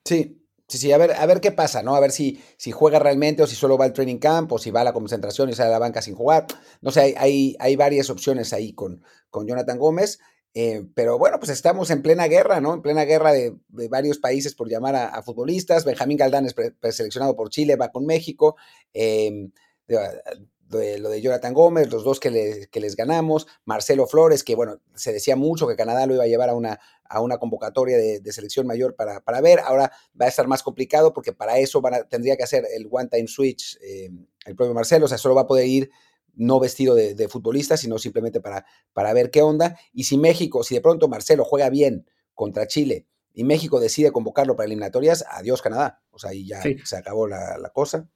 Sí, 0.05 0.42
Sí, 0.73 0.79
sí, 0.79 0.91
a 0.91 0.97
ver, 0.97 1.13
a 1.13 1.27
ver 1.27 1.43
qué 1.43 1.53
pasa, 1.53 1.83
¿no? 1.83 1.95
A 1.95 2.01
ver 2.01 2.13
si, 2.13 2.43
si 2.57 2.71
juega 2.73 2.99
realmente 2.99 3.43
o 3.43 3.47
si 3.47 3.55
solo 3.55 3.77
va 3.77 3.85
al 3.85 3.93
training 3.93 4.17
camp 4.17 4.51
o 4.53 4.59
si 4.59 4.71
va 4.71 4.81
a 4.81 4.85
la 4.85 4.95
concentración 4.95 5.51
y 5.51 5.53
sale 5.53 5.69
a 5.69 5.73
la 5.73 5.79
banca 5.79 6.01
sin 6.01 6.15
jugar. 6.15 6.47
No 6.81 6.91
sé, 6.91 7.15
hay, 7.19 7.55
hay, 7.59 7.77
varias 7.77 8.09
opciones 8.09 8.55
ahí 8.55 8.73
con, 8.73 9.05
con 9.29 9.47
Jonathan 9.47 9.77
Gómez. 9.77 10.19
Eh, 10.55 10.87
pero 10.95 11.19
bueno, 11.19 11.39
pues 11.39 11.51
estamos 11.51 11.91
en 11.91 12.01
plena 12.01 12.27
guerra, 12.27 12.63
¿no? 12.63 12.73
En 12.73 12.81
plena 12.81 13.05
guerra 13.05 13.33
de, 13.33 13.55
varios 13.69 14.17
países 14.17 14.55
por 14.55 14.71
llamar 14.71 14.97
a, 14.97 15.23
futbolistas. 15.23 15.85
Benjamín 15.85 16.17
Galdán 16.17 16.47
es 16.47 16.55
preseleccionado 16.55 17.37
por 17.37 17.51
Chile, 17.51 17.77
va 17.77 17.93
con 17.93 18.07
México. 18.07 18.57
Eh, 18.95 19.51
lo 19.89 21.11
de 21.11 21.21
Jonathan 21.21 21.53
Gómez, 21.53 21.91
los 21.91 22.03
dos 22.03 22.19
que, 22.19 22.31
les 22.31 22.97
ganamos, 22.97 23.47
Marcelo 23.67 24.07
Flores, 24.07 24.43
que 24.43 24.55
bueno, 24.55 24.81
se 24.95 25.13
decía 25.13 25.37
mucho 25.37 25.69
que 25.69 25.77
Canadá 25.77 26.07
lo 26.07 26.15
iba 26.15 26.25
a 26.25 26.29
llevar 26.29 26.49
a 26.49 26.55
una, 26.55 26.81
a 27.13 27.21
una 27.21 27.39
convocatoria 27.39 27.97
de, 27.97 28.33
selección 28.33 28.67
mayor 28.67 28.95
para, 28.95 29.21
para, 29.21 29.41
ver, 29.41 29.61
ahora 29.61 29.93
va 30.19 30.27
a 30.27 30.29
estar 30.29 30.47
más 30.47 30.63
complicado 30.63 31.13
porque 31.13 31.33
para 31.33 31.59
eso 31.59 31.81
van 31.81 32.09
tendría 32.09 32.37
que 32.37 32.45
hacer 32.45 32.65
el 32.75 32.89
one 32.91 33.09
time 33.09 33.29
switch 33.29 33.79
eh, 33.83 34.11
el 34.47 34.57
propio 34.57 34.75
Marcelo, 34.75 35.05
o 35.05 35.09
sea, 35.09 35.19
solo 35.19 35.35
va 35.35 35.43
a 35.43 35.47
poder 35.47 35.67
ir 35.67 35.91
no 36.35 36.59
vestido 36.59 36.95
de, 36.95 37.29
futbolista, 37.29 37.77
sino 37.77 37.99
simplemente 37.99 38.41
para, 38.41 38.65
para 38.95 39.13
ver 39.13 39.31
qué 39.31 39.43
onda. 39.43 39.77
Y 39.93 40.05
si 40.05 40.17
México, 40.17 40.65
si 40.65 40.75
de 40.75 40.81
pronto 40.81 41.07
Marcelo 41.07 41.45
juega 41.45 41.69
bien 41.69 42.07
contra 42.35 42.67
Chile 42.67 43.07
y 43.35 43.45
México 43.45 43.81
decide 43.81 44.13
convocarlo 44.13 44.57
para 44.57 44.67
eliminatorias, 44.67 45.27
adiós 45.31 45.61
Canadá. 45.61 46.01
O 46.11 46.19
sea, 46.19 46.31
ahí 46.31 46.47
ya 46.47 46.63
se 46.63 46.97
acabó 46.97 47.27
la, 47.27 47.59
la 47.59 47.69
cosa. 47.69 48.09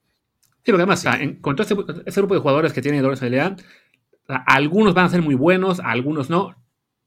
Sí, 0.63 0.71
porque 0.71 0.83
además, 0.83 1.05
con 1.41 1.55
todo 1.55 1.67
este, 1.67 2.03
este, 2.05 2.19
grupo 2.19 2.33
de 2.33 2.41
jugadores 2.41 2.73
que 2.73 2.81
tiene 2.81 2.99
habilidad, 2.99 3.57
algunos 4.27 4.93
van 4.93 5.05
a 5.05 5.09
ser 5.09 5.21
muy 5.21 5.35
buenos, 5.35 5.79
algunos 5.79 6.29
no. 6.29 6.55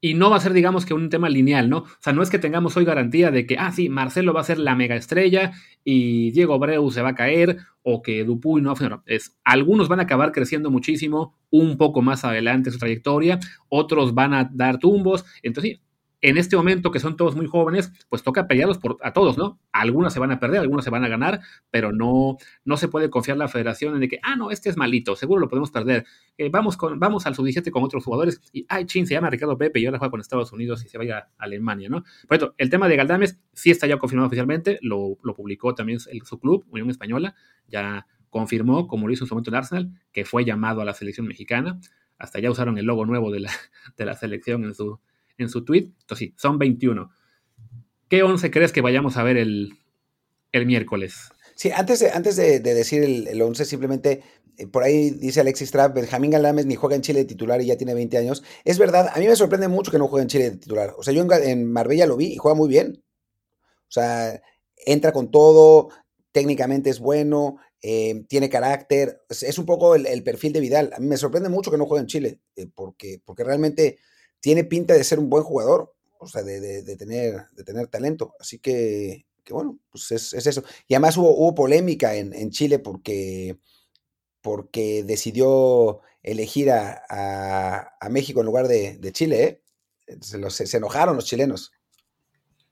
Y 0.03 0.15
no 0.15 0.31
va 0.31 0.37
a 0.37 0.39
ser, 0.39 0.53
digamos, 0.53 0.85
que 0.85 0.95
un 0.95 1.09
tema 1.09 1.29
lineal, 1.29 1.69
¿no? 1.69 1.77
O 1.77 1.87
sea, 1.99 2.11
no 2.11 2.23
es 2.23 2.31
que 2.31 2.39
tengamos 2.39 2.75
hoy 2.75 2.85
garantía 2.85 3.29
de 3.29 3.45
que, 3.45 3.57
ah, 3.59 3.71
sí, 3.71 3.87
Marcelo 3.87 4.33
va 4.33 4.41
a 4.41 4.45
ser 4.45 4.57
la 4.57 4.75
mega 4.75 4.95
estrella 4.95 5.51
y 5.83 6.31
Diego 6.31 6.57
Breu 6.57 6.89
se 6.89 7.03
va 7.03 7.09
a 7.09 7.15
caer 7.15 7.57
o 7.83 8.01
que 8.01 8.23
Dupuy 8.23 8.61
no. 8.63 8.73
no 8.73 9.03
es, 9.05 9.37
algunos 9.43 9.89
van 9.89 9.99
a 9.99 10.03
acabar 10.03 10.31
creciendo 10.31 10.71
muchísimo, 10.71 11.37
un 11.51 11.77
poco 11.77 12.01
más 12.01 12.25
adelante 12.25 12.71
su 12.71 12.79
trayectoria, 12.79 13.39
otros 13.69 14.15
van 14.15 14.33
a 14.33 14.49
dar 14.51 14.79
tumbos. 14.79 15.23
Entonces, 15.43 15.73
sí, 15.73 15.81
en 16.21 16.37
este 16.37 16.55
momento, 16.55 16.91
que 16.91 16.99
son 16.99 17.17
todos 17.17 17.35
muy 17.35 17.47
jóvenes, 17.47 17.91
pues 18.07 18.21
toca 18.21 18.47
pelearlos 18.47 18.77
por, 18.77 18.97
a 19.01 19.11
todos, 19.11 19.37
¿no? 19.37 19.59
Algunos 19.71 20.13
se 20.13 20.19
van 20.19 20.31
a 20.31 20.39
perder, 20.39 20.61
algunos 20.61 20.85
se 20.85 20.91
van 20.91 21.03
a 21.03 21.07
ganar, 21.07 21.41
pero 21.71 21.91
no, 21.91 22.37
no 22.63 22.77
se 22.77 22.87
puede 22.87 23.09
confiar 23.09 23.37
la 23.37 23.47
federación 23.47 24.01
en 24.01 24.07
que, 24.07 24.19
ah, 24.21 24.35
no, 24.35 24.51
este 24.51 24.69
es 24.69 24.77
malito, 24.77 25.15
seguro 25.15 25.41
lo 25.41 25.49
podemos 25.49 25.71
perder. 25.71 26.05
Eh, 26.37 26.49
vamos, 26.49 26.77
con, 26.77 26.99
vamos 26.99 27.25
al 27.25 27.35
sub-17 27.35 27.71
con 27.71 27.83
otros 27.83 28.05
jugadores 28.05 28.39
y, 28.53 28.65
ay, 28.69 28.85
chin, 28.85 29.07
se 29.07 29.15
llama 29.15 29.29
Ricardo 29.31 29.57
Pepe 29.57 29.79
y 29.79 29.85
ahora 29.85 29.97
juega 29.97 30.11
con 30.11 30.21
Estados 30.21 30.51
Unidos 30.51 30.85
y 30.85 30.89
se 30.89 30.97
vaya 30.97 31.17
a 31.17 31.29
Alemania, 31.39 31.89
¿no? 31.89 32.03
Por 32.27 32.37
eso, 32.37 32.53
el 32.57 32.69
tema 32.69 32.87
de 32.87 32.97
Galdames 32.97 33.39
sí 33.53 33.71
está 33.71 33.87
ya 33.87 33.97
confirmado 33.97 34.27
oficialmente, 34.27 34.77
lo, 34.81 35.17
publicó 35.35 35.73
también 35.73 35.99
su 35.99 36.39
club, 36.39 36.65
Unión 36.69 36.89
Española, 36.89 37.35
ya 37.67 38.05
confirmó, 38.29 38.87
como 38.87 39.07
lo 39.07 39.13
hizo 39.13 39.23
en 39.23 39.27
su 39.27 39.33
momento 39.33 39.49
en 39.49 39.55
Arsenal, 39.55 39.91
que 40.11 40.23
fue 40.23 40.45
llamado 40.45 40.81
a 40.81 40.85
la 40.85 40.93
selección 40.93 41.27
mexicana. 41.27 41.79
Hasta 42.17 42.39
ya 42.39 42.51
usaron 42.51 42.77
el 42.77 42.85
logo 42.85 43.05
nuevo 43.05 43.31
de 43.31 43.39
la, 43.39 43.51
de 43.97 44.05
la 44.05 44.15
selección 44.15 44.63
en 44.63 44.75
su, 44.75 44.99
en 45.41 45.49
su 45.49 45.63
tweet. 45.63 45.91
Entonces 46.01 46.29
sí, 46.29 46.33
son 46.37 46.57
21. 46.57 47.09
¿Qué 48.09 48.23
11 48.23 48.51
crees 48.51 48.71
que 48.71 48.81
vayamos 48.81 49.17
a 49.17 49.23
ver 49.23 49.37
el, 49.37 49.77
miércoles? 50.53 51.29
Sí, 51.55 51.71
antes 51.71 51.99
de, 51.99 52.11
antes 52.11 52.35
de, 52.35 52.59
decir 52.59 53.03
el, 53.03 53.41
11, 53.41 53.65
simplemente 53.65 54.21
eh, 54.57 54.67
por 54.67 54.83
ahí 54.83 55.11
dice 55.11 55.41
Alexis 55.41 55.71
Trapp, 55.71 55.95
Benjamín 55.95 56.31
Galames 56.31 56.65
ni 56.65 56.75
juega 56.75 56.95
en 56.95 57.01
Chile 57.01 57.19
de 57.19 57.25
titular 57.25 57.61
y 57.61 57.67
ya 57.67 57.77
tiene 57.77 57.93
20 57.93 58.17
años. 58.17 58.43
Es 58.65 58.77
verdad, 58.77 59.09
a 59.13 59.19
mí 59.19 59.27
me 59.27 59.35
sorprende 59.35 59.67
mucho 59.67 59.91
que 59.91 59.97
no 59.97 60.07
juegue 60.07 60.23
en 60.23 60.29
Chile 60.29 60.49
de 60.51 60.57
titular. 60.57 60.93
O 60.97 61.03
sea, 61.03 61.13
yo 61.13 61.25
en, 61.31 61.71
Marbella 61.71 62.05
lo 62.05 62.17
vi 62.17 62.33
y 62.33 62.37
juega 62.37 62.55
muy 62.55 62.69
bien. 62.69 63.01
O 63.87 63.91
sea, 63.91 64.41
entra 64.85 65.11
con 65.11 65.31
todo, 65.31 65.89
técnicamente 66.31 66.89
es 66.89 66.99
bueno, 66.99 67.57
eh, 67.81 68.23
tiene 68.27 68.49
carácter. 68.49 69.21
Es, 69.29 69.57
un 69.57 69.65
poco 69.65 69.95
el, 69.95 70.23
perfil 70.23 70.53
de 70.53 70.59
Vidal. 70.59 70.91
A 70.95 70.99
mí 70.99 71.07
me 71.07 71.17
sorprende 71.17 71.49
mucho 71.49 71.71
que 71.71 71.77
no 71.77 71.85
juegue 71.85 72.01
en 72.01 72.07
Chile, 72.07 72.39
eh, 72.55 72.67
porque, 72.73 73.21
porque 73.25 73.43
realmente 73.43 73.97
tiene 74.41 74.63
pinta 74.63 74.93
de 74.93 75.03
ser 75.03 75.19
un 75.19 75.29
buen 75.29 75.43
jugador, 75.43 75.93
o 76.19 76.27
sea, 76.27 76.43
de, 76.43 76.83
tener, 76.97 77.45
de 77.55 77.63
tener 77.63 77.87
talento. 77.87 78.35
Así 78.39 78.59
que, 78.59 79.25
bueno, 79.49 79.79
pues 79.89 80.11
es, 80.11 80.33
eso. 80.33 80.63
Y 80.87 80.95
además 80.95 81.15
hubo, 81.17 81.55
polémica 81.55 82.15
en, 82.15 82.49
Chile 82.49 82.79
porque, 82.79 83.57
porque 84.41 85.03
decidió 85.03 86.01
elegir 86.23 86.71
a, 86.71 87.97
México 88.09 88.41
en 88.41 88.45
lugar 88.47 88.67
de, 88.67 89.11
Chile, 89.13 89.43
¿eh? 89.43 89.61
Se, 90.21 90.77
enojaron 90.77 91.15
los 91.15 91.25
chilenos. 91.25 91.71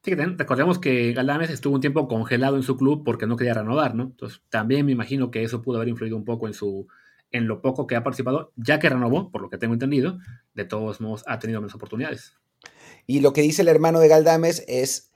Sí, 0.03 0.15
recordemos 0.15 0.79
que 0.79 1.13
Galames 1.13 1.49
estuvo 1.49 1.75
un 1.75 1.81
tiempo 1.81 2.07
congelado 2.07 2.55
en 2.55 2.63
su 2.63 2.77
club 2.77 3.03
porque 3.03 3.27
no 3.27 3.35
quería 3.35 3.53
renovar, 3.53 3.95
¿no? 3.95 4.03
Entonces 4.03 4.41
también 4.49 4.85
me 4.85 4.91
imagino 4.91 5.29
que 5.29 5.43
eso 5.43 5.61
pudo 5.61 5.77
haber 5.77 5.89
influido 5.89 6.15
un 6.15 6.25
poco 6.25 6.47
en 6.47 6.53
su, 6.53 6.87
en 7.31 7.47
lo 7.47 7.61
poco 7.61 7.87
que 7.87 7.95
ha 7.95 8.03
participado, 8.03 8.51
ya 8.55 8.79
que 8.79 8.89
renovó, 8.89 9.31
por 9.31 9.41
lo 9.41 9.49
que 9.49 9.57
tengo 9.57 9.73
entendido, 9.73 10.17
de 10.53 10.65
todos 10.65 11.01
modos 11.01 11.23
ha 11.27 11.39
tenido 11.39 11.61
menos 11.61 11.75
oportunidades. 11.75 12.33
Y 13.05 13.21
lo 13.21 13.33
que 13.33 13.41
dice 13.41 13.61
el 13.61 13.67
hermano 13.67 13.99
de 13.99 14.07
Galdames 14.07 14.63
es, 14.67 15.11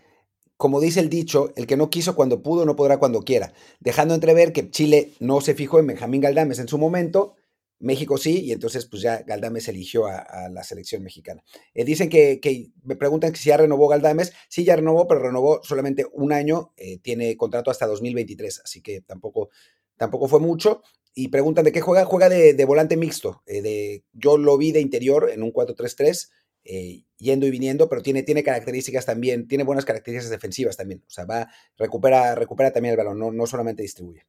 como 0.57 0.79
dice 0.79 0.99
el 0.99 1.09
dicho, 1.09 1.53
el 1.55 1.67
que 1.67 1.77
no 1.77 1.89
quiso 1.89 2.15
cuando 2.15 2.41
pudo 2.41 2.65
no 2.65 2.75
podrá 2.75 2.97
cuando 2.97 3.21
quiera, 3.21 3.53
dejando 3.79 4.13
entrever 4.13 4.53
que 4.53 4.69
Chile 4.69 5.11
no 5.19 5.41
se 5.41 5.55
fijó 5.55 5.79
en 5.79 5.87
Benjamín 5.87 6.21
Galdames 6.21 6.59
en 6.59 6.67
su 6.67 6.77
momento, 6.77 7.35
México 7.79 8.17
sí, 8.17 8.45
y 8.45 8.53
entonces 8.53 8.85
pues 8.85 9.01
ya 9.01 9.23
Galdames 9.23 9.67
eligió 9.67 10.05
a, 10.05 10.47
la 10.49 10.63
selección 10.63 11.03
mexicana. 11.03 11.43
Eh, 11.73 11.83
dicen 11.83 12.09
que, 12.09 12.39
me 12.83 12.95
preguntan 12.95 13.35
si 13.35 13.49
ya 13.49 13.57
renovó 13.57 13.89
Galdames, 13.89 14.31
sí 14.47 14.63
ya 14.63 14.75
renovó, 14.75 15.05
pero 15.07 15.21
renovó 15.21 15.59
solamente 15.63 16.05
un 16.13 16.31
año, 16.31 16.73
eh, 16.77 16.99
tiene 16.99 17.35
contrato 17.35 17.71
hasta 17.71 17.85
2023, 17.85 18.61
así 18.63 18.81
que 18.81 19.01
tampoco, 19.01 19.49
tampoco 19.97 20.27
fue 20.29 20.39
mucho 20.39 20.81
y 21.13 21.27
preguntan 21.29 21.65
de 21.65 21.71
qué 21.71 21.81
juega. 21.81 22.05
Juega 22.05 22.29
de, 22.29 22.65
volante 22.65 22.97
mixto. 22.97 23.43
Eh, 23.45 23.61
de, 23.61 24.03
yo 24.13 24.37
lo 24.37 24.57
vi 24.57 24.71
de 24.71 24.81
interior 24.81 25.29
en 25.31 25.43
un 25.43 25.53
4-3-3, 25.53 26.29
eh, 26.65 27.03
yendo 27.17 27.45
y 27.45 27.51
viniendo, 27.51 27.89
pero 27.89 28.01
tiene, 28.01 28.23
tiene 28.23 28.43
características 28.43 29.05
también, 29.05 29.47
tiene 29.47 29.63
buenas 29.63 29.85
características 29.85 30.29
defensivas 30.29 30.77
también. 30.77 31.03
O 31.07 31.09
sea, 31.11 31.25
va, 31.25 31.49
recupera, 31.77 32.35
recupera 32.35 32.71
también 32.71 32.93
el 32.93 32.97
balón, 32.97 33.19
no, 33.19 33.31
no 33.31 33.47
solamente 33.47 33.83
distribuye. 33.83 34.25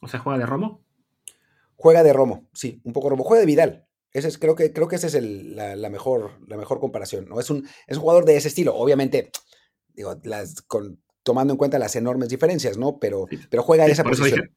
O 0.00 0.08
sea, 0.08 0.20
juega 0.20 0.38
de 0.38 0.46
Romo. 0.46 0.82
Juega 1.76 2.02
de 2.02 2.12
Romo, 2.12 2.48
sí, 2.52 2.80
un 2.84 2.92
poco 2.92 3.10
Romo. 3.10 3.24
Juega 3.24 3.40
de 3.40 3.46
Vidal. 3.46 3.86
Ese 4.12 4.28
es, 4.28 4.38
creo, 4.38 4.54
que, 4.54 4.72
creo 4.72 4.88
que 4.88 4.96
esa 4.96 5.06
es 5.06 5.14
el, 5.14 5.56
la, 5.56 5.74
la, 5.74 5.88
mejor, 5.88 6.32
la 6.46 6.56
mejor 6.56 6.80
comparación. 6.80 7.28
¿no? 7.28 7.40
Es, 7.40 7.48
un, 7.50 7.66
es 7.86 7.96
un 7.96 8.02
jugador 8.02 8.26
de 8.26 8.36
ese 8.36 8.48
estilo. 8.48 8.76
Obviamente, 8.76 9.30
digo, 9.94 10.20
las, 10.22 10.60
con, 10.62 11.00
tomando 11.22 11.54
en 11.54 11.58
cuenta 11.58 11.78
las 11.78 11.96
enormes 11.96 12.28
diferencias, 12.28 12.76
¿no? 12.76 12.98
Pero, 12.98 13.26
pero 13.48 13.62
juega 13.62 13.86
sí, 13.86 13.92
esa 13.92 14.04
posición. 14.04 14.40
Dije, 14.40 14.52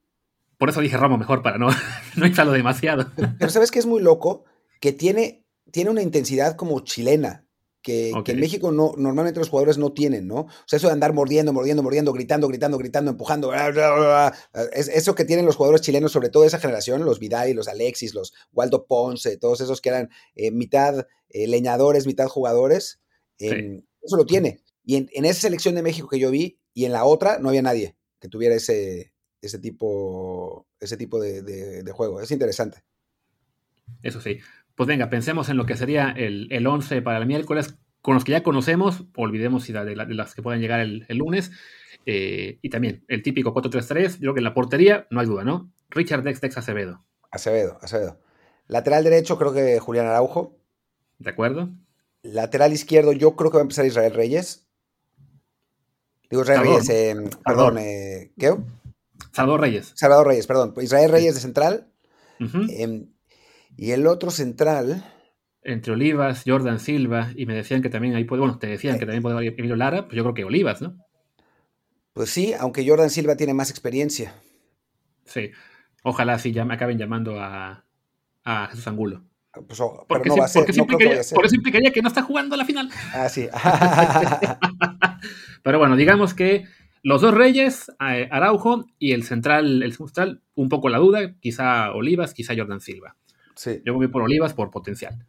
por 0.58 0.70
eso 0.70 0.82
dije 0.82 0.98
Ramo 0.98 1.18
mejor, 1.18 1.41
para 1.41 1.58
no, 1.58 1.70
no 2.15 2.52
demasiado. 2.52 3.12
Pero 3.39 3.52
¿sabes 3.52 3.72
qué 3.72 3.80
es 3.80 3.86
muy 3.86 4.02
loco? 4.02 4.46
Que 4.80 4.91
tiene, 4.91 5.46
tiene 5.72 5.89
una 5.89 6.02
intensidad 6.02 6.56
como 6.56 6.80
chilena. 6.82 7.41
Que, 7.82 8.10
okay. 8.13 8.24
que, 8.24 8.32
en 8.32 8.39
México 8.39 8.72
no, 8.72 8.94
normalmente 8.98 9.39
los 9.39 9.50
jugadores 9.50 9.78
no 9.78 9.94
tienen, 9.94 10.26
¿no? 10.26 10.38
O 10.38 10.63
sea, 10.65 10.78
eso 10.78 10.88
de 10.88 10.94
andar 10.94 11.13
mordiendo, 11.13 11.54
mordiendo, 11.54 11.84
mordiendo, 11.84 12.13
gritando, 12.13 12.48
gritando, 12.48 12.80
gritando, 12.80 13.12
empujando, 13.12 13.50
bla, 13.50 13.70
bla, 13.70 13.94
bla, 13.94 14.34
es 14.74 14.88
eso 14.88 15.13
que 15.13 15.24
tienen 15.24 15.46
los 15.46 15.56
jugadores 15.56 15.82
chilenos, 15.82 16.12
sobre 16.12 16.30
todo 16.30 16.41
de 16.41 16.48
esa 16.48 16.58
generación, 16.58 17.06
los 17.06 17.20
Vidal, 17.20 17.54
los 17.54 17.68
Alexis, 17.68 18.15
los 18.15 18.34
Waldo 18.52 18.88
Ponce, 18.88 19.38
todos 19.38 19.62
esos 19.62 19.82
que 19.82 19.89
eran 19.89 20.10
eh, 20.34 20.50
mitad 20.50 21.06
eh, 21.30 21.48
leñadores, 21.48 22.08
mitad 22.08 22.26
jugadores, 22.26 23.02
eh, 23.38 23.50
sí. 23.50 23.88
eso 24.02 24.18
lo 24.18 24.26
tiene. 24.26 24.63
Y 24.84 24.96
en, 24.96 25.10
en, 25.13 25.26
esa 25.26 25.41
selección 25.41 25.76
de 25.76 25.84
México 25.84 26.08
que 26.08 26.18
yo 26.18 26.32
vi 26.32 26.58
y 26.74 26.86
en 26.86 26.91
la 26.91 27.06
otra 27.06 27.38
no 27.38 27.50
había 27.50 27.62
nadie 27.62 27.96
que 28.20 28.30
tuviera 28.30 28.56
ese, 28.56 29.13
ese 29.47 29.60
tipo, 29.60 30.67
ese 30.79 30.97
tipo 30.97 31.19
de, 31.19 31.41
de, 31.41 31.84
de 31.84 31.91
juego. 31.91 32.21
Es 32.21 32.31
interesante. 32.31 32.84
Eso 34.01 34.21
sí. 34.21 34.39
Pues 34.75 34.88
venga, 34.88 35.10
pensemos 35.10 35.49
en 35.49 35.58
lo 35.58 35.65
que 35.65 35.77
sería 35.77 36.12
el, 36.12 36.47
el 36.51 36.67
11 36.67 37.01
para 37.01 37.17
el 37.17 37.25
miércoles, 37.25 37.75
con 38.01 38.13
los 38.13 38.23
que 38.23 38.34
ya 38.34 38.43
conocemos, 38.43 39.05
olvidemos 39.15 39.65
de, 39.67 39.73
de, 39.73 39.95
de 39.95 40.13
las 40.13 40.36
que 40.36 40.41
puedan 40.41 40.62
llegar 40.62 40.79
el, 40.79 41.05
el 41.08 41.17
lunes, 41.17 41.51
eh, 42.05 42.60
y 42.62 42.69
también 42.69 43.03
el 43.08 43.23
típico 43.23 43.53
4-3-3, 43.53 44.15
yo 44.15 44.19
creo 44.19 44.34
que 44.36 44.39
en 44.39 44.43
la 44.43 44.53
portería 44.53 45.08
no 45.10 45.21
hay 45.21 45.25
duda, 45.25 45.43
¿no? 45.43 45.71
Richard 45.89 46.23
Dex, 46.23 46.41
Dex 46.41 46.58
Acevedo. 46.58 47.03
Acevedo, 47.31 47.79
Acevedo. 47.81 48.19
Lateral 48.67 49.03
derecho 49.03 49.38
creo 49.38 49.53
que 49.53 49.79
Julián 49.79 50.08
Araujo. 50.08 50.58
¿De 51.19 51.29
acuerdo? 51.29 51.69
Lateral 52.21 52.73
izquierdo 52.73 53.13
yo 53.13 53.36
creo 53.36 53.51
que 53.51 53.58
va 53.58 53.62
a 53.62 53.63
empezar 53.63 53.86
Israel 53.86 54.13
Reyes. 54.13 54.67
Digo 56.29 56.41
Israel 56.41 56.62
Reyes, 56.62 56.89
eh, 56.89 57.15
perdón, 57.45 57.77
eh, 57.77 58.31
¿qué? 58.38 58.55
Salvador 59.36 59.60
Reyes. 59.60 59.91
Salvador 59.95 60.28
Reyes, 60.28 60.48
perdón. 60.48 60.74
Israel 60.82 61.12
Reyes 61.12 61.36
de 61.36 61.41
central. 61.41 61.88
Uh 62.39 62.45
-huh. 62.45 62.69
eh, 62.69 63.06
y 63.76 63.91
el 63.91 64.08
otro 64.08 64.32
central. 64.32 65.04
Entre 65.62 65.91
Olivas, 65.91 66.43
Jordan 66.45 66.80
Silva, 66.80 67.32
y 67.36 67.48
me 67.48 67.56
decían 67.56 67.82
que 67.82 67.89
también 67.89 68.15
ahí 68.15 68.24
puede, 68.24 68.41
bueno, 68.41 68.60
te 68.60 68.67
decían 68.67 69.00
que 69.00 69.08
también 69.08 69.24
puede 69.24 69.36
haber 69.36 69.48
Emilio 69.58 69.76
Lara, 69.76 70.06
pues 70.06 70.15
yo 70.15 70.21
creo 70.21 70.36
que 70.36 70.43
Olivas, 70.43 70.80
¿no? 70.80 70.95
Pues 72.13 72.30
sí, 72.30 72.54
aunque 72.60 72.88
Jordan 72.88 73.10
Silva 73.10 73.36
tiene 73.36 73.56
más 73.56 73.71
experiencia. 73.71 74.36
Sí, 75.26 75.50
ojalá 76.04 76.38
sí 76.38 76.52
ya 76.52 76.65
me 76.65 76.76
acaben 76.76 77.00
llamando 77.00 77.39
a, 77.39 77.84
a 78.43 78.67
Jesús 78.67 78.88
Angulo. 78.88 79.24
Pues, 79.67 79.80
oh, 79.80 80.06
porque, 80.08 80.30
no 80.30 80.38
va 80.38 80.45
a 80.45 80.48
ser, 80.48 80.65
porque 80.65 80.78
no 80.78 80.86
creo 80.86 81.00
que 81.00 81.06
implicaría, 81.06 81.36
por 81.36 81.45
eso 81.45 81.56
implicaría 81.56 81.91
que 81.91 82.02
no 82.04 82.10
está 82.10 82.21
jugando 82.21 82.56
la 82.56 82.65
final. 82.65 82.89
Ah, 83.13 83.28
sí. 83.28 83.50
Pero 85.63 85.80
bueno, 85.80 85.95
digamos 85.95 86.36
que 86.36 86.65
los 87.06 87.22
dos 87.22 87.36
Reyes, 87.36 87.91
Araujo 88.00 88.88
y 88.98 89.12
el 89.12 89.22
central, 89.22 89.84
el 89.84 89.94
central, 89.94 90.41
un 90.56 90.70
poco 90.70 90.89
la 90.89 90.98
duda, 90.98 91.36
quizá 91.39 91.91
Olivas, 91.91 92.34
quizá 92.34 92.56
Jordan 92.58 92.80
Silva. 92.80 93.15
Sí. 93.56 93.80
Yo 93.86 93.94
voy 93.94 94.08
por 94.08 94.24
Olivas 94.24 94.56
por 94.56 94.72
potencial. 94.72 95.24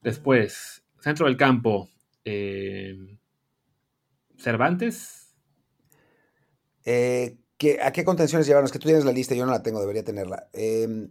Después, 0.00 0.82
centro 1.00 1.26
del 1.26 1.36
campo, 1.36 1.90
eh, 2.24 2.96
Cervantes. 4.38 5.36
Eh, 6.86 7.36
¿qué, 7.58 7.80
¿A 7.82 7.92
qué 7.92 8.04
contenciones 8.06 8.46
llevaron? 8.46 8.64
Es 8.64 8.72
que 8.72 8.78
tú 8.78 8.86
tienes 8.86 9.04
la 9.04 9.12
lista, 9.12 9.34
yo 9.34 9.44
no 9.44 9.52
la 9.52 9.62
tengo, 9.62 9.80
debería 9.80 10.04
tenerla. 10.04 10.48
Eh, 10.54 11.10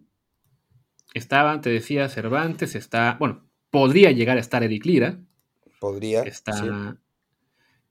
Estaban, 1.13 1.61
te 1.61 1.69
decía, 1.69 2.09
Cervantes, 2.09 2.73
está, 2.73 3.17
bueno, 3.19 3.47
podría 3.69 4.09
llegar 4.09 4.37
a 4.37 4.39
estar 4.39 4.63
Eric 4.63 4.83
Lira. 4.83 5.19
Podría. 5.79 6.23
Está, 6.23 6.53
sí. 6.53 6.69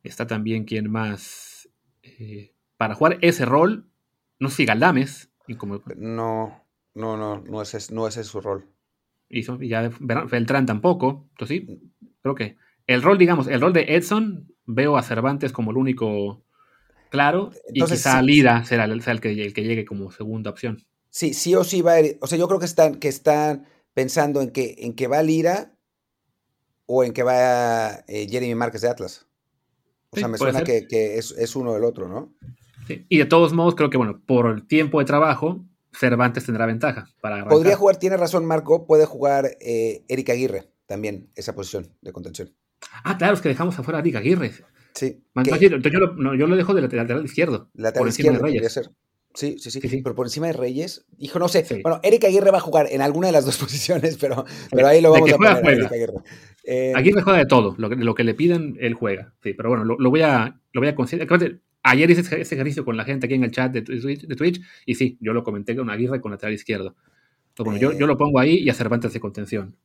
está 0.03 0.27
también 0.27 0.64
quien 0.64 0.90
más. 0.90 1.49
Eh, 2.18 2.55
para 2.77 2.94
jugar 2.94 3.18
ese 3.20 3.44
rol, 3.44 3.90
no 4.38 4.49
sé 4.51 4.57
si 4.57 4.64
Galdames. 4.66 5.31
Como... 5.59 5.83
No, 5.96 6.64
no, 6.94 7.16
no, 7.16 7.40
no 7.40 7.62
ese, 7.62 7.92
no 7.92 8.07
ese 8.07 8.20
es 8.20 8.27
su 8.27 8.40
rol. 8.40 8.68
Y 9.29 9.42
ya 9.68 9.90
Beltrán 10.01 10.66
tampoco. 10.66 11.29
Entonces 11.31 11.59
sí, 11.59 11.92
creo 12.23 12.35
que 12.35 12.57
el 12.87 13.03
rol, 13.03 13.18
digamos, 13.18 13.46
el 13.46 13.61
rol 13.61 13.73
de 13.73 13.94
Edson, 13.94 14.53
veo 14.66 14.96
a 14.96 15.03
Cervantes 15.03 15.53
como 15.53 15.70
el 15.70 15.77
único 15.77 16.44
claro. 17.11 17.53
Entonces, 17.68 18.01
y 18.01 18.03
quizá 18.03 18.20
sí. 18.20 18.27
Lira 18.27 18.64
será, 18.64 18.85
el, 18.85 19.01
será 19.03 19.12
el, 19.12 19.20
que, 19.20 19.31
el 19.31 19.53
que 19.53 19.62
llegue 19.62 19.85
como 19.85 20.11
segunda 20.11 20.51
opción. 20.51 20.85
Sí, 21.11 21.35
sí 21.35 21.55
o 21.55 21.64
sí 21.64 21.83
va 21.83 21.92
a 21.92 22.01
ir. 22.01 22.18
O 22.20 22.27
sea, 22.27 22.38
yo 22.38 22.49
creo 22.49 22.59
que 22.59 22.66
están, 22.66 22.96
que 22.96 23.09
están 23.09 23.66
pensando 23.94 24.40
en 24.40 24.51
que, 24.51 24.77
en 24.79 24.94
que 24.94 25.07
va 25.07 25.23
Lira 25.23 25.75
o 26.87 27.05
en 27.05 27.12
que 27.12 27.23
va 27.23 28.05
eh, 28.09 28.27
Jeremy 28.29 28.55
Márquez 28.55 28.81
de 28.81 28.88
Atlas. 28.88 29.27
O 30.11 30.16
sí, 30.16 30.20
sea, 30.20 30.29
me 30.29 30.38
suena 30.38 30.64
que, 30.64 30.87
que, 30.87 31.18
es, 31.18 31.33
es 31.33 31.57
uno 31.57 31.73
del 31.73 31.85
otro, 31.85 32.09
¿no? 32.09 32.35
Sí. 32.87 33.07
Y 33.09 33.18
de 33.18 33.27
todos 33.27 33.53
modos, 33.53 33.75
creo 33.75 33.90
que, 33.90 33.96
bueno, 33.96 34.20
por 34.27 34.46
el 34.46 34.66
tiempo 34.66 34.99
de 34.99 35.05
trabajo, 35.05 35.64
Cervantes 35.92 36.46
tendrá 36.46 36.66
ventaja. 36.66 37.09
Para 37.20 37.37
arrancar. 37.37 37.53
Podría 37.53 37.77
jugar, 37.77 37.96
tiene 37.96 38.16
razón 38.16 38.44
Marco, 38.44 38.87
puede 38.87 39.07
jugar 39.07 39.57
eh, 39.61 40.05
Eric 40.09 40.31
Aguirre 40.31 40.73
también, 40.87 41.31
esa 41.35 41.55
posición 41.55 41.88
de 42.01 42.12
contención. 42.12 42.55
Ah, 43.05 43.18
claro, 43.18 43.35
es 43.35 43.40
que 43.40 43.49
dejamos 43.49 43.79
afuera 43.79 43.99
a 43.99 44.01
Eric 44.01 44.16
Aguirre. 44.16 44.53
Sí. 44.94 45.23
Entonces, 45.35 45.70
yo, 45.70 45.77
yo, 45.79 45.99
lo, 45.99 46.14
no, 46.14 46.35
yo, 46.35 46.46
lo, 46.46 46.57
dejo 46.57 46.75
de 46.75 46.83
lateral, 46.83 47.05
lateral 47.05 47.25
izquierdo. 47.25 47.70
Lateral 47.75 48.01
por 48.01 48.09
izquierdo 48.09 48.38
de 48.38 48.44
Reyes. 48.44 48.73
Ser. 48.73 48.90
Sí, 49.34 49.56
sí, 49.58 49.70
sí, 49.70 49.80
sí, 49.80 49.88
sí, 49.88 50.02
pero 50.02 50.14
por 50.14 50.26
encima 50.26 50.48
de 50.48 50.54
Reyes, 50.54 51.06
hijo, 51.18 51.38
no 51.38 51.48
sé. 51.48 51.64
Sí. 51.64 51.80
Bueno, 51.82 52.00
Eric 52.02 52.24
Aguirre 52.24 52.50
va 52.50 52.58
a 52.58 52.62
jugar 52.62 52.88
en 52.90 53.00
alguna 53.00 53.28
de 53.28 53.32
las 53.32 53.44
dos 53.44 53.56
posiciones, 53.58 54.16
pero, 54.20 54.44
pero 54.70 54.86
ahí 54.88 55.00
lo 55.00 55.12
vamos 55.12 55.32
a 55.32 55.36
poner. 55.36 55.62
Juega. 55.62 55.86
Aguirre. 55.88 56.14
Eh, 56.64 56.92
Aguirre 56.94 57.22
juega 57.22 57.38
de 57.38 57.46
todo, 57.46 57.74
lo 57.78 57.88
que, 57.88 57.96
lo 57.96 58.14
que, 58.14 58.24
le 58.24 58.34
piden, 58.34 58.76
él 58.80 58.94
juega. 58.94 59.32
Sí, 59.42 59.54
pero 59.54 59.68
bueno, 59.68 59.84
lo, 59.84 59.96
lo 59.98 60.10
voy 60.10 60.22
a, 60.22 60.60
lo 60.72 60.80
voy 60.80 60.88
a 60.88 60.94
considerar. 60.94 61.28
Ayer 61.82 62.10
hice 62.10 62.20
ese 62.20 62.54
ejercicio 62.54 62.84
con 62.84 62.96
la 62.96 63.04
gente 63.04 63.26
aquí 63.26 63.34
en 63.34 63.44
el 63.44 63.52
chat 63.52 63.72
de 63.72 63.82
Twitch, 63.82 64.26
de 64.26 64.36
Twitch 64.36 64.60
y 64.84 64.96
sí, 64.96 65.16
yo 65.20 65.32
lo 65.32 65.42
comenté 65.42 65.74
con 65.74 65.88
Aguirre 65.88 66.20
con 66.20 66.30
lateral 66.30 66.54
izquierdo. 66.54 66.94
Bueno, 67.56 67.76
eh, 67.76 67.80
yo, 67.80 67.92
yo, 67.92 68.06
lo 68.06 68.16
pongo 68.16 68.38
ahí 68.38 68.58
y 68.58 68.68
a 68.68 68.74
Cervantes 68.74 69.12
de 69.12 69.20
contención. 69.20 69.76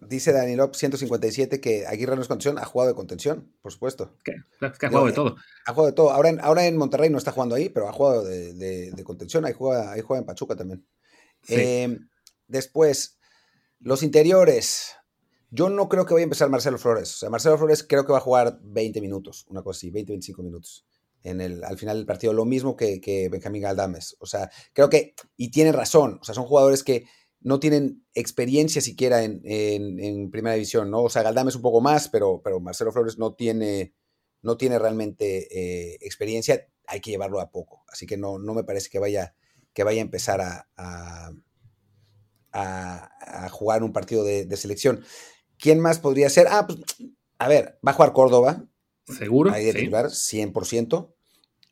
Dice 0.00 0.32
Danilop 0.32 0.74
157 0.74 1.60
que 1.60 1.86
Aguirre 1.86 2.16
no 2.16 2.22
es 2.22 2.28
contención, 2.28 2.58
ha 2.58 2.64
jugado 2.64 2.88
de 2.88 2.94
contención, 2.94 3.52
por 3.60 3.70
supuesto. 3.70 4.16
¿Qué? 4.24 4.32
Es 4.60 4.78
que 4.78 4.86
ha 4.86 4.88
jugado 4.88 5.06
de 5.06 5.12
todo. 5.12 5.36
Ha 5.66 5.72
jugado 5.72 5.86
de 5.90 5.92
todo. 5.92 6.10
Ahora 6.10 6.30
en, 6.30 6.40
ahora 6.40 6.66
en 6.66 6.76
Monterrey 6.76 7.10
no 7.10 7.18
está 7.18 7.32
jugando 7.32 7.54
ahí, 7.54 7.68
pero 7.68 7.88
ha 7.88 7.92
jugado 7.92 8.24
de, 8.24 8.54
de, 8.54 8.92
de 8.92 9.04
contención. 9.04 9.44
Ahí 9.44 9.52
juega, 9.52 9.92
ahí 9.92 10.00
juega 10.00 10.20
en 10.20 10.26
Pachuca 10.26 10.56
también. 10.56 10.86
Sí. 11.42 11.54
Eh, 11.54 11.98
después, 12.48 13.18
los 13.78 14.02
interiores. 14.02 14.94
Yo 15.50 15.68
no 15.68 15.88
creo 15.88 16.06
que 16.06 16.14
vaya 16.14 16.22
a 16.22 16.24
empezar 16.24 16.48
Marcelo 16.48 16.78
Flores. 16.78 17.12
O 17.14 17.18
sea, 17.18 17.30
Marcelo 17.30 17.58
Flores 17.58 17.82
creo 17.82 18.06
que 18.06 18.12
va 18.12 18.18
a 18.18 18.22
jugar 18.22 18.60
20 18.62 19.00
minutos, 19.00 19.46
una 19.48 19.62
cosa 19.62 19.78
así, 19.78 19.90
20, 19.90 20.12
25 20.12 20.42
minutos. 20.42 20.86
En 21.22 21.40
el, 21.40 21.64
al 21.64 21.76
final 21.76 21.96
del 21.96 22.06
partido, 22.06 22.32
lo 22.32 22.44
mismo 22.44 22.76
que, 22.76 23.00
que 23.00 23.28
Benjamín 23.28 23.62
Galdames. 23.62 24.16
O 24.20 24.26
sea, 24.26 24.48
creo 24.72 24.88
que, 24.88 25.14
y 25.36 25.50
tiene 25.50 25.72
razón, 25.72 26.18
o 26.20 26.24
sea, 26.24 26.34
son 26.34 26.44
jugadores 26.44 26.84
que 26.84 27.04
no 27.40 27.58
tienen 27.58 28.04
experiencia 28.14 28.82
siquiera 28.82 29.22
en, 29.22 29.40
en, 29.44 29.98
en, 29.98 30.30
primera 30.30 30.54
división, 30.54 30.90
¿no? 30.90 31.02
O 31.02 31.10
sea, 31.10 31.22
Galdames 31.22 31.56
un 31.56 31.62
poco 31.62 31.80
más, 31.80 32.08
pero, 32.08 32.40
pero 32.42 32.60
Marcelo 32.60 32.92
Flores 32.92 33.18
no 33.18 33.34
tiene, 33.34 33.94
no 34.42 34.56
tiene 34.56 34.78
realmente 34.78 35.48
eh, 35.50 35.98
experiencia, 36.02 36.68
hay 36.86 37.00
que 37.00 37.10
llevarlo 37.10 37.40
a 37.40 37.50
poco. 37.50 37.84
Así 37.88 38.06
que 38.06 38.16
no, 38.16 38.38
no 38.38 38.54
me 38.54 38.64
parece 38.64 38.90
que 38.90 38.98
vaya, 38.98 39.34
que 39.72 39.84
vaya 39.84 40.00
a 40.00 40.04
empezar 40.04 40.40
a, 40.40 40.68
a, 40.76 41.32
a, 42.52 43.44
a 43.44 43.48
jugar 43.48 43.82
un 43.82 43.92
partido 43.92 44.22
de, 44.22 44.44
de, 44.44 44.56
selección. 44.56 45.02
¿Quién 45.58 45.80
más 45.80 45.98
podría 45.98 46.28
ser? 46.28 46.46
Ah, 46.50 46.66
pues, 46.66 46.78
a 47.38 47.48
ver, 47.48 47.78
va 47.86 47.92
a 47.92 47.94
jugar 47.94 48.12
Córdoba. 48.12 48.66
Seguro. 49.06 49.50
Ahí 49.50 49.64
de 49.64 49.72
sí. 50.10 50.38
100%. 50.38 51.14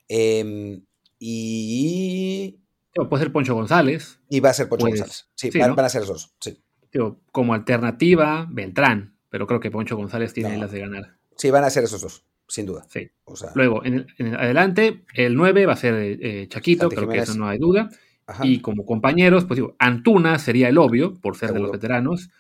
Eh, 0.09 0.81
y 1.19 2.61
puede 3.07 3.25
ser 3.25 3.33
Poncho 3.33 3.55
González. 3.55 4.21
Y 4.29 4.41
va 4.41 4.51
a 4.51 4.55
ser 4.55 4.69
Poncho 4.69 4.87
pues, 4.87 5.01
González. 5.01 5.29
Sí, 5.35 5.51
sí 5.53 5.59
van, 5.59 5.71
¿no? 5.71 5.77
van, 5.77 5.85
a 5.85 5.89
ser 5.89 6.03
esos. 6.03 6.35
Sí. 6.41 6.59
Tío, 6.91 7.21
como 7.33 7.55
alternativa, 7.55 8.47
Beltrán. 8.51 9.17
Pero 9.29 9.47
creo 9.47 9.61
que 9.61 9.71
Poncho 9.71 9.97
González 9.97 10.33
tiene 10.33 10.55
no. 10.55 10.63
las 10.63 10.73
de 10.73 10.81
ganar. 10.81 11.19
Sí, 11.37 11.51
van 11.51 11.65
a 11.65 11.71
ser 11.71 11.85
esos 11.85 12.01
dos, 12.01 12.25
sin 12.49 12.67
duda. 12.67 12.87
Sí. 12.89 13.11
O 13.25 13.37
sea, 13.37 13.51
Luego, 13.55 13.85
en, 13.85 14.07
en 14.17 14.35
adelante, 14.35 15.05
el 15.15 15.37
9 15.37 15.67
va 15.67 15.75
a 15.75 15.77
ser 15.77 15.95
eh, 15.95 16.47
Chaquito, 16.49 16.83
Santi 16.83 16.97
creo 16.97 17.09
Jiménez. 17.09 17.27
que 17.27 17.31
eso 17.31 17.39
no 17.39 17.49
hay 17.49 17.59
duda. 17.59 17.91
Ajá. 18.27 18.47
Y 18.47 18.61
como 18.61 18.85
compañeros, 18.85 19.45
pues 19.45 19.57
digo, 19.57 19.77
Antuna 19.79 20.39
sería 20.39 20.69
el 20.69 20.79
obvio, 20.79 21.15
por 21.21 21.37
ser 21.37 21.49
Seguro. 21.49 21.55
de 21.55 21.63
los 21.63 21.73
veteranos. 21.73 22.31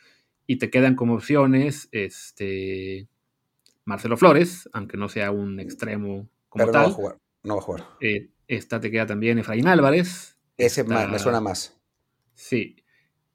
Y 0.46 0.56
te 0.56 0.70
quedan 0.70 0.96
como 0.96 1.14
opciones 1.14 1.88
este 1.92 3.08
Marcelo 3.84 4.16
Flores, 4.16 4.68
aunque 4.72 4.96
no 4.96 5.08
sea 5.08 5.30
un 5.30 5.60
extremo 5.60 6.28
como 6.48 6.64
Pero 6.64 6.72
tal. 6.72 6.82
No 6.82 6.88
va 6.88 6.92
a 6.92 6.94
jugar. 6.94 7.18
No 7.42 7.54
va 7.54 7.60
a 7.60 7.64
jugar. 7.64 7.84
Eh, 8.00 8.28
esta 8.48 8.80
te 8.80 8.90
queda 8.90 9.06
también 9.06 9.38
Efraín 9.38 9.68
Álvarez. 9.68 10.37
Ese 10.58 10.82
está, 10.82 11.06
me 11.06 11.18
suena 11.18 11.40
más. 11.40 11.80
Sí. 12.34 12.76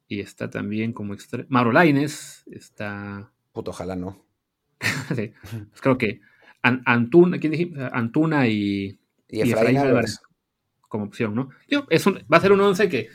Y 0.06 0.20
está 0.20 0.48
también 0.50 0.92
como 0.92 1.14
extremo. 1.14 1.46
Mauro 1.48 1.72
Laines. 1.72 2.44
Está. 2.50 3.32
Puto, 3.52 3.70
ojalá 3.72 3.96
no. 3.96 4.24
sí. 5.16 5.32
Pues 5.70 5.80
creo 5.80 5.98
que 5.98 6.20
An 6.62 6.82
Antuna, 6.84 7.38
¿quién 7.38 7.52
dijiste? 7.52 7.80
Antuna 7.92 8.46
y, 8.46 8.98
y 9.28 9.40
Efraín, 9.40 9.48
y 9.48 9.52
Efraín 9.52 9.78
Álvarez. 9.78 10.20
como 10.88 11.04
opción, 11.04 11.34
¿no? 11.34 11.48
Yo, 11.68 11.86
es 11.90 12.06
un, 12.06 12.24
va 12.32 12.36
a 12.36 12.40
ser 12.40 12.52
un 12.52 12.60
once 12.60 12.88
que 12.88 13.08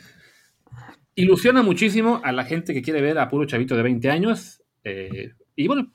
ilusiona 1.14 1.62
muchísimo 1.62 2.20
a 2.24 2.32
la 2.32 2.44
gente 2.44 2.72
que 2.72 2.82
quiere 2.82 3.00
ver 3.00 3.18
a 3.18 3.28
puro 3.28 3.44
chavito 3.44 3.76
de 3.76 3.82
20 3.82 4.10
años. 4.10 4.62
Eh, 4.84 5.32
y 5.56 5.66
bueno, 5.66 5.92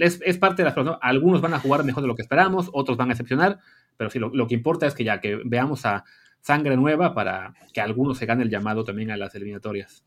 es, 0.00 0.38
parte 0.38 0.62
de 0.62 0.66
las 0.66 0.74
cosas. 0.74 0.98
Algunos 1.00 1.40
van 1.40 1.54
a 1.54 1.60
jugar 1.60 1.84
mejor 1.84 2.02
de 2.02 2.08
lo 2.08 2.16
que 2.16 2.22
esperamos, 2.22 2.68
otros 2.72 2.96
van 2.96 3.10
a 3.10 3.12
excepcionar, 3.12 3.60
pero 3.96 4.10
sí, 4.10 4.18
lo, 4.18 4.46
que 4.46 4.54
importa 4.54 4.86
es 4.86 4.94
que 4.94 5.04
ya 5.04 5.20
que 5.20 5.40
veamos 5.44 5.86
a 5.86 6.04
sangre 6.44 6.76
nueva 6.76 7.14
para 7.14 7.54
que 7.72 7.80
algunos 7.80 8.18
se 8.18 8.26
gane 8.26 8.42
el 8.42 8.50
llamado 8.50 8.84
también 8.84 9.10
a 9.10 9.16
las 9.16 9.34
eliminatorias. 9.34 10.04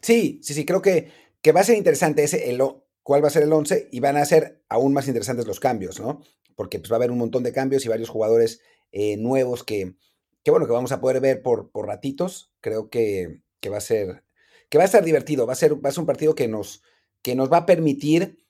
Sí, 0.00 0.40
sí, 0.42 0.54
sí, 0.54 0.64
creo 0.64 0.80
que, 0.82 1.10
que 1.42 1.52
va 1.52 1.60
a 1.60 1.64
ser 1.64 1.76
interesante 1.76 2.24
ese, 2.24 2.50
el, 2.50 2.62
cuál 3.02 3.22
va 3.22 3.28
a 3.28 3.30
ser 3.30 3.42
el 3.42 3.52
11 3.52 3.88
y 3.92 4.00
van 4.00 4.16
a 4.16 4.24
ser 4.24 4.62
aún 4.68 4.92
más 4.92 5.08
interesantes 5.08 5.46
los 5.46 5.60
cambios, 5.60 6.00
¿no? 6.00 6.20
Porque 6.56 6.78
pues, 6.78 6.90
va 6.90 6.96
a 6.96 6.98
haber 6.98 7.10
un 7.10 7.18
montón 7.18 7.42
de 7.42 7.52
cambios 7.52 7.84
y 7.84 7.88
varios 7.88 8.08
jugadores 8.08 8.60
eh, 8.92 9.16
nuevos 9.16 9.64
que, 9.64 9.94
que, 10.42 10.50
bueno, 10.50 10.66
que 10.66 10.72
vamos 10.72 10.92
a 10.92 11.00
poder 11.00 11.20
ver 11.20 11.42
por, 11.42 11.70
por 11.70 11.86
ratitos. 11.86 12.52
Creo 12.60 12.88
que, 12.88 13.42
que, 13.60 13.68
va 13.68 13.78
a 13.78 13.82
ser, 13.82 14.24
que 14.68 14.78
va 14.78 14.84
a 14.84 14.88
ser 14.88 15.04
divertido, 15.04 15.46
va 15.46 15.52
a 15.52 15.56
ser, 15.56 15.84
va 15.84 15.88
a 15.88 15.92
ser 15.92 16.00
un 16.00 16.06
partido 16.06 16.34
que 16.34 16.48
nos, 16.48 16.82
que 17.22 17.34
nos 17.34 17.52
va 17.52 17.58
a 17.58 17.66
permitir 17.66 18.44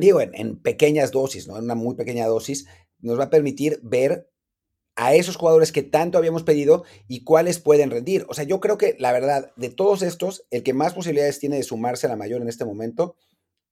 digo, 0.00 0.20
en, 0.20 0.56
pequeñas 0.56 1.12
dosis, 1.12 1.46
¿no? 1.46 1.58
En 1.58 1.64
una 1.64 1.74
muy 1.74 1.94
pequeña 1.94 2.26
dosis, 2.26 2.66
nos 3.00 3.18
va 3.18 3.24
a 3.24 3.30
permitir 3.30 3.80
ver 3.82 4.30
a 5.00 5.14
esos 5.14 5.36
jugadores 5.36 5.72
que 5.72 5.82
tanto 5.82 6.18
habíamos 6.18 6.42
pedido 6.42 6.84
y 7.08 7.24
cuáles 7.24 7.58
pueden 7.58 7.90
rendir. 7.90 8.26
O 8.28 8.34
sea, 8.34 8.44
yo 8.44 8.60
creo 8.60 8.76
que 8.76 8.96
la 8.98 9.12
verdad, 9.12 9.50
de 9.56 9.70
todos 9.70 10.02
estos, 10.02 10.46
el 10.50 10.62
que 10.62 10.74
más 10.74 10.92
posibilidades 10.92 11.38
tiene 11.38 11.56
de 11.56 11.62
sumarse 11.62 12.06
a 12.06 12.10
la 12.10 12.16
mayor 12.16 12.42
en 12.42 12.50
este 12.50 12.66
momento 12.66 13.16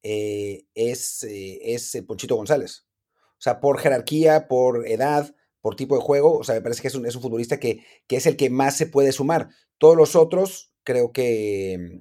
eh, 0.02 0.64
es, 0.74 1.24
eh, 1.24 1.74
es 1.74 2.02
Ponchito 2.06 2.34
González. 2.34 2.86
O 3.32 3.40
sea, 3.40 3.60
por 3.60 3.78
jerarquía, 3.78 4.48
por 4.48 4.88
edad, 4.88 5.34
por 5.60 5.76
tipo 5.76 5.96
de 5.96 6.00
juego, 6.00 6.38
o 6.38 6.44
sea, 6.44 6.54
me 6.54 6.62
parece 6.62 6.80
que 6.80 6.88
es 6.88 6.94
un, 6.94 7.04
es 7.04 7.14
un 7.14 7.20
futbolista 7.20 7.60
que, 7.60 7.84
que, 8.06 8.16
es 8.16 8.24
el 8.24 8.38
que 8.38 8.48
más 8.48 8.78
se 8.78 8.86
puede 8.86 9.12
sumar. 9.12 9.50
Todos 9.76 9.98
los 9.98 10.16
otros, 10.16 10.72
creo 10.82 11.12
que, 11.12 12.00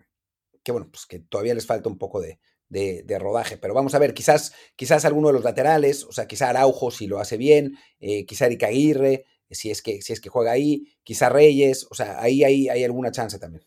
que 0.63 0.71
bueno, 0.71 0.88
pues 0.89 1.05
que 1.05 1.19
todavía 1.19 1.53
les 1.53 1.65
falta 1.65 1.89
un 1.89 1.97
poco 1.97 2.21
de, 2.21 2.39
de, 2.70 3.20
rodaje. 3.20 3.57
Pero 3.57 3.74
vamos 3.74 3.95
a 3.95 3.99
ver, 3.99 4.13
quizás, 4.13 4.53
quizás 4.76 5.05
alguno 5.05 5.28
de 5.28 5.34
los 5.34 5.43
laterales, 5.43 6.03
o 6.03 6.11
sea, 6.11 6.28
quizá 6.28 6.49
Araujo 6.49 6.91
si 6.91 7.07
lo 7.07 7.20
hace 7.20 7.38
bien, 7.38 7.78
eh, 7.99 8.26
quizá 8.26 8.45
Erika 8.45 8.68
Aguirre, 8.68 9.26
si 9.49 9.72
es, 9.72 9.82
que, 9.82 10.01
si 10.01 10.13
es 10.13 10.22
que 10.22 10.30
juega 10.30 10.51
ahí, 10.51 10.86
quizá 11.03 11.30
Reyes, 11.30 11.88
o 11.89 11.95
sea, 11.95 12.22
ahí 12.22 12.43
hay, 12.43 12.84
alguna 12.84 13.11
chance 13.11 13.39
también. 13.39 13.63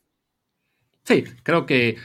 Sí, 1.05 1.24
creo 1.42 1.64
que, 1.64 1.96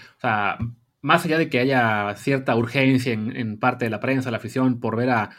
más 1.02 1.26
allá 1.26 1.38
de 1.38 1.50
que 1.50 1.60
haya 1.60 2.16
cierta 2.16 2.56
urgencia 2.56 3.12
en, 3.12 3.60
parte 3.60 3.86
de 3.86 3.92
la 3.92 4.00
prensa, 4.00 4.32
la 4.32 4.38
afición, 4.38 4.80
por 4.80 4.96
ver 4.96 5.10
a 5.10 5.30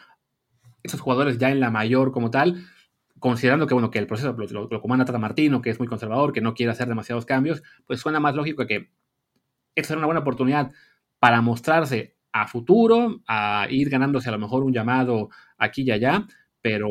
esos 0.83 1.01
jugadores 1.01 1.39
ya 1.39 1.51
en 1.51 1.61
la 1.61 1.71
mayor 1.71 2.13
como 2.13 2.31
tal, 2.31 2.67
considerando 3.19 3.67
que, 3.67 3.75
bueno, 3.75 3.91
que 3.91 3.99
el 3.99 4.07
proceso 4.07 4.37
lo, 4.37 4.81
comanda 4.81 5.07
Tata 5.07 5.19
Martino, 5.19 5.63
que 5.63 5.71
es 5.71 5.79
muy 5.79 5.89
conservador, 5.89 6.33
que 6.33 6.43
no 6.43 6.55
quiere 6.55 6.73
hacer 6.73 6.89
demasiados 6.89 7.25
cambios, 7.25 7.63
pues 7.87 8.01
suena 8.01 8.21
más 8.21 8.35
lógico 8.35 8.67
que 8.67 8.91
esta 9.75 9.89
será 9.89 9.99
una 9.99 10.07
buena 10.07 10.21
oportunidad 10.21 10.73
para 11.19 11.41
mostrarse 11.41 12.17
a 12.33 12.47
futuro, 12.47 13.23
a 13.27 13.67
ir 13.71 13.89
ganándose 13.89 14.29
a 14.29 14.33
lo 14.33 14.39
mejor 14.39 14.63
un 14.63 14.73
llamado 14.73 15.31
aquí 15.57 15.83
y 15.83 15.91
allá, 15.91 16.27
pero, 16.61 16.89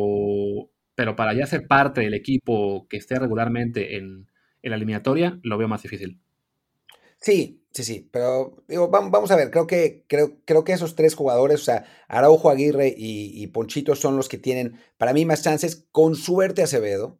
pero 0.96 1.16
para 1.16 1.34
ya 1.34 1.46
ser 1.46 1.68
parte 1.68 2.02
del 2.02 2.14
equipo 2.14 2.88
que 2.90 2.98
esté 2.98 3.20
regularmente 3.20 3.98
en, 3.98 4.28
la 4.64 4.78
eliminatoria, 4.78 5.40
lo 5.44 5.60
veo 5.60 5.68
más 5.68 5.84
difícil. 5.84 6.20
Sí, 7.20 7.64
sí, 7.72 7.84
sí, 7.84 8.10
pero 8.12 8.64
digo, 8.68 8.90
vamos 8.90 9.30
a 9.30 9.36
ver, 9.36 9.52
creo 9.52 9.68
que, 9.68 10.06
creo, 10.08 10.40
creo 10.44 10.64
que 10.64 10.74
esos 10.74 10.96
tres 10.96 11.14
jugadores, 11.14 11.62
o 11.62 11.64
sea, 11.64 11.86
Araujo, 12.08 12.50
Aguirre 12.50 12.92
y, 12.98 13.46
Ponchito 13.48 13.96
son 13.96 14.18
los 14.18 14.28
que 14.28 14.40
tienen 14.40 14.80
para 14.98 15.14
mí 15.14 15.24
más 15.24 15.44
chances, 15.44 15.86
con 15.92 16.16
suerte 16.16 16.64
Acevedo, 16.64 17.20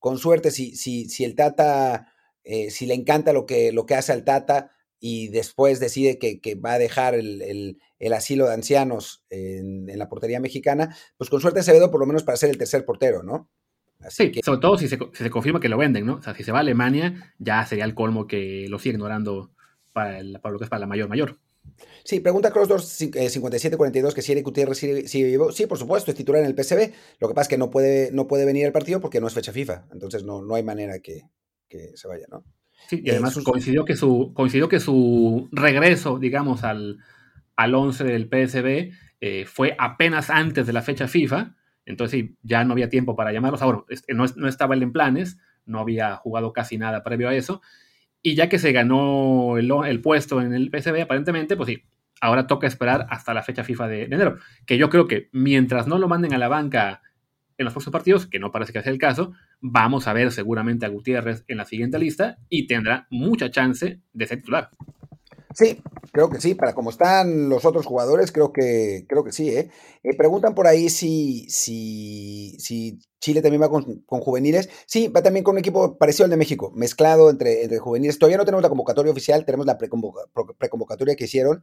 con 0.00 0.18
suerte 0.18 0.50
si, 0.50 0.74
si, 0.74 1.08
si 1.08 1.22
el 1.22 1.36
Tata, 1.36 2.12
eh, 2.42 2.70
si 2.70 2.86
le 2.86 2.94
encanta 2.94 3.32
lo 3.32 3.46
que, 3.46 3.70
lo 3.70 3.86
que 3.86 3.94
hace 3.94 4.12
al 4.12 4.24
Tata, 4.24 4.72
y 5.00 5.28
después 5.28 5.80
decide 5.80 6.18
que, 6.18 6.54
va 6.54 6.74
a 6.74 6.78
dejar 6.78 7.14
el, 7.14 7.78
asilo 8.12 8.46
de 8.46 8.54
ancianos 8.54 9.24
en, 9.30 9.86
la 9.98 10.08
portería 10.08 10.40
mexicana, 10.40 10.94
pues 11.16 11.30
con 11.30 11.40
suerte 11.40 11.60
Acevedo 11.60 11.90
por 11.90 12.00
lo 12.00 12.06
menos 12.06 12.22
para 12.22 12.36
ser 12.36 12.50
el 12.50 12.58
tercer 12.58 12.84
portero, 12.84 13.22
¿no? 13.22 13.48
sí, 14.08 14.32
sobre 14.42 14.60
todo 14.60 14.78
si 14.78 14.88
se, 14.88 15.30
confirma 15.30 15.60
que 15.60 15.68
lo 15.68 15.76
venden, 15.76 16.06
¿no? 16.06 16.14
O 16.14 16.22
sea, 16.22 16.34
si 16.34 16.42
se 16.42 16.52
va 16.52 16.58
a 16.58 16.60
Alemania, 16.60 17.34
ya 17.38 17.66
sería 17.66 17.84
el 17.84 17.94
colmo 17.94 18.26
que 18.26 18.66
lo 18.68 18.78
sigue 18.78 18.94
ignorando 18.94 19.50
para, 19.92 20.22
lo 20.22 20.58
que 20.58 20.64
es 20.64 20.70
para 20.70 20.80
la 20.80 20.86
mayor 20.86 21.08
mayor. 21.08 21.38
Sí, 22.04 22.20
pregunta 22.20 22.50
Cross 22.50 22.84
5742 22.84 24.14
que 24.14 24.22
si 24.22 24.32
Eric 24.32 24.44
Gutiérrez 24.44 24.78
sigue, 24.78 25.24
vivo. 25.24 25.52
Sí, 25.52 25.66
por 25.66 25.78
supuesto, 25.78 26.10
es 26.10 26.16
titular 26.16 26.42
en 26.42 26.46
el 26.46 26.54
PSB. 26.54 26.92
Lo 27.18 27.28
que 27.28 27.34
pasa 27.34 27.42
es 27.42 27.48
que 27.48 27.58
no 27.58 27.70
puede, 27.70 28.10
no 28.12 28.26
puede 28.26 28.46
venir 28.46 28.66
al 28.66 28.72
partido 28.72 29.00
porque 29.00 29.20
no 29.20 29.26
es 29.26 29.34
fecha 29.34 29.52
FIFA. 29.52 29.88
Entonces 29.92 30.24
no, 30.24 30.42
no 30.42 30.54
hay 30.54 30.62
manera 30.62 31.00
que, 31.00 31.28
que 31.68 31.96
se 31.96 32.08
vaya, 32.08 32.26
¿no? 32.30 32.44
Sí, 32.88 33.02
y 33.04 33.10
además 33.10 33.38
coincidió, 33.44 33.84
que 33.84 33.94
su, 33.94 34.32
coincidió 34.34 34.68
que 34.68 34.80
su 34.80 35.48
regreso, 35.52 36.18
digamos, 36.18 36.64
al, 36.64 36.98
al 37.56 37.74
11 37.74 38.04
del 38.04 38.28
PSB 38.28 38.92
eh, 39.20 39.44
fue 39.46 39.76
apenas 39.78 40.30
antes 40.30 40.66
de 40.66 40.72
la 40.72 40.82
fecha 40.82 41.06
FIFA, 41.06 41.54
entonces 41.84 42.24
ya 42.42 42.64
no 42.64 42.72
había 42.72 42.88
tiempo 42.88 43.14
para 43.16 43.32
llamarlos. 43.32 43.62
Ahora, 43.62 43.84
no, 44.08 44.24
no 44.36 44.48
estaba 44.48 44.74
él 44.74 44.82
en 44.82 44.92
planes, 44.92 45.38
no 45.66 45.78
había 45.78 46.16
jugado 46.16 46.52
casi 46.52 46.78
nada 46.78 47.04
previo 47.04 47.28
a 47.28 47.34
eso, 47.34 47.60
y 48.22 48.34
ya 48.34 48.48
que 48.48 48.58
se 48.58 48.72
ganó 48.72 49.56
el, 49.56 49.70
el 49.86 50.00
puesto 50.00 50.40
en 50.40 50.52
el 50.52 50.70
PSB, 50.70 51.02
aparentemente, 51.02 51.56
pues 51.56 51.68
sí, 51.68 51.84
ahora 52.20 52.46
toca 52.46 52.66
esperar 52.66 53.06
hasta 53.10 53.34
la 53.34 53.42
fecha 53.42 53.64
FIFA 53.64 53.88
de, 53.88 53.96
de, 54.08 54.14
enero, 54.14 54.38
que 54.66 54.78
yo 54.78 54.90
creo 54.90 55.06
que 55.06 55.28
mientras 55.32 55.86
no 55.86 55.98
lo 55.98 56.08
manden 56.08 56.34
a 56.34 56.38
la 56.38 56.48
banca 56.48 57.02
en 57.56 57.64
los 57.64 57.72
próximos 57.72 57.92
partidos, 57.92 58.26
que 58.26 58.38
no 58.38 58.50
parece 58.50 58.72
que 58.72 58.82
sea 58.82 58.92
el 58.92 58.98
caso, 58.98 59.32
vamos 59.60 60.06
a 60.06 60.12
ver 60.12 60.32
seguramente 60.32 60.86
a 60.86 60.88
Gutiérrez 60.88 61.44
en 61.48 61.58
la 61.58 61.64
siguiente 61.64 61.98
lista 61.98 62.38
y 62.48 62.66
tendrá 62.66 63.06
mucha 63.10 63.50
chance 63.50 64.00
de 64.12 64.26
ser 64.26 64.38
titular. 64.38 64.70
Sí, 65.52 65.82
creo 66.12 66.30
que 66.30 66.40
sí. 66.40 66.54
Para 66.54 66.74
como 66.74 66.90
están 66.90 67.48
los 67.48 67.64
otros 67.64 67.86
jugadores, 67.86 68.32
creo 68.32 68.52
que, 68.52 69.04
creo 69.08 69.24
que 69.24 69.32
sí. 69.32 69.50
¿eh? 69.50 69.70
eh 70.02 70.16
preguntan 70.16 70.54
por 70.54 70.66
ahí 70.66 70.88
si, 70.88 71.46
si, 71.48 72.56
si 72.58 73.00
Chile 73.20 73.42
también 73.42 73.62
va 73.62 73.68
con, 73.68 74.02
juveniles. 74.06 74.68
Sí, 74.86 75.08
va 75.08 75.22
también 75.22 75.44
con 75.44 75.54
un 75.54 75.58
equipo 75.58 75.98
parecido 75.98 76.24
al 76.24 76.30
de 76.30 76.36
México, 76.36 76.72
mezclado 76.74 77.30
entre, 77.30 77.64
entre 77.64 77.78
juveniles. 77.78 78.18
Todavía 78.18 78.38
no 78.38 78.44
tenemos 78.44 78.62
la 78.62 78.68
convocatoria 78.68 79.12
oficial, 79.12 79.44
tenemos 79.44 79.66
la 79.66 79.76
preconvocatoria 79.78 81.16
que 81.16 81.24
hicieron, 81.24 81.62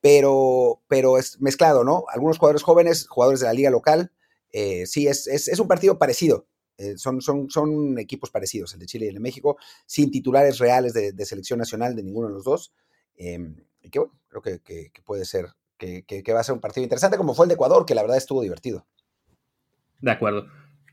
pero, 0.00 0.82
pero 0.88 1.18
es 1.18 1.40
mezclado, 1.40 1.84
¿no? 1.84 2.04
Algunos 2.12 2.38
jugadores 2.38 2.62
jóvenes, 2.62 3.08
jugadores 3.08 3.40
de 3.40 3.46
la 3.46 3.52
liga 3.54 3.70
local, 3.70 4.12
eh, 4.52 4.86
sí, 4.86 5.08
es, 5.08 5.26
es, 5.26 5.58
un 5.58 5.68
partido 5.68 5.98
parecido. 5.98 6.46
Eh, 6.78 6.96
son, 6.96 7.20
son, 7.20 7.50
son 7.50 7.98
equipos 7.98 8.30
parecidos, 8.30 8.72
el 8.74 8.80
de 8.80 8.86
Chile 8.86 9.06
y 9.06 9.08
el 9.08 9.14
de 9.14 9.20
México, 9.20 9.56
sin 9.86 10.10
titulares 10.10 10.58
reales 10.58 10.94
de, 10.94 11.24
selección 11.24 11.58
nacional 11.58 11.94
de 11.94 12.02
ninguno 12.02 12.28
de 12.28 12.34
los 12.34 12.44
dos. 12.44 12.72
Em, 13.16 13.56
y 13.82 13.90
que 13.90 13.98
bueno, 13.98 14.18
creo 14.28 14.42
que, 14.42 14.90
puede 15.04 15.24
ser, 15.24 15.48
que, 15.76 16.24
va 16.32 16.40
a 16.40 16.44
ser 16.44 16.54
un 16.54 16.60
partido 16.60 16.84
interesante, 16.84 17.16
como 17.16 17.34
fue 17.34 17.46
el 17.46 17.48
de 17.48 17.54
Ecuador, 17.54 17.84
que 17.84 17.94
la 17.94 18.02
verdad 18.02 18.16
estuvo 18.16 18.42
divertido. 18.42 18.86
De 20.00 20.10
acuerdo. 20.10 20.46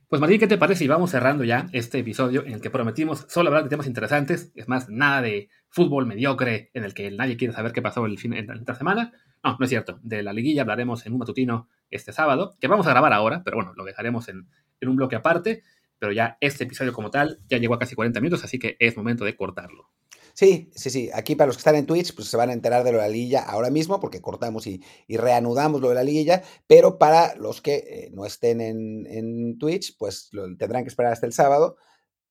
Pues 0.09 0.19
Martín, 0.19 0.39
¿qué 0.39 0.47
te 0.47 0.57
parece? 0.57 0.83
Y 0.83 0.87
vamos 0.87 1.11
cerrando 1.11 1.43
ya 1.43 1.67
este 1.71 1.99
episodio 1.99 2.43
en 2.43 2.53
el 2.53 2.61
que 2.61 2.71
prometimos 2.71 3.27
solo 3.29 3.49
hablar 3.49 3.63
de 3.63 3.69
temas 3.69 3.85
interesantes. 3.85 4.51
Es 4.55 4.67
más, 4.67 4.89
nada 4.89 5.21
de 5.21 5.49
fútbol 5.69 6.07
mediocre 6.07 6.71
en 6.73 6.83
el 6.83 6.95
que 6.95 7.11
nadie 7.11 7.37
quiere 7.37 7.53
saber 7.53 7.73
qué 7.73 7.81
pasó 7.83 8.05
el 8.07 8.17
fin, 8.17 8.33
la 8.47 8.75
semana. 8.75 9.13
No, 9.43 9.55
no 9.59 9.63
es 9.63 9.69
cierto. 9.69 9.99
De 10.01 10.23
la 10.23 10.33
liguilla 10.33 10.63
hablaremos 10.63 11.05
en 11.05 11.13
un 11.13 11.19
matutino 11.19 11.69
este 11.91 12.11
sábado, 12.11 12.55
que 12.59 12.67
vamos 12.67 12.87
a 12.87 12.89
grabar 12.89 13.13
ahora, 13.13 13.43
pero 13.43 13.57
bueno, 13.57 13.73
lo 13.75 13.83
dejaremos 13.83 14.29
en, 14.29 14.47
un 14.87 14.95
bloque 14.95 15.15
aparte. 15.15 15.63
Pero 15.97 16.13
ya 16.13 16.37
este 16.39 16.63
episodio 16.63 16.93
como 16.93 17.11
tal 17.11 17.39
ya 17.47 17.57
llegó 17.57 17.73
a 17.73 17.79
casi 17.79 17.95
40 17.95 18.21
minutos, 18.21 18.43
así 18.43 18.57
que 18.57 18.77
es 18.79 18.95
momento 18.95 19.25
de 19.25 19.35
cortarlo. 19.35 19.89
Sí, 20.33 20.71
sí, 20.73 20.89
sí. 20.89 21.09
Aquí 21.13 21.35
para 21.35 21.47
los 21.47 21.57
que 21.57 21.59
están 21.59 21.75
en 21.75 21.85
Twitch, 21.85 22.15
pues 22.15 22.29
se 22.29 22.37
van 22.37 22.49
a 22.49 22.53
enterar 22.53 22.85
de 22.85 22.93
lo 22.93 22.99
de 22.99 23.03
la 23.03 23.09
liguilla 23.09 23.41
ahora 23.41 23.69
mismo, 23.69 23.99
porque 23.99 24.21
cortamos 24.21 24.67
y, 24.67 24.81
reanudamos 25.09 25.81
lo 25.81 25.89
de 25.89 25.95
la 25.95 26.03
liguilla. 26.03 26.43
Pero 26.65 26.97
para 26.97 27.35
los 27.35 27.61
que 27.61 27.75
eh, 27.75 28.09
no 28.13 28.25
estén 28.25 28.61
en, 28.61 29.57
Twitch, 29.57 29.97
pues 29.97 30.29
lo, 30.31 30.55
tendrán 30.55 30.83
que 30.85 30.87
esperar 30.87 31.11
hasta 31.11 31.25
el 31.25 31.33
sábado. 31.33 31.75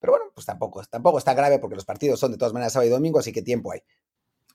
Pero 0.00 0.14
bueno, 0.14 0.26
pues 0.34 0.46
tampoco, 0.46 0.82
tampoco 0.84 1.18
está 1.18 1.34
grave 1.34 1.58
porque 1.58 1.74
los 1.74 1.84
partidos 1.84 2.18
son 2.18 2.32
de 2.32 2.38
todas 2.38 2.54
maneras 2.54 2.72
sábado 2.72 2.88
y 2.88 2.92
domingo, 2.92 3.18
así 3.18 3.30
que 3.30 3.42
tiempo 3.42 3.72
hay. 3.72 3.80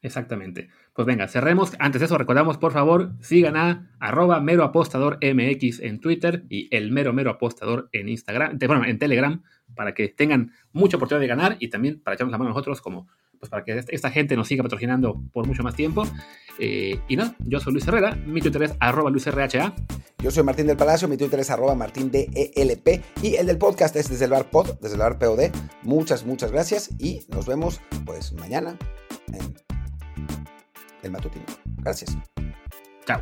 Exactamente. 0.03 0.69
Pues 0.93 1.07
venga, 1.07 1.27
cerremos. 1.29 1.73
Antes 1.79 2.01
de 2.01 2.05
eso, 2.05 2.17
recordamos, 2.17 2.57
por 2.57 2.73
favor, 2.73 3.13
sigan 3.21 3.55
a 3.55 3.89
arroba 3.99 4.41
mero 4.41 4.65
apostador 4.65 5.17
MX 5.21 5.79
en 5.79 6.01
Twitter 6.01 6.43
y 6.49 6.67
el 6.75 6.91
mero 6.91 7.13
mero 7.13 7.31
apostador 7.31 7.89
en 7.93 8.09
Instagram, 8.09 8.59
bueno, 8.67 8.85
en 8.85 8.99
Telegram, 8.99 9.41
para 9.73 9.93
que 9.93 10.09
tengan 10.09 10.51
mucha 10.73 10.97
oportunidad 10.97 11.21
de 11.21 11.27
ganar 11.27 11.55
y 11.59 11.69
también 11.69 12.01
para 12.01 12.15
echarnos 12.15 12.33
la 12.33 12.37
mano 12.37 12.49
a 12.49 12.53
nosotros, 12.53 12.81
como 12.81 13.07
pues 13.39 13.49
para 13.49 13.63
que 13.63 13.81
esta 13.89 14.09
gente 14.09 14.35
nos 14.35 14.47
siga 14.47 14.63
patrocinando 14.63 15.21
por 15.31 15.47
mucho 15.47 15.63
más 15.63 15.75
tiempo. 15.75 16.05
Eh, 16.59 16.99
y 17.07 17.15
no, 17.15 17.33
yo 17.39 17.59
soy 17.61 17.73
Luis 17.73 17.87
Herrera, 17.87 18.15
mi 18.25 18.41
Twitter 18.41 18.63
es 18.63 18.75
arroba 18.79 19.09
LuisRHA. 19.09 19.73
Yo 20.19 20.31
soy 20.31 20.43
Martín 20.43 20.67
del 20.67 20.77
Palacio, 20.77 21.07
mi 21.07 21.17
Twitter 21.17 21.39
es 21.39 21.49
arroba 21.49 21.75
MartínDELP 21.75 23.03
y 23.21 23.35
el 23.35 23.47
del 23.47 23.57
podcast 23.57 23.95
es 23.95 24.09
desde 24.09 24.25
el 24.25 24.31
bar 24.31 24.49
pod, 24.49 24.79
desde 24.81 24.95
el 24.95 25.01
bar 25.01 25.17
POD. 25.17 25.49
Muchas, 25.83 26.25
muchas 26.25 26.51
gracias 26.51 26.89
y 26.99 27.21
nos 27.29 27.45
vemos 27.45 27.81
pues 28.05 28.33
mañana 28.33 28.77
en 29.33 29.72
el 31.03 31.11
matutino. 31.11 31.45
Gracias. 31.77 32.17
Chao. 33.05 33.21